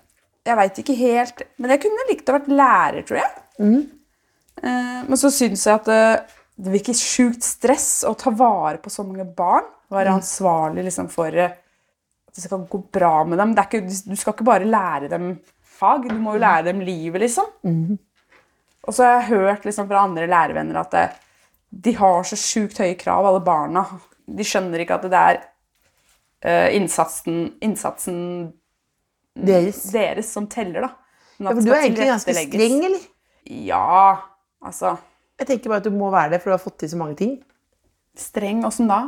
Jeg 0.48 0.56
veit 0.56 0.78
ikke 0.80 0.96
helt 0.96 1.42
Men 1.60 1.74
jeg 1.74 1.82
kunne 1.84 2.06
likt 2.08 2.30
å 2.30 2.36
vært 2.38 2.50
lærer, 2.52 3.06
tror 3.08 3.20
jeg. 3.20 3.32
Mm. 3.60 3.80
Eh, 4.64 5.00
men 5.08 5.20
så 5.20 5.32
syns 5.34 5.66
jeg 5.68 5.78
at 5.78 5.88
det, 5.90 6.02
det 6.58 6.74
virker 6.74 6.98
sjukt 6.98 7.46
stress 7.46 7.92
å 8.08 8.16
ta 8.18 8.34
vare 8.34 8.82
på 8.82 8.92
så 8.94 9.06
mange 9.08 9.28
barn. 9.38 9.68
Være 9.94 10.18
ansvarlig 10.18 10.88
liksom, 10.88 11.12
for 11.12 11.32
eh, 11.32 11.54
at 12.28 12.36
det 12.36 12.44
skal 12.48 12.66
gå 12.70 12.82
bra 12.98 13.14
med 13.28 13.40
dem. 13.40 13.54
Det 13.56 13.68
ikke, 13.70 13.84
du 13.86 14.18
skal 14.18 14.36
ikke 14.36 14.48
bare 14.48 14.68
lære 14.68 15.12
dem 15.14 15.36
fag, 15.78 16.10
du 16.10 16.18
må 16.18 16.36
jo 16.36 16.42
lære 16.42 16.72
dem 16.72 16.82
livet, 16.82 17.22
liksom. 17.28 17.48
Og 18.88 18.96
så 18.96 19.04
har 19.04 19.18
jeg 19.20 19.30
hørt 19.36 19.66
liksom, 19.68 19.88
fra 19.90 20.04
andre 20.08 20.28
lærervenner 20.32 20.80
at 20.82 20.94
det, 20.96 21.06
de 21.70 21.94
har 21.98 22.24
så 22.28 22.38
sjukt 22.40 22.80
høye 22.82 22.96
krav, 23.00 23.26
alle 23.28 23.42
barna. 23.44 23.84
De 24.28 24.46
skjønner 24.46 24.84
ikke 24.84 24.98
at 24.98 25.08
det 25.12 25.20
er 25.20 25.42
uh, 25.42 26.70
innsatsen, 26.76 27.44
innsatsen 27.64 28.22
Deres. 29.38 29.84
deres 29.94 30.32
som 30.34 30.48
teller, 30.50 30.88
da. 30.88 30.94
Ja, 31.38 31.52
for 31.52 31.62
du 31.62 31.70
er 31.70 31.84
egentlig 31.84 32.08
ganske 32.10 32.34
streng, 32.34 32.80
eller? 32.88 33.04
Ja, 33.46 34.18
altså 34.66 34.96
Jeg 35.38 35.48
tenker 35.52 35.70
bare 35.70 35.84
at 35.84 35.86
du 35.86 35.94
må 35.94 36.10
være 36.10 36.34
det, 36.34 36.42
for 36.42 36.50
du 36.50 36.56
har 36.56 36.64
fått 36.64 36.80
til 36.82 36.90
så 36.90 36.98
mange 36.98 37.16
ting. 37.20 37.36
Streng, 38.18 38.64
åssen 38.66 38.90
da? 38.90 39.04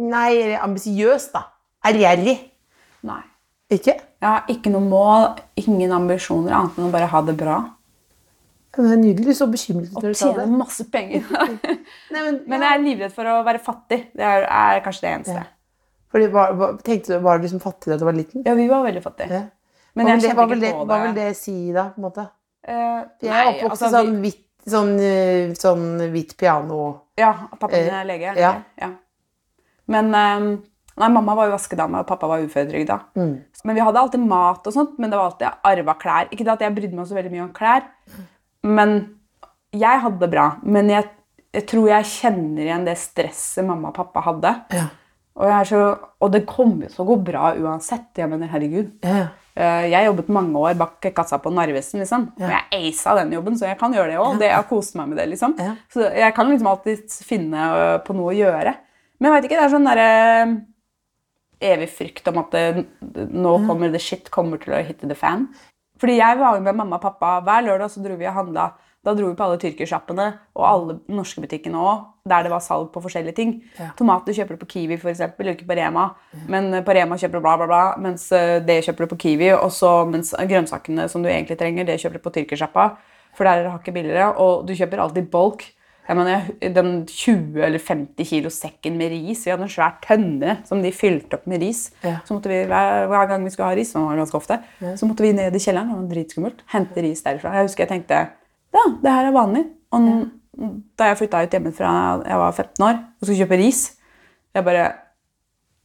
Nei, 0.00 0.54
ambisiøs, 0.56 1.28
da. 1.34 1.42
Ærgjerrig. 1.84 2.38
Nei. 3.04 3.20
Ikke? 3.74 3.98
Jeg 4.00 4.24
har 4.24 4.48
ikke 4.48 4.72
noe 4.72 4.84
mål, 4.86 5.26
ingen 5.60 5.92
ambisjoner, 5.92 6.54
annet 6.56 6.78
enn 6.78 6.88
å 6.88 6.94
bare 6.94 7.10
ha 7.12 7.20
det 7.26 7.36
bra. 7.36 7.58
Det 8.76 8.92
er 8.92 9.00
nydelig. 9.00 9.34
Så 9.38 9.46
bekymret 9.50 9.90
Og 9.94 10.02
når 10.02 10.14
du 10.14 10.18
sa 10.18 10.30
tjene 10.32 10.58
masse 10.58 10.84
penger. 10.90 11.26
Nei, 12.14 12.22
men, 12.22 12.40
Men 12.50 12.64
jeg 12.66 12.70
er 12.78 12.82
livredd 12.84 13.12
for 13.14 13.28
å 13.30 13.40
være 13.46 13.60
fattig. 13.62 14.00
Det 14.14 14.24
er, 14.26 14.46
er 14.48 14.80
kanskje 14.84 15.06
det 15.06 15.12
eneste. 15.16 15.36
Ja. 15.42 15.44
Fordi, 16.14 16.26
var, 16.34 16.52
var, 16.58 16.72
tenkte 16.86 17.14
du, 17.16 17.18
var 17.24 17.38
du 17.38 17.46
liksom 17.46 17.60
fattig 17.62 17.90
da 17.92 17.98
du 17.98 18.04
var 18.06 18.14
liten? 18.16 18.42
Ja, 18.46 18.54
vi 18.58 18.66
var 18.70 18.84
veldig 18.86 19.02
fattige. 19.02 19.30
Ja. 19.42 19.44
Men 19.94 20.06
hva, 20.08 20.14
jeg 20.14 20.20
vil 20.20 20.26
det, 20.28 20.34
hva, 20.38 20.46
vil 20.50 20.60
det, 20.64 20.72
hva 20.90 20.98
vil 21.04 21.14
det 21.16 21.28
si, 21.38 21.56
da? 21.74 21.88
på 21.94 22.00
en 22.02 22.06
måte? 22.08 22.26
Uh, 22.66 23.00
jeg 23.22 23.30
er 23.34 23.48
oppvokst 23.52 23.84
altså, 23.86 23.90
sånn 24.00 24.12
vi- 24.18 24.30
hvitt, 24.30 24.44
sånn, 24.72 24.92
eh, 25.04 25.54
sånn 25.60 25.84
hvitt 26.14 26.36
piano. 26.40 26.78
Ja, 27.20 27.32
pappa 27.58 27.74
min 27.76 27.90
Eh, 27.90 27.98
er 28.00 28.06
lege. 28.08 28.34
ja. 28.40 28.52
ja. 28.80 28.88
Men 29.86 30.06
um, 30.14 30.46
nei, 30.96 31.08
mamma 31.12 31.34
var 31.36 31.50
jo 31.50 31.54
vaskedame, 31.58 32.00
og 32.00 32.06
pappa 32.08 32.30
var 32.30 32.40
uføretrygda. 32.46 32.96
Mm. 33.20 33.34
Men 33.68 33.76
vi 33.76 33.82
hadde 33.84 34.00
alltid 34.00 34.22
mat 34.24 34.66
og 34.70 34.72
sånt, 34.72 34.94
men 34.98 35.12
det 35.12 35.18
var 35.20 35.28
alltid 35.32 35.58
arva 35.70 35.94
klær. 36.00 36.30
Ikke 36.32 36.46
det 36.46 36.54
at 36.54 36.64
jeg 36.64 36.74
brydde 36.78 36.96
meg 36.96 37.10
så 37.10 37.18
veldig 37.18 37.32
mye 37.34 37.44
om 37.44 37.52
klær, 37.56 37.84
men 38.64 38.96
jeg 39.74 40.00
hadde 40.04 40.20
det 40.24 40.30
bra. 40.32 40.48
Men 40.64 40.88
jeg, 40.92 41.08
jeg 41.54 41.66
tror 41.70 41.88
jeg 41.90 42.10
kjenner 42.10 42.64
igjen 42.66 42.84
det 42.88 42.96
stresset 43.00 43.66
mamma 43.68 43.90
og 43.92 43.96
pappa 43.98 44.22
hadde. 44.24 44.52
Ja. 44.74 44.84
Og, 45.34 45.50
så, 45.66 45.80
og 46.22 46.30
det 46.30 46.44
kommer 46.46 46.86
til 46.92 47.02
å 47.02 47.08
gå 47.08 47.16
bra 47.26 47.48
uansett. 47.58 48.12
Jeg 48.20 48.30
mener, 48.30 48.46
herregud. 48.52 48.92
Ja. 49.02 49.24
Eh, 49.58 49.88
Jeg 49.90 50.06
jobbet 50.06 50.28
mange 50.34 50.58
år 50.62 50.76
bak 50.78 51.08
kassa 51.14 51.40
på 51.42 51.50
Narvesen, 51.54 52.00
liksom. 52.02 52.28
og 52.38 52.52
jeg 52.52 52.62
aisa 52.78 53.16
den 53.18 53.32
jobben, 53.34 53.58
så 53.58 53.66
jeg 53.66 53.78
kan 53.80 53.92
gjøre 53.94 54.12
det 54.14 54.20
òg. 54.22 54.38
Jeg 54.42 54.54
har 54.54 54.68
kost 54.70 54.94
meg 54.98 55.10
med 55.10 55.18
det. 55.18 55.26
liksom. 55.32 55.56
Ja. 55.58 55.74
Så 55.90 56.06
jeg 56.06 56.34
kan 56.36 56.48
liksom 56.50 56.70
alltid 56.70 57.18
finne 57.26 57.66
på 58.06 58.14
noe 58.14 58.30
å 58.30 58.36
gjøre. 58.38 58.76
Men 59.18 59.28
jeg 59.30 59.34
veit 59.36 59.48
ikke, 59.50 59.58
det 59.58 59.66
er 59.66 59.74
sånn 59.74 59.90
derre 59.90 60.08
evig 61.64 61.88
frykt 61.96 62.26
om 62.28 62.38
at 62.42 62.54
det, 62.54 62.86
nå 63.32 63.52
kommer 63.66 63.90
the 63.94 64.00
shit 64.02 64.26
kommer 64.34 64.58
til 64.62 64.74
å 64.76 64.82
hitte 64.84 65.08
the 65.10 65.16
fan. 65.18 65.48
Fordi 66.00 66.16
jeg 66.18 66.38
var 66.40 66.56
jo 66.56 66.64
med 66.64 66.76
mamma 66.76 66.98
og 66.98 67.04
pappa 67.04 67.36
hver 67.44 67.68
lørdag, 67.68 67.92
så 67.92 68.02
dro 68.02 68.16
vi 68.18 68.26
og 68.28 68.36
handla. 68.38 68.72
Da 69.04 69.12
dro 69.12 69.28
vi 69.28 69.36
på 69.36 69.44
alle 69.44 69.60
tyrkersjappene 69.60 70.26
og 70.56 70.64
alle 70.64 70.94
norske 71.12 71.42
butikkene 71.44 71.76
òg, 71.76 72.06
der 72.28 72.46
det 72.46 72.52
var 72.54 72.62
salg 72.64 72.88
på 72.94 73.02
forskjellige 73.04 73.36
ting. 73.36 73.50
Ja. 73.76 73.90
Tomater 73.98 74.32
kjøper 74.32 74.56
du 74.56 74.62
på 74.62 74.70
Kiwi, 74.70 74.96
for 75.02 75.12
eksempel, 75.12 75.50
ikke 75.52 75.66
på 75.68 75.76
Rema. 75.76 76.06
Men 76.48 76.70
eh, 76.72 76.84
på 76.86 76.94
Rema 76.96 77.18
kjøper 77.20 77.36
du 77.36 77.44
bla, 77.44 77.56
bla, 77.60 77.68
bla, 77.68 77.82
mens 78.00 78.30
eh, 78.32 78.62
det 78.64 78.80
kjøper 78.86 79.04
du 79.04 79.12
på 79.12 79.20
Kiwi. 79.26 79.50
Og 79.58 79.68
så 79.76 79.92
mens 80.08 80.32
grønnsakene 80.32 81.04
som 81.12 81.24
du 81.24 81.28
egentlig 81.28 81.58
trenger, 81.60 81.84
det 81.84 81.98
kjøper 82.00 82.16
du 82.16 82.24
på 82.24 82.32
tyrkersjappa. 82.38 82.88
For 83.36 83.44
der 83.44 83.60
er 83.60 83.68
det 83.68 83.74
hakket 83.74 83.98
billigere. 83.98 84.30
Og 84.40 84.64
du 84.64 84.72
kjøper 84.78 85.04
alltid 85.04 85.28
bulk. 85.32 85.66
Jeg 86.04 86.16
mener, 86.18 86.48
Den 86.74 86.90
20 87.08 87.62
eller 87.64 87.80
50 87.80 88.28
kilo 88.28 88.50
sekken 88.52 88.98
med 89.00 89.08
ris 89.14 89.46
Vi 89.46 89.52
hadde 89.54 89.64
en 89.64 89.72
svær 89.72 89.94
tønne 90.04 90.58
som 90.68 90.82
de 90.84 90.92
fylte 90.92 91.38
opp 91.38 91.46
med 91.48 91.62
ris. 91.64 91.86
Ja. 92.04 92.18
Så 92.26 92.36
måtte 92.36 92.52
vi, 92.52 92.60
hver, 92.68 93.28
gang 93.30 93.44
vi 93.44 93.52
skulle 93.54 93.70
ha 93.70 93.78
ris, 93.78 93.92
som 93.94 94.04
var 94.08 94.20
ganske 94.20 94.36
ofte, 94.36 94.58
så 94.98 95.08
måtte 95.08 95.24
vi 95.24 95.32
ned 95.36 95.54
i 95.54 95.62
kjelleren 95.62 95.92
det 95.92 95.96
var 95.96 96.10
dritskummelt, 96.12 96.64
hente 96.74 97.04
ris 97.04 97.24
derfra. 97.24 97.54
Jeg 97.56 97.70
husker 97.70 97.86
jeg 97.86 97.92
tenkte 97.94 98.20
ja, 98.74 98.84
det 99.00 99.14
her 99.16 99.30
er 99.30 99.34
vanlig. 99.34 99.64
Og 99.94 100.10
ja. 100.10 100.68
da 100.98 101.08
jeg 101.10 101.20
flytta 101.22 101.44
ut 101.44 101.56
hjemmefra 101.56 101.94
jeg 102.26 102.42
var 102.42 102.52
15 102.52 102.86
år 102.88 103.00
og 103.00 103.26
skulle 103.26 103.40
kjøpe 103.40 103.58
ris 103.60 103.82
Jeg 104.54 104.64
bare 104.66 104.84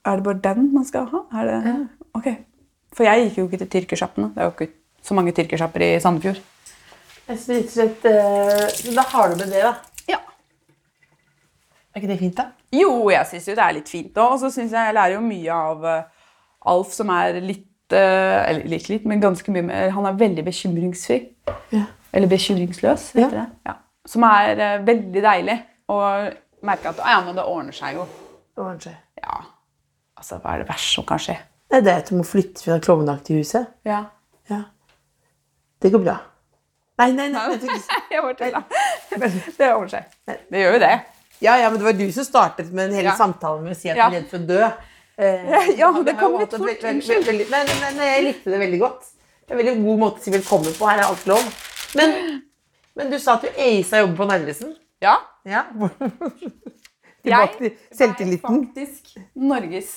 Er 0.06 0.18
det 0.18 0.24
bare 0.26 0.42
den 0.44 0.70
man 0.74 0.86
skal 0.86 1.08
ha? 1.12 1.24
Er 1.40 1.50
det, 1.50 1.74
ok. 2.18 2.30
For 2.96 3.06
jeg 3.06 3.28
gikk 3.28 3.38
jo 3.38 3.48
ikke 3.48 3.60
til 3.62 3.70
tyrkersjappene. 3.76 4.32
Det 4.34 4.42
er 4.42 4.48
jo 4.48 4.56
ikke 4.56 4.72
så 5.06 5.18
mange 5.18 5.34
tyrkersjapper 5.38 5.86
i 5.86 5.90
Sandefjord. 6.02 6.40
Jeg 7.30 7.42
synes 7.44 7.76
rett 7.78 8.08
eh, 8.10 8.94
da 8.96 9.04
har 9.12 9.30
du 9.30 9.36
med 9.38 9.52
det, 9.54 9.62
da. 9.62 9.76
Er 11.96 12.00
ikke 12.02 12.12
det 12.12 12.20
fint, 12.20 12.38
da? 12.38 12.46
Jo, 12.76 13.10
jeg 13.10 13.26
syns 13.32 13.48
jo 13.50 13.56
det 13.58 13.64
er 13.66 13.74
litt 13.80 13.90
fint 13.90 14.18
òg. 14.22 14.36
Og 14.36 14.40
så 14.44 14.50
syns 14.54 14.72
jeg 14.76 14.86
jeg 14.92 14.94
lærer 14.98 15.16
jo 15.18 15.22
mye 15.26 15.56
av 15.56 15.86
eh, 15.90 16.04
Alf, 16.70 16.92
som 16.94 17.10
er 17.16 17.40
litt 17.42 17.96
eh, 17.96 18.50
Eller 18.52 18.76
ikke 18.78 18.94
litt, 18.94 19.06
men 19.10 19.22
ganske 19.24 19.52
mye 19.56 19.64
mer 19.66 19.90
Han 19.96 20.06
er 20.06 20.18
veldig 20.20 20.46
bekymringsfri. 20.46 21.20
Ja. 21.74 21.86
Eller 22.14 22.30
bekymringsløs, 22.32 23.12
heter 23.18 23.36
Ja. 23.40 23.46
det. 23.46 23.48
Ja. 23.72 23.74
Som 24.10 24.24
er 24.30 24.60
eh, 24.68 24.78
veldig 24.86 25.24
deilig. 25.26 25.58
Og 25.90 26.30
merke 26.66 26.90
at 26.94 27.02
ja, 27.02 27.20
men 27.26 27.36
det 27.38 27.44
ordner 27.50 27.74
seg 27.74 27.96
jo. 27.98 28.06
Det 28.54 28.62
ordner 28.64 28.84
seg. 28.90 28.98
Ja, 29.24 29.42
altså 30.20 30.38
hva 30.44 30.54
er 30.54 30.62
det 30.64 30.70
verste 30.70 30.94
som 31.00 31.06
kan 31.10 31.20
skje? 31.22 31.38
Nei, 31.72 31.80
det 31.86 31.92
er 31.94 32.02
at 32.04 32.10
du 32.10 32.16
må 32.18 32.24
flytte 32.26 32.64
fra 32.66 32.78
klovneaktige 32.82 33.42
huset. 33.44 33.68
Ja. 33.86 34.04
Ja. 34.50 34.64
Det 35.82 35.92
går 35.94 36.02
bra. 36.06 36.16
Nei, 37.00 37.12
nei, 37.16 37.30
nei. 37.32 37.44
tror 37.62 37.76
ikke- 37.78 38.02
Jeg 38.14 38.22
bare 38.26 38.36
tulla. 38.40 38.62
Det 39.58 39.70
ordner 39.74 39.92
seg. 39.94 40.04
Det 40.52 40.62
gjør 40.64 40.74
jo 40.78 40.82
det. 40.84 40.94
Ja, 41.42 41.58
ja, 41.58 41.70
men 41.70 41.80
det 41.80 41.86
var 41.86 41.94
du 41.94 42.12
som 42.12 42.24
startet 42.28 42.72
med 42.76 42.90
en 42.90 42.96
hel 43.00 43.06
Ja. 43.06 43.16
samtale 43.16 43.62
med 43.64 43.72
å 43.72 43.80
si 43.80 43.90
at 43.90 43.98
Ja. 43.98 44.10
du 44.10 44.16
er 44.16 44.20
redd 44.22 44.30
for 44.30 44.38
å 44.38 44.48
dø. 44.48 44.72
Eh, 45.18 45.70
Ja, 45.80 45.92
men 45.92 46.04
det 46.06 46.18
kom 46.20 46.38
litt 46.40 46.52
fort, 46.52 46.84
unnskyld. 46.84 47.50
men, 47.52 47.68
nei, 47.98 48.10
jeg 48.16 48.24
likte 48.28 48.52
det 48.52 48.60
veldig 48.60 48.80
godt. 48.80 49.08
Det 49.48 49.56
er 49.56 49.60
en 49.60 49.66
veldig 49.66 49.84
god 49.86 50.00
måte 50.00 50.20
å 50.20 50.24
si 50.24 50.32
velkommen 50.32 50.74
på. 50.78 50.86
Her 50.90 51.00
er 51.00 51.08
alt 51.10 51.26
lov. 51.28 51.44
Men, 51.96 52.42
men 52.96 53.10
du 53.10 53.18
sa 53.20 53.34
at 53.40 53.42
du 53.48 53.48
aisa 53.58 53.98
jobben 54.04 54.18
på 54.20 54.28
Narvesen. 54.30 54.76
Ja. 55.02 55.16
Ja. 55.46 55.64
Tilbake 57.24 57.58
til 57.58 57.72
selvtilliten. 57.92 58.60
Jeg, 58.60 58.68
faktisk 58.70 59.18
Norges, 59.36 59.90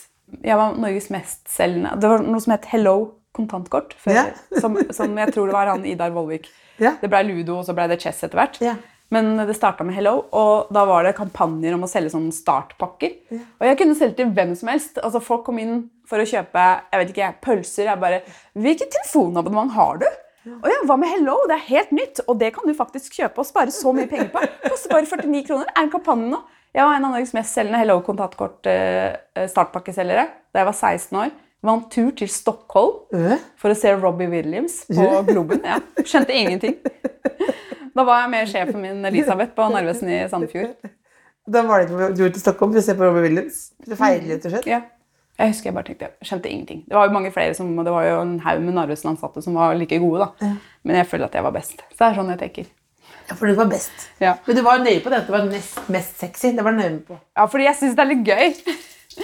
jeg 0.42 0.56
var 0.58 0.74
Norges 0.80 1.06
mestselgende 1.14 1.92
Det 2.00 2.08
var 2.10 2.24
noe 2.26 2.40
som 2.42 2.54
het 2.56 2.64
Hello 2.72 2.94
kontantkort. 3.36 3.94
Før, 4.02 4.12
Ja. 4.16 4.24
som, 4.60 4.76
som 4.92 5.14
jeg 5.18 5.32
tror 5.34 5.46
det 5.48 5.54
var 5.54 5.66
han 5.70 5.84
Idar 5.88 6.10
Vollvik. 6.12 6.48
Ja. 6.82 6.96
Det 7.00 7.08
ble 7.12 7.22
Ludo, 7.28 7.58
og 7.60 7.64
så 7.68 7.74
ble 7.76 7.86
det 7.92 8.00
Chess 8.02 8.24
etter 8.26 8.36
hvert. 8.40 8.58
Ja. 9.12 9.20
Men 9.20 9.46
det 9.46 9.54
starta 9.58 9.84
med 9.84 9.94
Hello, 9.94 10.24
og 10.32 10.72
da 10.72 10.86
var 10.88 11.04
det 11.04 11.12
kampanjer 11.18 11.76
om 11.76 11.84
å 11.84 11.90
selge 11.90 12.14
sånne 12.14 12.32
startpakker. 12.32 13.12
Og 13.60 13.66
jeg 13.68 13.78
kunne 13.78 13.96
selge 13.98 14.16
til 14.22 14.32
hvem 14.32 14.54
som 14.56 14.70
helst. 14.72 14.96
Altså 15.04 15.20
Folk 15.20 15.44
kom 15.44 15.58
inn 15.60 15.82
for 16.08 16.22
å 16.22 16.24
kjøpe 16.26 16.64
jeg 16.92 17.00
vet 17.02 17.12
ikke, 17.12 17.28
pølser. 17.44 17.90
Jeg 17.90 18.00
bare 18.00 18.22
'Hvilket 18.56 18.90
telefonabonnement 18.96 19.72
har 19.76 20.00
du?' 20.00 20.12
Og 20.46 20.66
ja, 20.66 20.80
Hva 20.88 20.96
med 20.98 21.08
Hello? 21.12 21.36
Det 21.46 21.54
er 21.54 21.68
helt 21.68 21.92
nytt, 21.92 22.20
og 22.26 22.38
det 22.40 22.54
kan 22.54 22.66
du 22.66 22.74
faktisk 22.74 23.14
kjøpe 23.14 23.38
og 23.38 23.46
spare 23.46 23.70
så 23.70 23.92
mye 23.94 24.08
penger 24.10 24.32
på. 24.32 24.40
Koster 24.64 24.90
bare 24.90 25.06
49 25.06 25.44
kroner. 25.46 25.68
Er 25.76 25.82
en 25.84 25.92
kampanje 25.92 26.32
nå. 26.32 26.40
Jeg 26.74 26.82
var 26.88 26.96
en 26.96 27.04
av 27.04 27.12
Norges 27.12 27.34
mest 27.36 27.54
selgende 27.54 27.78
Hello 27.78 28.00
kontantkort 28.00 28.66
eh, 28.66 29.46
startpakkeselgere 29.46 30.24
da 30.52 30.62
jeg 30.62 30.66
var 30.66 30.74
16 30.74 31.18
år. 31.20 31.30
vant 31.62 31.90
tur 31.92 32.10
til 32.10 32.26
Stockholm 32.28 33.04
for 33.56 33.70
å 33.70 33.74
se 33.78 33.92
Robbie 33.94 34.26
Williams 34.26 34.80
på 34.88 35.22
Globen. 35.28 35.60
Ja. 35.62 35.78
Skjønte 36.02 36.34
ingenting. 36.34 36.74
Da 37.92 38.04
var 38.08 38.22
jeg 38.22 38.32
med 38.32 38.48
sjefen 38.50 38.80
min 38.80 39.04
Elisabeth 39.04 39.52
på 39.56 39.68
Narvesen 39.72 40.10
i 40.12 40.22
Sandefjord. 40.30 40.90
Da 41.52 41.62
var 41.66 41.82
det 41.82 41.88
ikke 41.88 42.08
du 42.12 42.20
dro 42.22 42.28
til 42.32 42.40
Stockholm 42.40 42.72
for 42.72 42.80
å 42.80 42.84
se 42.86 42.94
på 42.96 43.04
Robbie 43.04 43.24
Williams. 43.26 43.62
Du 43.84 43.96
feiret 43.98 44.28
rett 44.30 44.44
og 44.46 44.54
slett. 44.54 44.68
Ja. 44.70 44.82
Jeg 45.40 45.54
husker 45.54 45.70
jeg 45.70 45.74
bare 45.74 45.88
tenkte, 45.88 46.08
jeg 46.20 46.28
skjønte 46.28 46.50
ingenting. 46.52 46.82
Det 46.86 46.94
var 46.96 47.08
jo 47.08 47.14
mange 47.16 47.32
flere 47.34 47.56
som, 47.56 47.70
det 47.82 47.92
var 47.92 48.04
jo 48.06 48.18
en 48.20 48.36
haug 48.44 48.60
med 48.62 48.76
Narvesen-ansatte 48.76 49.42
som 49.42 49.56
var 49.58 49.74
like 49.74 49.98
gode. 49.98 50.28
da. 50.28 50.52
Men 50.86 51.00
jeg 51.00 51.08
føler 51.10 51.26
at 51.26 51.36
jeg 51.38 51.46
var 51.46 51.54
best. 51.56 51.82
Så 51.90 51.98
det 51.98 52.08
er 52.08 52.18
sånn 52.20 52.32
jeg 52.34 52.40
tenker. 52.44 52.68
Ja, 53.28 53.36
for 53.38 53.48
du 53.48 53.56
var 53.58 53.68
best. 53.70 54.06
Ja, 54.22 54.36
Men 54.46 54.58
du 54.58 54.62
var 54.66 54.82
nøye 54.82 55.00
på 55.02 55.10
det 55.10 55.22
at 55.22 55.28
du 55.28 55.32
var 55.34 55.48
nest 55.48 55.88
mest 55.92 56.20
sexy. 56.20 56.52
Det 56.56 56.64
var 56.64 56.76
nøye 56.76 57.00
på. 57.06 57.18
ja 57.38 57.46
fordi 57.48 57.66
jeg 57.68 57.78
syns 57.80 57.96
det 57.98 58.04
er 58.04 58.10
litt 58.12 58.28
gøy. 58.28 58.54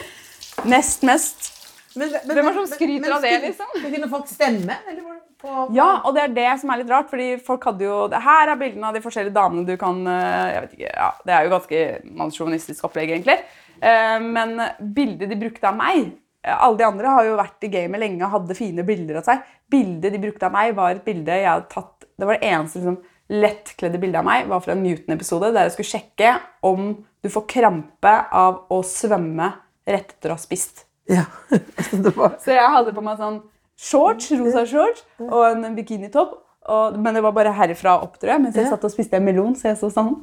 Nest 0.74 1.04
mest. 1.06 1.52
Men, 1.94 2.10
men, 2.26 2.34
Hvem 2.34 2.48
er 2.48 2.54
det 2.56 2.58
som 2.58 2.70
skryter 2.72 3.12
av 3.14 3.22
det, 3.22 3.34
liksom? 3.44 3.74
Kunne 3.84 4.08
folk 4.10 4.30
stemme? 4.30 4.74
Eller 4.90 5.04
det 5.38 5.42
på, 5.42 5.54
Ja, 5.76 5.88
og 6.04 6.14
det 6.16 6.24
er 6.24 6.36
det 6.36 6.48
som 6.60 6.70
er 6.72 6.82
litt 6.82 6.92
rart, 6.92 7.08
fordi 7.10 7.30
folk 7.44 7.64
hadde 7.70 7.86
jo 7.86 7.98
det 8.10 8.20
Her 8.24 8.52
er 8.52 8.60
bildene 8.60 8.90
av 8.90 8.96
de 8.96 9.02
forskjellige 9.04 9.36
damene 9.36 9.66
du 9.68 9.76
kan 9.80 10.00
eh, 10.06 10.54
Jeg 10.54 10.62
vet 10.64 10.78
ikke, 10.78 10.94
ja, 10.94 11.10
Det 11.24 11.34
er 11.34 11.44
jo 11.46 11.52
ganske 11.54 11.82
mannssjåvinistisk 12.22 12.88
opplegg, 12.88 13.12
egentlig. 13.16 13.38
Eh, 13.80 14.16
Men 14.24 14.56
bildet 14.94 15.30
de 15.30 15.38
brukte 15.38 15.70
av 15.70 15.78
meg 15.78 16.00
eh, 16.44 16.54
Alle 16.56 16.80
de 16.80 16.88
andre 16.88 17.12
har 17.14 17.28
jo 17.28 17.36
vært 17.38 17.68
i 17.68 17.72
gamet 17.76 18.02
lenge 18.02 18.24
og 18.26 18.34
hadde 18.34 18.58
fine 18.58 18.86
bilder 18.88 19.20
av 19.20 19.28
seg. 19.28 19.44
Bildet 19.70 20.14
de 20.14 20.22
brukte 20.22 20.48
av 20.48 20.56
meg, 20.56 20.74
var 20.78 20.96
et 20.96 21.06
bilde 21.06 21.38
jeg 21.42 21.48
hadde 21.48 21.70
tatt 21.72 22.08
Det 22.18 22.26
var 22.26 22.38
det 22.38 22.50
eneste 22.50 22.82
liksom, 22.82 22.98
lettkledde 23.28 24.00
bildet 24.00 24.22
av 24.22 24.24
meg 24.24 24.46
var 24.48 24.62
fra 24.64 24.72
en 24.72 24.82
Newton-episode 24.82 25.50
der 25.52 25.66
jeg 25.66 25.74
skulle 25.74 25.90
sjekke 25.92 26.30
om 26.64 26.94
du 27.20 27.28
får 27.28 27.44
krampe 27.50 28.12
av 28.32 28.62
å 28.72 28.78
svømme 28.86 29.50
rett 29.88 30.14
etter 30.14 30.32
å 30.32 30.36
ha 30.38 30.40
spist. 30.40 30.86
Ja. 31.08 31.24
Det 32.04 32.14
var, 32.16 32.38
Så 32.40 32.54
jeg 32.54 32.72
hadde 32.72 32.94
på 32.96 33.04
meg 33.04 33.20
sånn 33.20 33.40
shorts, 33.78 34.32
rosa 34.38 34.64
shorts 34.66 35.04
og 35.22 35.44
en 35.52 35.76
bikinitopp. 35.78 36.36
Og, 36.68 36.98
men 37.00 37.16
det 37.16 37.22
var 37.24 37.32
bare 37.32 37.54
herfra 37.56 37.94
opp, 38.04 38.18
tror 38.20 38.34
jeg, 38.34 38.42
mens 38.44 38.56
jeg 38.58 38.68
satt 38.68 38.82
og 38.84 38.92
spiste 38.92 39.16
en 39.16 39.24
melon. 39.24 39.54
Så 39.56 39.70
jeg 39.70 39.78
så 39.80 39.88
sånn. 39.92 40.18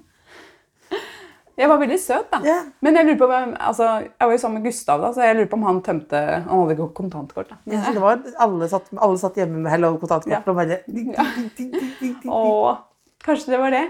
Jeg 1.56 1.70
var 1.72 1.80
veldig 1.80 1.98
søt, 2.04 2.26
da. 2.34 2.42
Yeah. 2.44 2.66
Men 2.84 2.98
jeg 3.00 3.08
lurer 3.08 3.20
på 3.22 3.28
om, 3.32 3.54
altså, 3.64 3.86
jeg 4.04 4.28
var 4.28 4.34
jo 4.36 4.40
sammen 4.42 4.60
med 4.60 4.68
Gustav, 4.68 5.00
da, 5.00 5.12
så 5.16 5.24
jeg 5.24 5.38
lurer 5.38 5.48
på 5.48 5.56
om 5.56 5.64
han 5.64 5.78
tømte 5.86 6.20
Han 6.20 6.50
hadde 6.52 6.76
ikke 6.76 6.88
kontantkort. 6.98 7.54
da. 7.54 7.58
ja, 7.72 7.94
det 7.96 8.02
var 8.04 8.20
alle, 8.44 8.68
satt, 8.68 8.90
alle 8.92 9.22
satt 9.22 9.40
hjemme 9.40 9.62
med 9.64 9.72
Hello 9.72 9.94
kontantkort 10.02 10.34
Ja. 10.36 10.42
og 10.44 10.60
bare 10.60 10.82
ding, 10.84 11.14
ding, 11.16 11.16
ding, 11.16 11.48
ding, 11.56 11.72
ding, 11.72 11.94
ding, 12.02 12.18
ding. 12.26 12.28
Og 12.28 12.76
kanskje 13.24 13.56
det 13.56 13.62
var 13.64 13.72
det. 13.72 13.86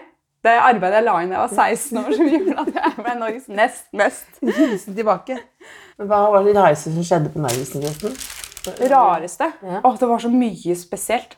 Det 0.45 0.53
arbeidet 0.61 0.99
jeg 1.01 1.07
la 1.09 1.17
inn 1.23 1.33
da 1.33 1.39
jeg 1.39 1.41
var 1.41 1.73
16 1.73 2.03
år, 2.03 2.15
som 2.19 2.31
gjorde 2.35 2.57
at 2.61 2.73
jeg 2.77 2.95
ble 3.01 3.17
Norges 3.23 3.49
nest 3.49 3.89
mest. 3.97 4.29
Hilsen 4.45 4.93
tilbake. 5.01 5.41
Men 5.97 6.13
hva 6.13 6.21
var 6.37 6.45
det 6.45 6.53
rareste 6.53 6.93
som 6.93 7.01
skjedde 7.09 7.33
på 7.33 7.41
Narvesen? 7.41 7.81
Rareste. 8.91 9.51
Ja. 9.61 9.81
Åh, 9.83 9.97
det 9.99 10.09
var 10.09 10.23
så 10.23 10.31
mye 10.31 10.75
spesielt. 10.79 11.37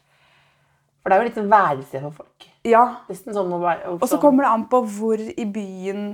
For 1.01 1.09
det 1.11 1.15
er 1.15 1.21
jo 1.21 1.27
litt 1.29 1.39
sånn 1.39 1.51
værested 1.51 2.03
for 2.03 2.21
folk. 2.23 2.47
Ja, 2.67 2.83
sånn 3.07 3.53
Og 3.95 4.07
så 4.11 4.17
kommer 4.19 4.43
det 4.43 4.51
an 4.51 4.65
på 4.67 4.81
hvor 4.97 5.21
i 5.21 5.45
byen 5.47 6.09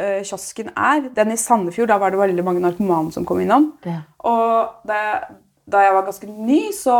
uh, 0.00 0.20
kiosken 0.26 0.72
er. 0.74 1.08
Den 1.14 1.34
i 1.34 1.38
Sandefjord, 1.38 1.92
da 1.92 1.98
var 2.02 2.10
det 2.10 2.18
veldig 2.18 2.44
mange 2.46 2.64
narkomane 2.64 3.14
som 3.14 3.26
kom 3.28 3.42
innom. 3.44 3.70
Ja. 3.86 4.00
Og 4.26 4.88
da 4.88 4.98
jeg, 4.98 5.36
da 5.70 5.84
jeg 5.86 5.94
var 5.94 6.08
ganske 6.08 6.30
ny, 6.32 6.62
så 6.74 6.98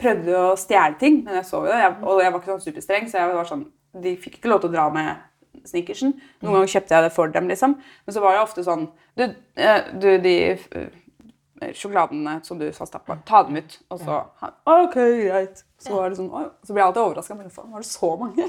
prøvde 0.00 0.32
jeg 0.32 0.44
å 0.46 0.56
stjele 0.60 1.00
ting. 1.00 1.20
Men 1.26 1.40
jeg 1.40 1.48
så 1.50 1.62
jo 1.64 1.70
det, 1.70 1.80
jeg, 1.82 1.96
og 2.00 2.22
jeg 2.22 2.32
var 2.32 2.40
ikke 2.40 2.54
sånn 2.54 2.66
superstreng, 2.70 3.10
så 3.10 3.20
jeg 3.20 3.34
var 3.36 3.50
sånn, 3.50 3.66
de 3.98 4.14
fikk 4.22 4.38
ikke 4.38 4.52
lov 4.52 4.62
til 4.62 4.70
å 4.70 4.76
dra 4.78 4.86
med 4.94 5.68
snickersen. 5.68 6.14
Noen 6.40 6.56
ganger 6.56 6.72
kjøpte 6.72 6.96
jeg 6.96 7.04
det 7.04 7.12
for 7.14 7.34
dem, 7.34 7.52
liksom. 7.52 7.76
Men 8.06 8.16
så 8.16 8.24
var 8.24 8.36
det 8.36 8.44
ofte 8.46 8.64
sånn 8.64 8.88
Du, 9.18 9.24
eh, 9.58 9.92
du 9.98 10.10
de 10.22 10.36
sjokoladene 11.74 12.38
som 12.46 12.58
du 12.60 12.66
sa 12.72 12.86
stappa, 12.86 13.18
ta 13.26 13.42
dem 13.46 13.58
ut. 13.60 13.78
Og 13.92 14.00
så 14.00 14.20
han, 14.42 14.54
OK, 14.64 14.96
greit. 14.96 15.64
Så, 15.78 15.94
var 15.94 16.10
det 16.10 16.18
sånn, 16.18 16.30
så 16.66 16.74
blir 16.74 16.82
jeg 16.82 16.88
alltid 16.88 17.02
overraska. 17.02 17.36
Men 17.38 17.52
faen, 17.54 17.70
var 17.74 17.84
det 17.84 17.90
så 17.90 18.12
mange? 18.18 18.48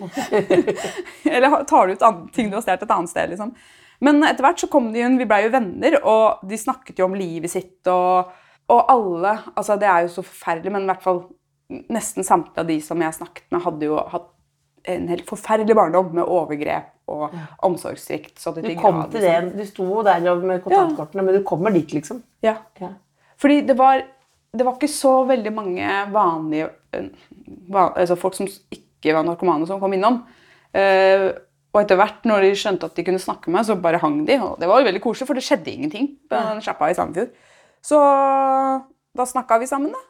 Eller 1.36 1.64
tar 1.70 1.90
du 1.90 1.94
ut 1.94 2.34
ting 2.36 2.50
du 2.50 2.58
har 2.58 2.66
stjålet 2.66 2.86
et 2.88 2.96
annet 2.96 3.14
sted, 3.14 3.34
liksom. 3.34 3.54
Men 4.06 4.24
etter 4.24 4.46
hvert 4.46 4.62
så 4.62 4.70
kom 4.72 4.94
de 4.94 5.04
inn, 5.04 5.20
vi 5.20 5.28
blei 5.28 5.42
jo 5.44 5.52
venner, 5.54 6.00
og 6.08 6.46
de 6.48 6.58
snakket 6.60 7.02
jo 7.02 7.10
om 7.10 7.18
livet 7.20 7.52
sitt. 7.52 7.82
Og, 7.92 8.32
og 8.72 8.92
alle 8.94 9.36
altså 9.54 9.76
Det 9.80 9.90
er 9.92 10.06
jo 10.06 10.14
så 10.16 10.24
forferdelig, 10.24 10.74
men 10.76 10.88
i 10.88 10.92
hvert 10.94 11.06
fall 11.06 11.24
nesten 11.70 12.26
samtlige 12.26 12.64
av 12.64 12.70
de 12.70 12.80
som 12.82 13.02
jeg 13.04 13.18
snakket 13.20 13.50
med, 13.54 13.64
hadde 13.66 13.90
jo 13.92 14.00
hatt 14.10 14.30
en 14.84 15.08
helt 15.12 15.28
forferdelig 15.28 15.76
barndom 15.76 16.14
med 16.16 16.24
overgrep 16.24 16.94
og 17.10 17.34
omsorgssvikt. 17.66 18.38
Du 18.40 18.62
de 18.62 18.76
kom 18.78 19.02
grader, 19.02 19.12
til 19.12 19.26
det. 19.26 19.34
liksom. 19.44 19.58
Du 19.58 19.66
sto 19.66 20.04
der 20.06 20.42
med 20.44 20.64
kontantkortene, 20.64 21.26
men 21.26 21.40
du 21.40 21.44
kommer 21.44 21.74
dit, 21.74 21.94
liksom. 21.94 22.24
Ja. 22.46 22.56
Ja. 22.80 22.94
Fordi 23.40 23.62
det 23.68 23.78
var, 23.80 24.04
det 24.54 24.66
var 24.66 24.78
ikke 24.78 24.92
så 24.92 25.24
veldig 25.28 25.54
mange 25.56 25.90
vanlige 26.14 26.70
van, 27.70 27.94
altså 27.96 28.18
folk 28.20 28.36
som 28.38 28.48
ikke 28.48 29.16
var 29.16 29.26
narkomane, 29.26 29.68
som 29.68 29.80
kom 29.82 29.94
innom. 29.96 30.22
Uh, 30.76 31.32
og 31.70 31.84
etter 31.84 32.00
hvert, 32.00 32.24
når 32.26 32.48
de 32.48 32.54
skjønte 32.58 32.88
at 32.90 32.98
de 32.98 33.06
kunne 33.06 33.22
snakke 33.22 33.50
med 33.50 33.60
meg, 33.60 33.68
så 33.68 33.78
bare 33.78 34.02
hang 34.02 34.24
de. 34.26 34.40
Og 34.42 34.58
det 34.62 34.70
var 34.70 34.82
jo 34.82 34.90
veldig 34.90 35.02
koselig, 35.04 35.30
for 35.30 35.38
det 35.38 35.46
skjedde 35.46 35.72
ingenting 35.72 36.08
på 36.30 36.40
den 36.50 36.64
sjappa 36.66 36.90
i 36.90 36.96
Sandefjord. 36.98 37.36
Så 37.86 38.00
da 39.16 39.26
snakka 39.30 39.60
vi 39.62 39.70
sammen, 39.70 39.94
da. 39.94 40.02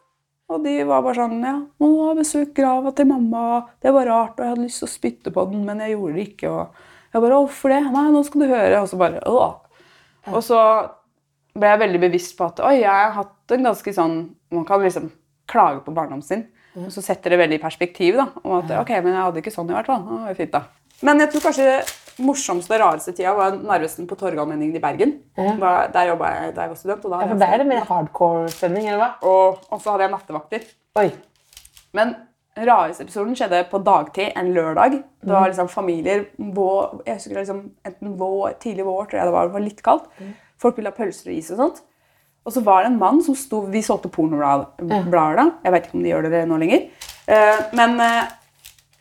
Og 0.50 0.64
de 0.66 0.76
var 0.90 1.04
bare 1.06 1.18
sånn 1.20 1.42
Ja, 1.46 1.56
nå 1.82 1.90
har 2.02 2.14
jeg 2.14 2.22
besøkt 2.24 2.56
grava 2.58 2.92
til 2.98 3.10
mamma. 3.10 3.42
Det 3.82 3.94
var 3.94 4.10
rart, 4.10 4.38
og 4.40 4.46
jeg 4.46 4.54
hadde 4.56 4.66
lyst 4.66 4.82
til 4.82 4.90
å 4.90 4.94
spytte 4.94 5.34
på 5.34 5.44
den, 5.52 5.66
men 5.68 5.84
jeg 5.84 5.94
gjorde 5.94 6.16
det 6.18 6.28
ikke. 6.32 6.54
Og 6.54 7.14
jeg 7.14 7.24
bare 7.26 7.42
Hvorfor 7.44 7.74
det? 7.74 7.82
Nei, 7.94 8.06
nå 8.14 8.24
skal 8.26 8.42
du 8.44 8.48
høre. 8.50 8.80
Og 8.82 8.90
så 8.90 9.00
bare 9.02 9.22
Åh. 9.30 9.54
Og 10.34 10.42
så 10.46 10.62
ble 11.60 11.70
jeg 11.74 11.82
veldig 11.84 12.02
bevisst 12.02 12.36
på 12.38 12.48
at 12.50 12.62
oi, 12.66 12.80
jeg 12.82 12.90
har 12.90 13.16
hatt 13.16 13.54
en 13.56 13.66
ganske 13.70 13.94
sånn 13.96 14.18
Man 14.54 14.66
kan 14.68 14.82
liksom 14.82 15.10
klage 15.50 15.82
på 15.86 15.94
barndommen 15.94 16.26
sin, 16.26 16.44
og 16.78 16.92
så 16.94 17.02
setter 17.02 17.34
det 17.34 17.40
veldig 17.42 17.58
i 17.58 17.62
perspektiv. 17.62 18.18
da, 18.20 18.28
om 18.44 18.60
at 18.60 18.70
ok, 18.84 18.92
men 19.02 19.16
jeg 19.16 19.24
hadde 19.24 19.42
ikke 19.42 19.54
sånn 19.54 19.70
i 19.70 19.74
hvert 19.74 19.90
fall. 19.90 20.04
Det 20.06 20.20
var 20.28 20.38
fint 20.38 20.54
da. 20.54 20.62
Men 21.06 21.24
jeg 21.24 21.32
tror 21.32 21.46
kanskje 21.48 21.66
morsomste 22.24 22.76
og 22.76 22.82
rareste 22.82 23.14
tida 23.16 23.34
var 23.38 23.52
Narvesen 23.58 24.08
på 24.08 24.16
Torgallmenningen 24.20 24.76
i 24.76 24.80
Bergen. 24.84 25.14
Ja. 25.38 25.56
Da- 25.60 25.88
Der 25.94 26.08
jobba 26.12 26.30
jeg 26.36 26.56
da 26.56 26.62
jeg 26.62 26.70
var 26.70 26.76
student. 26.76 27.06
Og, 27.06 27.12
da 27.12 27.20
Ja, 27.22 27.28
for 27.28 27.40
der 27.40 27.54
er 27.54 27.58
det 27.58 27.68
mer 27.68 27.86
hardcore-stemning, 27.86 28.88
eller 28.88 28.98
hva? 29.00 29.10
og, 29.24 29.60
og 29.72 29.82
så 29.82 29.92
hadde 29.92 30.04
jeg 30.08 30.12
nattevakter. 30.12 30.62
Oi. 31.00 31.12
Men 31.94 32.16
rareste 32.58 33.04
episoden 33.06 33.36
skjedde 33.36 33.64
på 33.72 33.80
dagtid 33.84 34.32
en 34.36 34.54
lørdag. 34.54 34.92
Det 34.92 35.30
Mm. 35.30 35.34
var 35.34 35.48
liksom 35.48 35.68
familier 35.70 36.26
vår, 36.40 37.02
Jeg 37.06 37.16
husker 37.16 37.36
liksom 37.36 37.72
enten 37.86 38.18
vår, 38.18 38.54
tidlig 38.60 38.86
vår, 38.86 39.06
tror 39.10 39.18
jeg 39.20 39.26
det 39.26 39.34
var, 39.34 39.46
det 39.48 39.54
var 39.54 39.60
litt 39.62 39.82
kaldt. 39.84 40.04
Mm. 40.20 40.34
Folk 40.58 40.76
ville 40.78 40.90
ha 40.90 40.96
pølser 41.04 41.30
og 41.32 41.38
is 41.38 41.52
og 41.52 41.58
sånt. 41.58 41.82
Og 42.46 42.54
så 42.54 42.64
var 42.64 42.84
det 42.84 42.92
en 42.92 43.00
mann 43.00 43.22
som 43.22 43.36
sto 43.36 43.62
Vi 43.68 43.82
solgte 43.82 44.10
pornoblader 44.10 45.36
da. 45.36 45.52
Jeg 45.64 45.72
vet 45.74 45.86
ikke 45.86 45.96
om 45.96 46.04
de 46.04 46.10
gjør 46.10 46.30
det 46.30 46.48
nå 46.48 46.58
lenger. 46.60 46.90
Eh, 47.28 47.60
men 47.74 48.00
eh, 48.00 48.24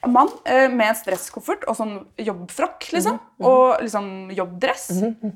mann 0.06 0.28
eh, 0.44 0.68
med 0.70 0.88
en 0.92 0.94
stresskoffert 0.94 1.64
og 1.68 1.74
sånn 1.76 1.94
jobbfrakk, 2.22 2.86
liksom. 2.92 3.18
Mhm. 3.38 3.46
Og 3.48 3.80
liksom 3.82 4.30
jobbdress. 4.36 4.84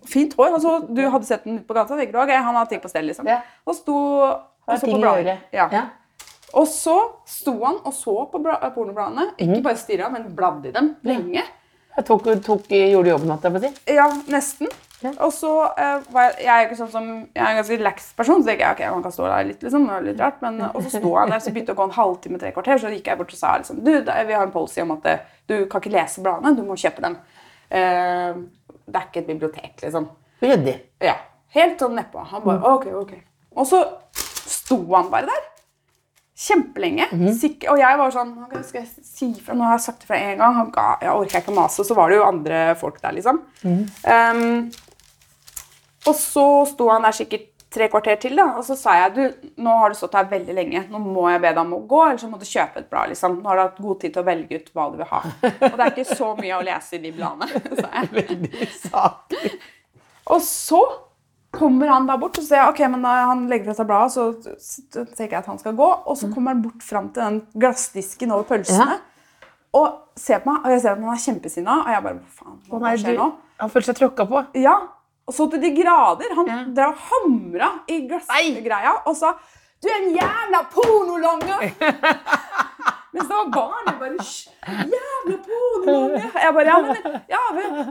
Fint 0.06 0.34
hår. 0.38 0.52
Altså, 0.54 0.76
du 0.94 1.02
hadde 1.10 1.26
sett 1.26 1.44
den 1.44 1.58
ute 1.58 1.66
på 1.66 1.74
gata. 1.74 1.96
tenker 1.98 2.12
du, 2.12 2.18
ok, 2.22 2.30
Han 2.30 2.54
har 2.54 2.66
ting 2.66 2.80
på 2.80 2.88
stell, 2.88 3.06
liksom. 3.10 3.26
Ja. 3.26 3.40
Og 3.66 3.74
sto 3.74 3.96
og 4.22 4.78
så 4.78 4.86
på 4.86 5.00
bladet. 5.00 5.38
Ja. 5.52 5.68
Ja. 5.72 5.82
Og 6.54 6.66
så 6.68 6.94
sto 7.26 7.56
han 7.64 7.80
og 7.84 7.92
så 7.96 8.14
på 8.30 8.38
bla- 8.44 8.60
pornobladene. 8.74 9.32
Ikke 9.38 9.62
bare 9.62 9.76
stirra, 9.80 10.10
men 10.12 10.28
bladde 10.36 10.68
i 10.68 10.72
dem 10.72 10.94
lenge. 11.02 11.42
Jeg 11.96 12.04
tok, 12.06 12.24
tok, 12.44 12.68
gjorde 12.68 13.08
jobben, 13.10 13.28
holdt 13.30 13.42
jeg 13.42 13.52
på 13.52 13.58
å 13.58 13.62
si. 13.66 13.94
Ja, 13.94 14.06
nesten. 14.28 14.68
Ja. 15.02 15.12
Og 15.26 15.32
så 15.34 15.50
eh, 15.76 16.04
var 16.14 16.28
jeg, 16.28 16.36
jeg 16.46 16.52
er 16.54 16.66
ikke 16.68 16.78
sånn 16.78 16.90
som, 16.92 17.08
jeg 17.34 17.42
er 17.42 17.50
en 17.50 17.58
ganske 17.60 17.78
relax 17.80 18.08
person, 18.18 18.42
så 18.42 18.48
tenker 18.50 18.64
jeg 18.64 18.76
ok, 18.76 18.82
man 18.96 19.04
kan 19.06 19.14
stå 19.16 19.28
der 19.28 19.48
litt, 19.50 19.62
liksom. 19.66 19.86
Det 19.88 19.96
var 19.96 20.06
litt 20.06 20.22
rart, 20.22 20.40
men, 20.44 20.60
og 20.68 20.80
så 20.84 20.94
sto 20.96 21.12
han 21.18 21.34
der, 21.34 21.42
så 21.42 21.52
begynte 21.54 21.72
det 21.72 21.76
å 21.76 21.80
gå 21.82 21.88
en 21.90 21.96
halvtime, 21.98 22.40
tre 22.42 22.54
kvarter, 22.56 22.80
så 22.82 22.92
gikk 22.94 23.12
jeg 23.12 23.20
bort 23.20 23.34
og 23.34 23.40
sa 23.42 23.52
liksom, 23.58 23.82
du, 23.84 23.92
vi 24.06 24.36
har 24.38 24.46
en 24.46 24.54
policy 24.54 24.82
om 24.84 24.94
at 24.96 25.10
eh, 25.12 25.28
du 25.50 25.56
kan 25.66 25.82
ikke 25.82 25.94
lese 25.96 26.24
bladene, 26.24 26.54
du 26.56 26.64
må 26.66 26.78
kjøpe 26.78 27.04
dem. 27.04 27.18
Eh, 27.72 28.42
det 28.82 28.98
er 28.98 29.06
ikke 29.08 29.22
et 29.22 29.30
bibliotek, 29.30 29.74
liksom. 29.84 30.10
Ryddig. 30.42 30.74
Ja, 31.02 31.16
helt 31.54 31.80
sånn 31.82 31.94
nedpå. 31.98 32.22
Han 32.32 32.42
bare, 32.46 32.76
ok, 32.76 32.88
ok. 33.02 33.16
Og 33.58 33.66
så 33.68 33.82
sto 34.16 34.78
han 34.94 35.10
bare 35.12 35.28
der. 35.30 35.48
Kjempelenge. 36.42 37.04
Sikk- 37.38 37.68
og 37.70 37.78
jeg 37.78 37.98
var 38.00 38.10
sånn, 38.10 38.32
ok, 38.46 38.54
skal 38.66 38.80
jeg 38.82 39.04
si 39.06 39.28
fra? 39.44 39.54
Nå 39.54 39.62
har 39.68 39.76
jeg 39.76 39.84
sagt 39.84 40.00
det 40.02 40.08
fra 40.08 40.16
en 40.18 40.40
gang. 40.40 40.56
Han 40.56 40.70
ga, 40.74 40.86
jeg 41.04 41.12
orker 41.14 41.42
ikke 41.44 41.52
å 41.52 41.58
mase. 41.60 41.78
Og 41.84 41.86
så 41.86 41.94
var 41.94 42.10
det 42.10 42.16
jo 42.18 42.24
andre 42.26 42.62
folk 42.80 42.96
der, 43.04 43.14
liksom. 43.18 43.38
Um, 43.62 44.72
og 46.06 46.14
så 46.18 46.46
sto 46.70 46.88
han 46.90 47.04
der 47.06 47.14
sikkert 47.16 47.48
tre 47.72 47.88
kvarter 47.88 48.18
til, 48.20 48.36
da, 48.36 48.48
og 48.58 48.64
så 48.66 48.76
sa 48.76 48.94
jeg 48.98 49.12
du, 49.16 49.52
nå 49.64 49.74
har 49.80 49.92
du 49.92 49.96
stått 49.96 50.16
her 50.18 50.26
veldig 50.30 50.56
lenge, 50.56 50.82
nå 50.92 50.98
må 51.02 51.28
jeg 51.30 51.40
be 51.40 51.52
deg 51.52 51.60
om 51.62 51.76
å 51.78 51.84
gå, 51.88 52.00
eller 52.04 52.20
så 52.20 52.28
må 52.28 52.40
du 52.40 52.48
kjøpe 52.48 52.82
et 52.82 52.90
blad. 52.90 53.12
liksom. 53.12 53.38
Nå 53.40 53.48
har 53.48 53.58
du 53.58 53.62
hatt 53.64 53.78
god 53.84 54.02
tid 54.02 54.14
til 54.14 54.22
å 54.22 54.26
velge 54.26 54.58
ut 54.58 54.68
hva 54.76 54.88
du 54.92 54.98
vil 55.00 55.08
ha. 55.08 55.22
Og 55.22 55.78
det 55.78 55.86
er 55.86 55.94
ikke 55.94 56.18
så 56.18 56.32
mye 56.38 56.58
å 56.58 56.66
lese 56.66 56.98
i 56.98 57.00
de 57.06 57.14
bladene, 57.16 57.62
sa 57.80 57.88
jeg. 57.94 58.10
Veldig 58.18 58.68
saklig. 58.76 59.54
Og 60.32 60.44
så 60.44 60.82
kommer 61.52 61.92
han 61.92 62.08
da 62.08 62.16
bort 62.20 62.38
og 62.40 62.44
sier 62.46 62.68
ok, 62.68 62.82
men 62.92 63.04
da 63.04 63.14
han 63.30 63.46
legger 63.50 63.70
fra 63.70 63.78
seg 63.80 63.88
bladet, 63.88 64.14
så, 64.14 64.58
så 64.60 65.04
tenker 65.04 65.36
jeg 65.36 65.40
at 65.42 65.50
han 65.52 65.60
skal 65.60 65.76
gå. 65.78 65.88
Og 66.04 66.18
så 66.18 66.28
kommer 66.32 66.54
han 66.54 66.64
bort 66.64 66.84
fram 66.84 67.10
til 67.12 67.24
den 67.24 67.40
glassdisken 67.56 68.32
over 68.36 68.48
pølsene 68.52 69.00
og 69.76 70.18
ser 70.20 70.42
på 70.42 70.52
meg. 70.52 70.66
Og 70.66 70.74
jeg 70.74 70.82
ser 70.84 70.92
at 70.92 71.00
han 71.00 71.14
er 71.14 71.22
kjempesinna, 71.24 71.78
og 71.86 71.94
jeg 71.94 72.04
bare 72.04 72.18
hva 72.18 72.34
faen, 72.36 72.58
hva 72.68 72.96
skjer 73.00 73.16
nå? 73.16 73.30
han 73.62 73.70
føler 73.72 73.88
seg 73.88 73.98
tråkka 74.00 74.26
på. 74.28 74.42
Ja, 74.60 74.76
så 75.30 75.46
til 75.50 75.62
de 75.62 75.70
grader. 75.82 76.34
Han 76.34 76.46
Ja. 76.50 76.64
drev 76.76 76.88
og 76.88 76.96
hamra 77.10 77.70
i 77.88 78.00
glassgreia 78.08 78.94
og 79.06 79.16
sa 79.16 79.32
Du 79.82 79.88
er 79.88 79.96
en 80.02 80.12
jævla 80.14 80.60
pornolonger! 80.70 81.62
Mens 83.12 83.28
det 83.28 83.36
var 83.36 83.48
barn. 83.52 83.88
Jeg 83.90 83.98
bare 84.00 84.86
Jævla 84.92 85.36
porno! 85.44 85.96
Jeg 86.16 86.54
bare, 86.56 86.64
ja, 86.70 86.76
men, 86.86 87.16
ja, 87.28 87.40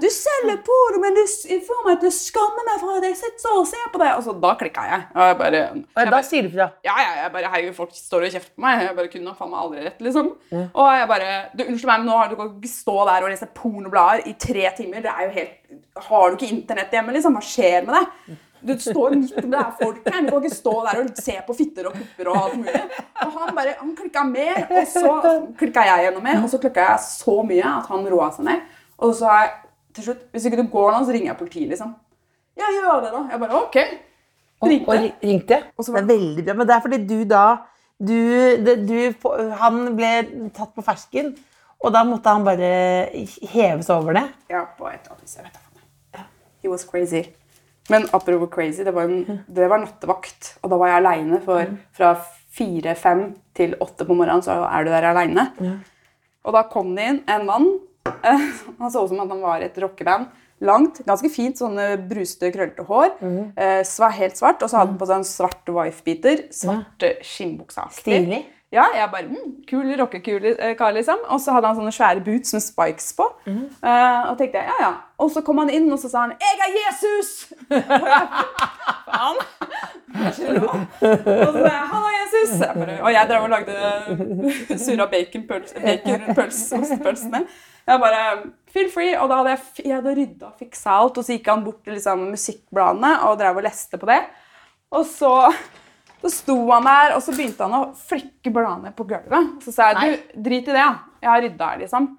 Du 0.01 0.07
selger 0.13 0.57
porno, 0.65 1.01
men 1.03 1.17
du 1.17 1.21
får 1.67 1.81
meg 1.85 1.99
til 2.01 2.09
å 2.09 2.13
skamme 2.15 2.65
meg 2.65 2.79
for 2.81 2.97
at 2.97 3.05
jeg 3.05 3.17
sitter 3.19 3.57
og 3.59 3.67
ser 3.69 3.85
på 3.93 4.01
deg. 4.01 4.15
Og 4.17 4.25
så 4.25 4.35
da 4.45 4.53
klikka 4.59 4.85
jeg. 4.89 5.05
Og 5.13 5.23
jeg 5.29 5.37
bare, 5.43 5.61
jeg 5.61 5.85
bare, 5.99 6.13
da 6.15 6.21
sier 6.25 6.47
du 6.47 6.51
fra. 6.55 6.69
ja, 6.87 6.95
ja, 7.05 7.11
jeg 7.21 7.33
bare, 7.37 7.51
Hei, 7.53 7.63
folk 7.77 7.93
står 7.97 8.27
og 8.27 8.35
kjefter 8.37 8.55
på 8.55 8.65
meg. 8.65 8.85
Jeg 8.87 8.97
bare 8.97 9.11
kunne 9.13 9.35
faen 9.37 9.53
meg 9.53 9.63
aldri 9.65 9.85
rett, 9.87 10.01
liksom. 10.07 10.31
Og 10.57 10.91
jeg 10.97 11.09
bare, 11.13 11.31
du, 11.53 11.65
unnskyld 11.67 11.91
meg, 11.93 12.03
men 12.05 12.09
nå 12.09 12.17
har 12.21 12.31
du 12.31 12.37
ikke 12.39 12.71
stå 12.73 12.97
der 13.11 13.27
og 13.27 13.33
lese 13.35 13.51
pornoblader 13.61 14.25
i 14.31 14.37
tre 14.41 14.71
timer. 14.77 15.03
Det 15.05 15.11
er 15.13 15.27
jo 15.27 15.35
helt, 15.37 15.59
har 16.07 16.31
du 16.33 16.39
ikke 16.39 16.55
internett 16.55 16.97
hjemme, 16.97 17.13
liksom? 17.17 17.37
Hva 17.37 17.45
skjer 17.45 17.85
med 17.85 17.99
deg? 17.99 18.39
Du 18.61 18.73
står 18.77 19.15
midt 19.17 19.35
det 19.35 19.57
her 19.57 19.71
folk 19.79 20.05
her. 20.05 20.21
Du 20.25 20.29
kan 20.31 20.43
ikke 20.43 20.55
stå 20.55 20.73
der 20.85 20.99
og 21.01 21.09
se 21.17 21.35
på 21.47 21.55
fitter 21.57 21.89
og 21.89 21.95
pupper 21.97 22.29
og 22.29 22.37
alt 22.43 22.59
mulig. 22.61 22.83
Og 23.23 23.33
han 23.39 23.55
bare, 23.57 23.73
han 23.79 23.95
klikka 23.97 24.23
mer, 24.27 24.61
og 24.69 24.87
så 24.91 25.33
klikka 25.57 25.87
jeg 25.87 26.05
gjennom 26.05 26.23
mer, 26.29 26.43
og 26.43 26.49
så 26.51 26.59
klikka 26.61 26.85
jeg 26.91 27.03
så 27.07 27.35
mye 27.47 27.73
at 27.79 27.89
han 27.89 28.07
roa 28.13 28.29
seg 28.35 28.47
ned. 28.49 28.63
Og 29.01 29.13
så 29.13 29.17
sa 29.23 29.39
jeg 29.41 29.51
til 29.97 30.07
slutt, 30.09 30.23
hvis 30.31 30.47
ikke 30.47 30.61
du 30.61 30.69
går 30.71 30.93
nå, 30.93 31.01
så 31.07 31.15
ringer 31.15 31.31
jeg 31.31 31.39
politiet, 31.41 31.67
liksom. 31.73 31.93
Ja, 32.59 32.69
gjør 32.77 33.03
det 33.03 33.11
da. 33.15 33.25
Jeg 33.31 33.43
bare, 33.43 33.63
ok. 33.65 33.77
Ringte. 34.61 34.91
og 34.91 34.97
og 34.97 35.25
ringte. 35.25 35.63
Og 35.77 35.85
så 35.85 35.91
Det 35.91 36.01
er 36.01 36.09
veldig 36.13 36.45
bra. 36.45 36.53
Men 36.53 36.67
det 36.67 36.75
er 36.75 36.81
fordi 36.81 36.99
du 37.07 37.23
da 37.29 37.45
du, 38.01 38.17
det, 38.65 38.75
du, 38.89 39.29
Han 39.61 39.95
ble 39.97 40.11
tatt 40.53 40.73
på 40.73 40.81
fersken, 40.85 41.35
og 41.81 41.93
da 41.93 42.03
måtte 42.05 42.29
han 42.29 42.45
bare 42.45 43.09
heves 43.53 43.89
over 43.89 44.13
det. 44.17 44.25
Ja, 44.49 44.65
på 44.77 44.87
et 44.89 45.01
eller 45.01 45.15
annet 45.15 45.25
vis. 45.25 45.35
Jeg 45.37 45.45
vet 45.45 45.53
da 45.53 45.59
faen. 45.65 46.25
He 46.61 46.69
was 46.69 46.85
crazy. 46.85 47.23
Men 47.91 48.07
apropos 48.15 48.49
crazy, 48.53 48.83
det 48.87 48.93
var, 48.95 49.09
en, 49.11 49.41
det 49.47 49.67
var 49.69 49.81
nattevakt, 49.83 50.53
og 50.63 50.71
da 50.71 50.79
var 50.81 50.91
jeg 50.93 51.01
aleine. 51.03 51.41
For 51.45 51.61
fra 51.97 52.13
fire-fem 52.51 53.25
til 53.57 53.75
åtte 53.83 54.05
på 54.07 54.15
morgenen 54.17 54.43
så 54.45 54.57
er 54.67 54.85
du 54.87 54.91
der 54.91 55.07
aleine. 55.11 55.47
Og 56.45 56.55
da 56.55 56.63
kom 56.71 56.93
det 56.97 57.07
inn 57.11 57.19
en 57.29 57.45
mann. 57.47 57.67
eh, 58.23 58.45
Han 58.79 58.91
så 58.91 59.03
ut 59.05 59.11
som 59.13 59.19
at 59.23 59.29
han 59.29 59.43
var 59.43 59.61
et 59.65 59.77
rockeband. 59.83 60.31
Langt, 60.61 60.99
ganske 61.07 61.29
fint, 61.33 61.57
sånne 61.57 61.95
bruste, 62.09 62.51
krøllete 62.53 62.83
hår. 62.85 63.15
eh, 63.57 63.79
var 64.03 64.11
helt 64.13 64.37
svart. 64.37 64.61
Og 64.61 64.69
så 64.69 64.77
hadde 64.77 64.91
han 64.93 64.99
på 65.01 65.07
seg 65.09 65.21
en 65.23 65.29
svart 65.29 65.71
wife-beater. 65.73 66.43
Svarte 66.53 67.15
ja. 67.23 67.87
Stilig. 67.97 68.43
Ja, 68.71 68.85
jeg 68.95 69.09
bare, 69.11 69.27
mm, 69.27 69.55
kul 69.67 69.89
rockekul 69.99 70.45
eh, 70.47 70.81
liksom. 70.95 71.25
Og 71.27 71.41
så 71.43 71.51
hadde 71.51 71.67
han 71.67 71.75
sånne 71.75 71.91
svære 71.91 72.21
boots 72.23 72.53
med 72.55 72.63
spikes 72.63 73.09
på. 73.17 73.25
Eh, 73.83 74.29
og 74.29 74.37
tenkte 74.39 74.61
jeg, 74.61 74.69
ja, 74.69 74.77
ja. 74.85 74.91
Og 75.19 75.31
så 75.33 75.43
kom 75.43 75.59
han 75.59 75.69
inn, 75.69 75.89
og 75.91 75.99
så 75.99 76.09
sa 76.09 76.21
han 76.21 76.31
'Jeg 76.39 76.55
er 76.65 76.71
Jesus!' 76.77 77.53
Faen. 79.11 79.41
Og 80.15 80.33
så 80.33 80.39
sa 80.39 81.67
jeg 81.67 81.89
er 81.99 82.15
Jesus!' 82.21 82.59
Jeg 82.61 82.73
bare, 82.75 83.01
og 83.01 83.11
jeg 83.11 83.27
drev 83.29 83.43
og 83.43 83.49
lagde 83.49 84.77
surra 84.77 85.05
baconpøls, 85.11 85.73
baconpøls. 85.73 87.25
Jeg 87.87 87.99
bare 87.99 88.21
'Feel 88.71 88.89
free'. 88.95 89.19
Og 89.19 89.29
da 89.29 89.35
hadde 89.35 89.49
jeg, 89.49 89.59
jeg 89.85 89.95
hadde 89.95 90.15
rydda 90.15 90.45
og 90.45 90.55
fiksa 90.59 90.89
alt, 90.89 91.17
og 91.17 91.25
så 91.25 91.33
gikk 91.35 91.47
han 91.47 91.63
bort 91.63 91.83
til 91.83 91.93
liksom, 91.93 92.19
musikkbladene 92.19 93.19
og 93.27 93.37
drev 93.39 93.55
og 93.55 93.63
leste 93.63 93.97
på 93.97 94.05
det. 94.05 94.21
Og 94.91 95.05
så 95.05 95.51
så 96.21 96.31
sto 96.33 96.55
han 96.69 96.85
der, 96.85 97.15
og 97.17 97.21
så 97.25 97.33
begynte 97.35 97.65
han 97.65 97.77
å 97.77 97.91
flekke 97.97 98.53
bladene 98.53 98.91
på 98.95 99.05
gulvet. 99.09 99.53
Så 99.65 99.73
sa 99.73 99.91
jeg 99.91 100.01
du, 100.01 100.33
drit 100.49 100.67
i 100.69 100.75
det, 100.75 100.89
jeg 101.23 101.31
har 101.31 101.41
rydda 101.45 101.69
her, 101.73 101.83
liksom. 101.85 102.09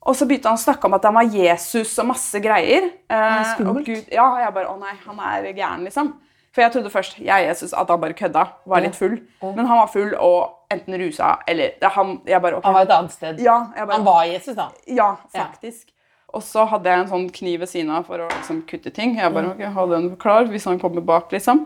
Og 0.00 0.16
så 0.16 0.24
begynte 0.28 0.48
han 0.48 0.56
å 0.56 0.62
snakke 0.62 0.88
om 0.88 0.96
at 0.96 1.04
han 1.04 1.16
var 1.16 1.28
Jesus 1.28 1.92
og 2.00 2.08
masse 2.08 2.40
greier. 2.40 2.88
Eh, 3.12 3.52
og 3.66 3.82
Gud, 3.84 4.08
ja, 4.12 4.26
jeg 4.44 4.54
bare, 4.56 4.72
å 4.72 4.78
nei, 4.80 4.94
han 5.04 5.22
er 5.32 5.50
gæren, 5.52 5.84
liksom. 5.88 6.14
For 6.50 6.64
jeg 6.64 6.74
trodde 6.74 6.90
først 6.90 7.20
jeg 7.22 7.46
Jesus, 7.46 7.72
at 7.76 7.90
han 7.92 8.00
bare 8.02 8.16
kødda, 8.18 8.42
var 8.66 8.82
litt 8.82 8.96
full. 8.98 9.20
Men 9.44 9.68
han 9.68 9.78
var 9.84 9.90
full 9.92 10.16
og 10.18 10.72
enten 10.72 10.96
rusa 10.98 11.36
eller 11.50 11.76
han, 11.94 12.16
jeg 12.26 12.42
bare, 12.42 12.58
ok. 12.58 12.66
Han 12.66 12.74
var 12.74 12.88
et 12.88 12.94
annet 12.96 13.14
sted. 13.14 13.42
Ja, 13.44 13.60
bare, 13.76 13.92
Han 13.92 14.06
var 14.08 14.24
Jesus, 14.26 14.56
da. 14.58 14.70
ja, 14.86 15.12
faktisk. 15.36 15.92
Og 16.34 16.42
så 16.46 16.64
hadde 16.70 16.90
jeg 16.90 17.04
en 17.04 17.08
sånn 17.10 17.28
kniv 17.34 17.62
ved 17.64 17.70
siden 17.70 17.90
av 17.94 18.06
for 18.06 18.22
å 18.22 18.28
liksom, 18.30 18.60
kutte 18.70 18.92
ting. 18.94 19.16
Jeg 19.18 19.34
bare, 19.34 19.54
ok, 19.54 19.62
ha 19.74 19.86
den 19.94 20.10
klar 20.20 20.50
hvis 20.50 20.66
han 20.70 20.78
kommer 20.82 21.06
bak, 21.06 21.30
liksom. 21.34 21.64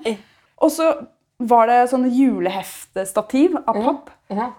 Og 0.65 0.73
så 0.73 0.91
var 1.43 1.67
det 1.67 1.79
sånn 1.91 2.05
juleheftestativ 2.15 3.57
av 3.67 3.75
papp. 3.85 4.11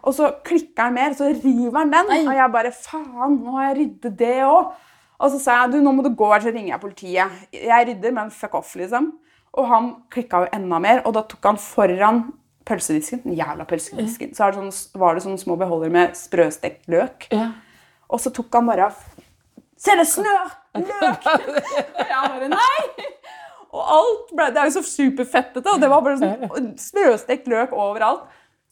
Og 0.04 0.14
så 0.14 0.32
klikker 0.46 0.84
han 0.90 0.94
mer, 0.98 1.14
så 1.16 1.30
river 1.32 1.78
han 1.80 1.94
den. 1.94 2.10
Og 2.28 2.34
jeg 2.36 2.52
bare, 2.52 2.72
faen, 2.76 3.38
nå 3.46 3.56
har 3.58 3.70
jeg 3.70 3.78
ryddet 3.80 4.18
det 4.20 4.34
også. 4.44 4.74
Og 5.16 5.32
så 5.32 5.38
sa 5.40 5.54
jeg, 5.62 5.72
du, 5.72 5.78
nå 5.86 5.94
må 5.96 6.04
du 6.04 6.10
gå, 6.12 6.28
her, 6.34 6.42
så 6.44 6.52
ringer 6.52 6.74
jeg 6.74 6.82
politiet. 6.84 7.44
Jeg 7.56 7.88
rydder, 7.88 8.12
men 8.18 8.32
fuck 8.36 8.58
off, 8.60 8.74
liksom. 8.76 9.14
Og 9.56 9.70
han 9.72 9.86
klikka 10.12 10.42
jo 10.44 10.50
enda 10.58 10.80
mer, 10.84 11.00
og 11.08 11.14
da 11.16 11.22
tok 11.24 11.48
han 11.48 11.58
foran 11.64 12.26
pølsedisken, 12.68 13.22
den 13.24 13.38
jævla 13.38 13.64
pølsedisken, 13.70 14.34
så 14.36 14.48
er 14.48 14.52
det 14.52 14.60
sånn, 14.60 15.00
var 15.00 15.16
det 15.16 15.24
sånne 15.24 15.40
små 15.40 15.56
beholdere 15.62 15.94
med 15.94 16.18
sprøstekt 16.20 16.90
løk. 16.92 17.30
Og 18.12 18.20
så 18.20 18.34
tok 18.36 18.52
han 18.60 18.68
bare 18.68 18.90
Se, 19.78 19.92
det 19.96 20.06
snør! 20.08 20.52
Løk! 20.76 21.26
Og 21.30 22.08
jeg 22.12 22.30
bare 22.36 22.48
Nei! 22.52 22.75
Og 23.76 23.90
alt 23.98 24.30
ble, 24.38 24.46
Det 24.56 24.62
er 24.62 24.70
jo 24.70 24.76
så 24.78 24.84
superfettete, 24.88 25.68
og 25.74 25.82
det 25.84 25.90
var 25.92 26.04
bare 26.06 26.20
sånn 26.22 26.70
sprøstekt 26.80 27.50
løk 27.52 27.74
overalt. 27.76 28.24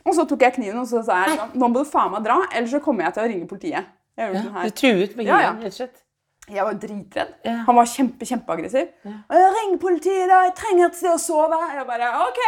Og 0.03 0.15
så 0.15 0.25
tok 0.27 0.41
jeg 0.43 0.55
kniven 0.57 0.81
og 0.81 0.87
så 0.89 0.99
sa 1.07 1.21
jeg 1.23 1.37
nå 1.55 1.67
må 1.71 1.79
du 1.79 1.87
faen 1.87 2.11
meg 2.11 2.23
dra, 2.25 2.41
ellers 2.51 2.73
så 2.75 2.81
kommer 2.83 3.05
jeg 3.07 3.15
til 3.15 3.23
å 3.23 3.27
ringe 3.31 3.47
politiet. 3.47 3.91
Gjorde 4.19 4.41
sånn 4.43 4.57
Du 4.67 4.73
truet 4.81 5.15
med 5.19 5.27
Ja, 5.29 5.37
ja. 5.41 5.51
kniven, 5.53 5.63
rett 5.63 5.75
og 5.75 5.77
slett. 5.79 6.01
Jeg 6.51 6.65
var 6.67 6.73
dritredd. 6.75 7.29
Ja. 7.47 7.53
Han 7.69 7.77
var 7.79 7.85
kjempe, 7.87 8.27
kjempeaggressiv. 8.27 8.89
Jeg 9.07 9.51
Ring 9.57 9.77
politiet, 9.79 10.25
da! 10.27 10.41
Jeg 10.49 10.55
trenger 10.59 10.89
et 10.89 10.97
sted 10.99 11.13
å 11.13 11.19
sove. 11.23 11.59
Jeg 11.71 11.85
bare, 11.87 12.09
ok! 12.27 12.41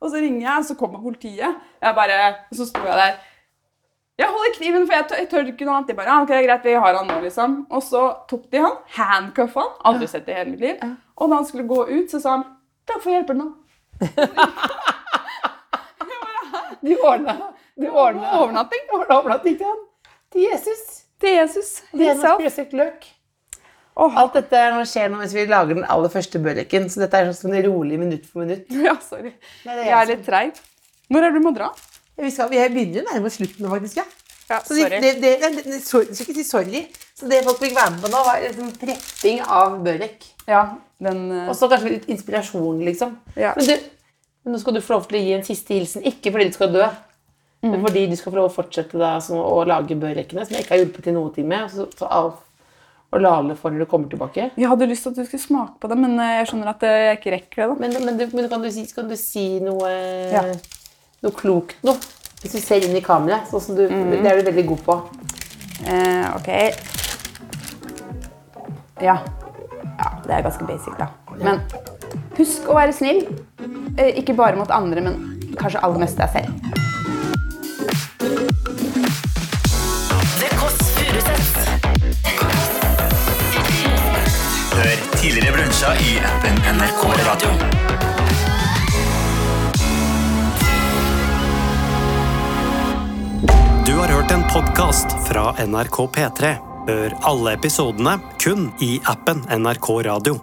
Og 0.00 0.10
så 0.10 0.16
ringer 0.24 0.40
jeg, 0.40 0.56
og 0.56 0.66
så 0.66 0.74
kommer 0.80 1.02
politiet. 1.04 1.60
Jeg 1.84 1.94
bare, 1.94 2.16
og 2.50 2.58
så 2.58 2.66
sto 2.66 2.82
jeg 2.88 2.98
der. 2.98 3.20
Jeg 4.20 4.28
holder 4.28 4.56
kniven, 4.58 4.82
for 4.86 4.94
jeg 4.96 5.06
tør, 5.08 5.20
jeg 5.22 5.28
tør 5.30 5.46
ikke 5.52 5.66
noe 5.68 5.76
annet. 5.78 5.90
De 5.90 5.96
bare, 5.96 6.12
ja, 6.12 6.24
ok, 6.26 6.32
greit, 6.44 6.66
vi 6.66 6.74
har 6.84 6.98
han 6.98 7.08
nå, 7.08 7.20
liksom. 7.24 7.54
Og 7.72 7.84
så 7.86 8.02
tok 8.28 8.42
de 8.52 8.60
han, 8.60 8.76
handcuffa 8.98 9.64
han, 9.64 9.78
aldri 9.90 10.10
sett 10.10 10.26
det 10.26 10.34
i 10.34 10.38
hele 10.40 10.52
mitt 10.52 10.64
liv. 10.66 10.76
Og 11.16 11.30
da 11.30 11.38
han 11.40 11.48
skulle 11.48 11.68
gå 11.70 11.80
ut, 11.88 12.12
så 12.12 12.20
sa 12.20 12.34
han, 12.36 12.44
takk 12.90 13.00
for 13.04 13.14
hjelpen 13.14 13.40
da. 13.40 13.48
de 16.84 16.96
ordna 17.04 17.34
de 17.80 17.88
ordna 17.88 18.34
Overnatting. 18.40 18.84
overnatting 18.92 19.56
til 19.56 19.66
han. 19.66 19.80
Til 20.32 20.44
Jesus. 20.46 20.84
Til 21.20 21.36
Jesus. 21.38 21.70
Det 21.92 22.10
er 22.12 22.20
noe 22.20 22.66
løk. 22.82 23.08
Åh. 24.00 24.16
Alt 24.16 24.36
dette 24.38 24.60
nå 24.72 24.84
skjer 24.88 25.10
nå 25.12 25.18
mens 25.20 25.32
vi 25.36 25.44
lager 25.48 25.76
den 25.76 25.84
aller 25.92 26.12
første 26.12 26.40
børeken, 26.40 26.86
så 26.92 27.02
dette 27.02 27.18
er 27.20 27.32
sånn 27.36 27.56
rolig 27.66 27.98
minutt 28.00 28.28
for 28.28 28.44
minutt. 28.44 28.68
Ja, 28.86 28.94
sorry. 29.04 29.32
Nei, 29.66 29.74
er 29.74 29.82
Jeg 29.82 29.88
er 29.88 29.96
jeg 29.96 30.10
litt 30.14 30.26
treig. 30.28 30.60
Når 31.10 31.26
er 31.26 31.32
det 31.32 31.40
du 31.40 31.46
må 31.48 31.52
dra? 31.56 31.72
Vi, 32.20 32.30
skal, 32.34 32.50
vi 32.52 32.60
begynner 32.74 33.00
jo 33.00 33.06
nærmere 33.10 33.32
slutten 33.34 33.66
nå, 33.66 33.70
faktisk. 33.76 33.96
ja. 34.02 34.06
Ja, 34.50 34.56
Så 34.66 34.74
sorry. 34.74 34.98
det, 34.98 35.12
det, 35.22 35.28
det, 35.38 35.50
det, 35.64 35.76
sorry, 35.86 36.08
skal 36.10 36.26
ikke 36.26 36.40
si 36.40 36.44
sorry. 36.48 36.80
Så 37.14 37.28
det 37.30 37.44
folk 37.46 37.60
fikk 37.62 37.76
være 37.76 37.92
med 37.94 38.00
på 38.02 38.08
nå, 38.10 38.22
var 38.26 38.40
liksom 38.42 38.72
prepping 38.80 39.38
av 39.46 39.76
børek. 39.84 40.24
Ja, 40.50 40.64
den... 40.98 41.20
eh, 41.36 41.48
Og 41.48 41.54
så 41.54 41.68
kanskje 41.70 41.92
litt 41.92 42.08
inspirasjon, 42.10 42.80
liksom. 42.88 43.12
Ja. 43.38 43.52
Men, 43.56 43.68
du, 43.70 44.50
nå 44.50 44.58
skal 44.58 44.74
du 44.74 44.80
få 44.82 44.96
lov 44.96 45.06
til 45.06 45.20
å 45.20 45.22
gi 45.22 45.36
en 45.36 45.46
siste 45.46 45.76
hilsen. 45.78 46.02
Ikke 46.10 46.32
fordi 46.34 46.48
du 46.50 46.58
skal 46.58 46.74
dø, 46.74 46.88
Mm. 47.60 47.74
men 47.74 47.82
fordi 47.84 48.06
du 48.08 48.14
skal 48.16 48.32
få 48.32 48.38
lov 48.38 48.46
til 48.48 48.54
å 48.54 48.56
fortsette 48.56 48.96
da, 48.98 49.08
sånn, 49.20 49.36
å 49.36 49.58
lage 49.68 49.92
børekene, 50.00 50.46
som 50.48 50.54
jeg 50.56 50.64
ikke 50.64 50.72
har 50.72 50.78
hjulpet 50.80 51.04
til 51.04 51.12
noe 51.12 51.28
ting 51.34 51.44
med. 51.50 51.66
Og, 51.66 51.70
så, 51.74 51.84
så 52.00 52.06
Alf 52.08 52.38
og 53.12 53.20
Lale 53.20 53.52
for 53.60 53.68
når 53.74 53.82
du 53.84 53.88
kommer 53.90 54.08
tilbake. 54.08 54.46
Jeg 54.56 54.68
hadde 54.70 54.86
lyst 54.88 55.04
til 55.04 55.12
at 55.12 55.18
du 55.20 55.26
skulle 55.28 55.42
smake 55.44 55.76
på 55.82 55.90
det, 55.92 55.98
men 56.00 56.14
eh, 56.24 56.38
jeg 56.38 56.46
skjønner 56.48 56.70
at 56.72 56.86
eh, 56.88 56.94
jeg 57.10 57.18
ikke 57.18 57.34
rekker 57.34 57.60
det. 57.60 57.66
da. 57.68 57.76
Men, 57.84 57.98
men, 58.06 58.16
du, 58.16 58.24
men 58.38 58.48
kan, 58.48 58.64
du 58.64 58.70
si, 58.72 58.86
kan 58.96 59.10
du 59.12 59.16
si 59.20 59.44
noe, 59.60 59.92
Ja. 60.32 60.46
Noe 61.22 61.32
klokt 61.36 61.76
noe. 61.84 61.98
Hvis 62.40 62.54
du 62.56 62.60
ser 62.64 62.80
inn 62.86 62.96
i 62.96 63.02
kameraet, 63.04 63.50
sånn 63.50 63.60
som 63.60 63.76
du, 63.76 63.82
Mm. 63.88 64.10
det 64.22 64.26
er 64.30 64.38
du 64.40 64.46
veldig 64.50 64.66
god 64.70 64.84
på. 64.86 64.94
Eh, 65.86 66.26
ok. 66.36 66.48
Ja. 69.02 69.18
ja. 69.98 70.08
Det 70.24 70.32
er 70.38 70.42
ganske 70.46 70.64
basic, 70.68 70.96
da. 70.98 71.08
Men 71.42 71.60
husk 72.38 72.68
å 72.68 72.74
være 72.78 72.92
snill. 72.96 73.26
Eh, 73.98 74.16
ikke 74.22 74.36
bare 74.36 74.56
mot 74.56 74.70
andre, 74.70 75.00
men 75.04 75.20
kanskje 75.60 75.82
aller 75.84 75.98
mest 76.00 76.16
deg 76.16 76.30
selv. 76.32 76.50
Hør 84.72 84.96
tidligere 85.20 85.52
brunsja 85.56 85.92
i 86.00 86.16
appen 86.32 86.56
NRK 86.76 87.02
Radio. 87.26 87.99
Hørt 94.20 94.30
en 94.30 94.42
podkast 94.52 95.12
fra 95.24 95.54
NRK 95.64 95.96
P3. 96.12 96.48
Hør 96.88 97.14
alle 97.24 97.54
episodene 97.56 98.18
kun 98.42 98.66
i 98.84 98.98
appen 99.08 99.40
NRK 99.48 99.88
Radio. 100.04 100.34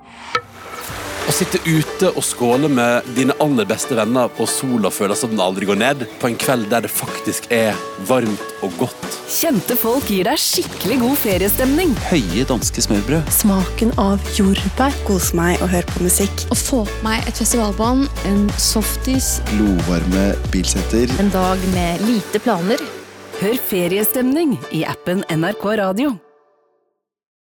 Å 1.28 1.36
sitte 1.36 1.60
ute 1.68 2.10
og 2.10 2.24
skåle 2.26 2.72
med 2.72 3.06
dine 3.14 3.36
aller 3.44 3.68
beste 3.70 3.94
venner 4.00 4.32
og 4.32 4.50
sola 4.50 4.90
føles 4.90 5.22
som 5.22 5.34
den 5.36 5.44
aldri 5.44 5.68
går 5.70 5.78
ned, 5.78 6.06
på 6.18 6.32
en 6.32 6.40
kveld 6.42 6.72
der 6.72 6.88
det 6.88 6.94
faktisk 6.94 7.52
er 7.54 7.78
varmt 8.10 8.66
og 8.66 8.74
godt. 8.80 9.08
Kjente 9.30 9.78
folk 9.78 10.10
gir 10.10 10.26
deg 10.26 10.42
skikkelig 10.42 11.02
god 11.04 11.18
feriestemning. 11.28 11.94
Høye 12.10 12.50
danske 12.50 12.82
smørbrød. 12.88 13.30
Smaken 13.44 13.94
av 14.02 14.24
jordbær. 14.40 14.96
Kose 15.06 15.38
meg 15.38 15.62
og 15.62 15.70
høre 15.76 15.86
på 15.92 16.08
musikk. 16.08 16.48
Å 16.50 16.58
få 16.58 16.86
på 16.88 17.02
meg 17.06 17.28
et 17.30 17.44
festivalbånd, 17.44 18.08
en 18.32 18.48
softis. 18.58 19.36
Glovarme 19.54 20.32
bilsetter. 20.56 21.12
En 21.22 21.30
dag 21.36 21.74
med 21.76 22.08
lite 22.10 22.42
planer. 22.42 22.82
Hør 23.38 23.58
feriestemning 23.70 24.56
i 24.74 24.80
appen 24.90 25.20
NRK 25.30 25.66
Radio. 25.78 26.16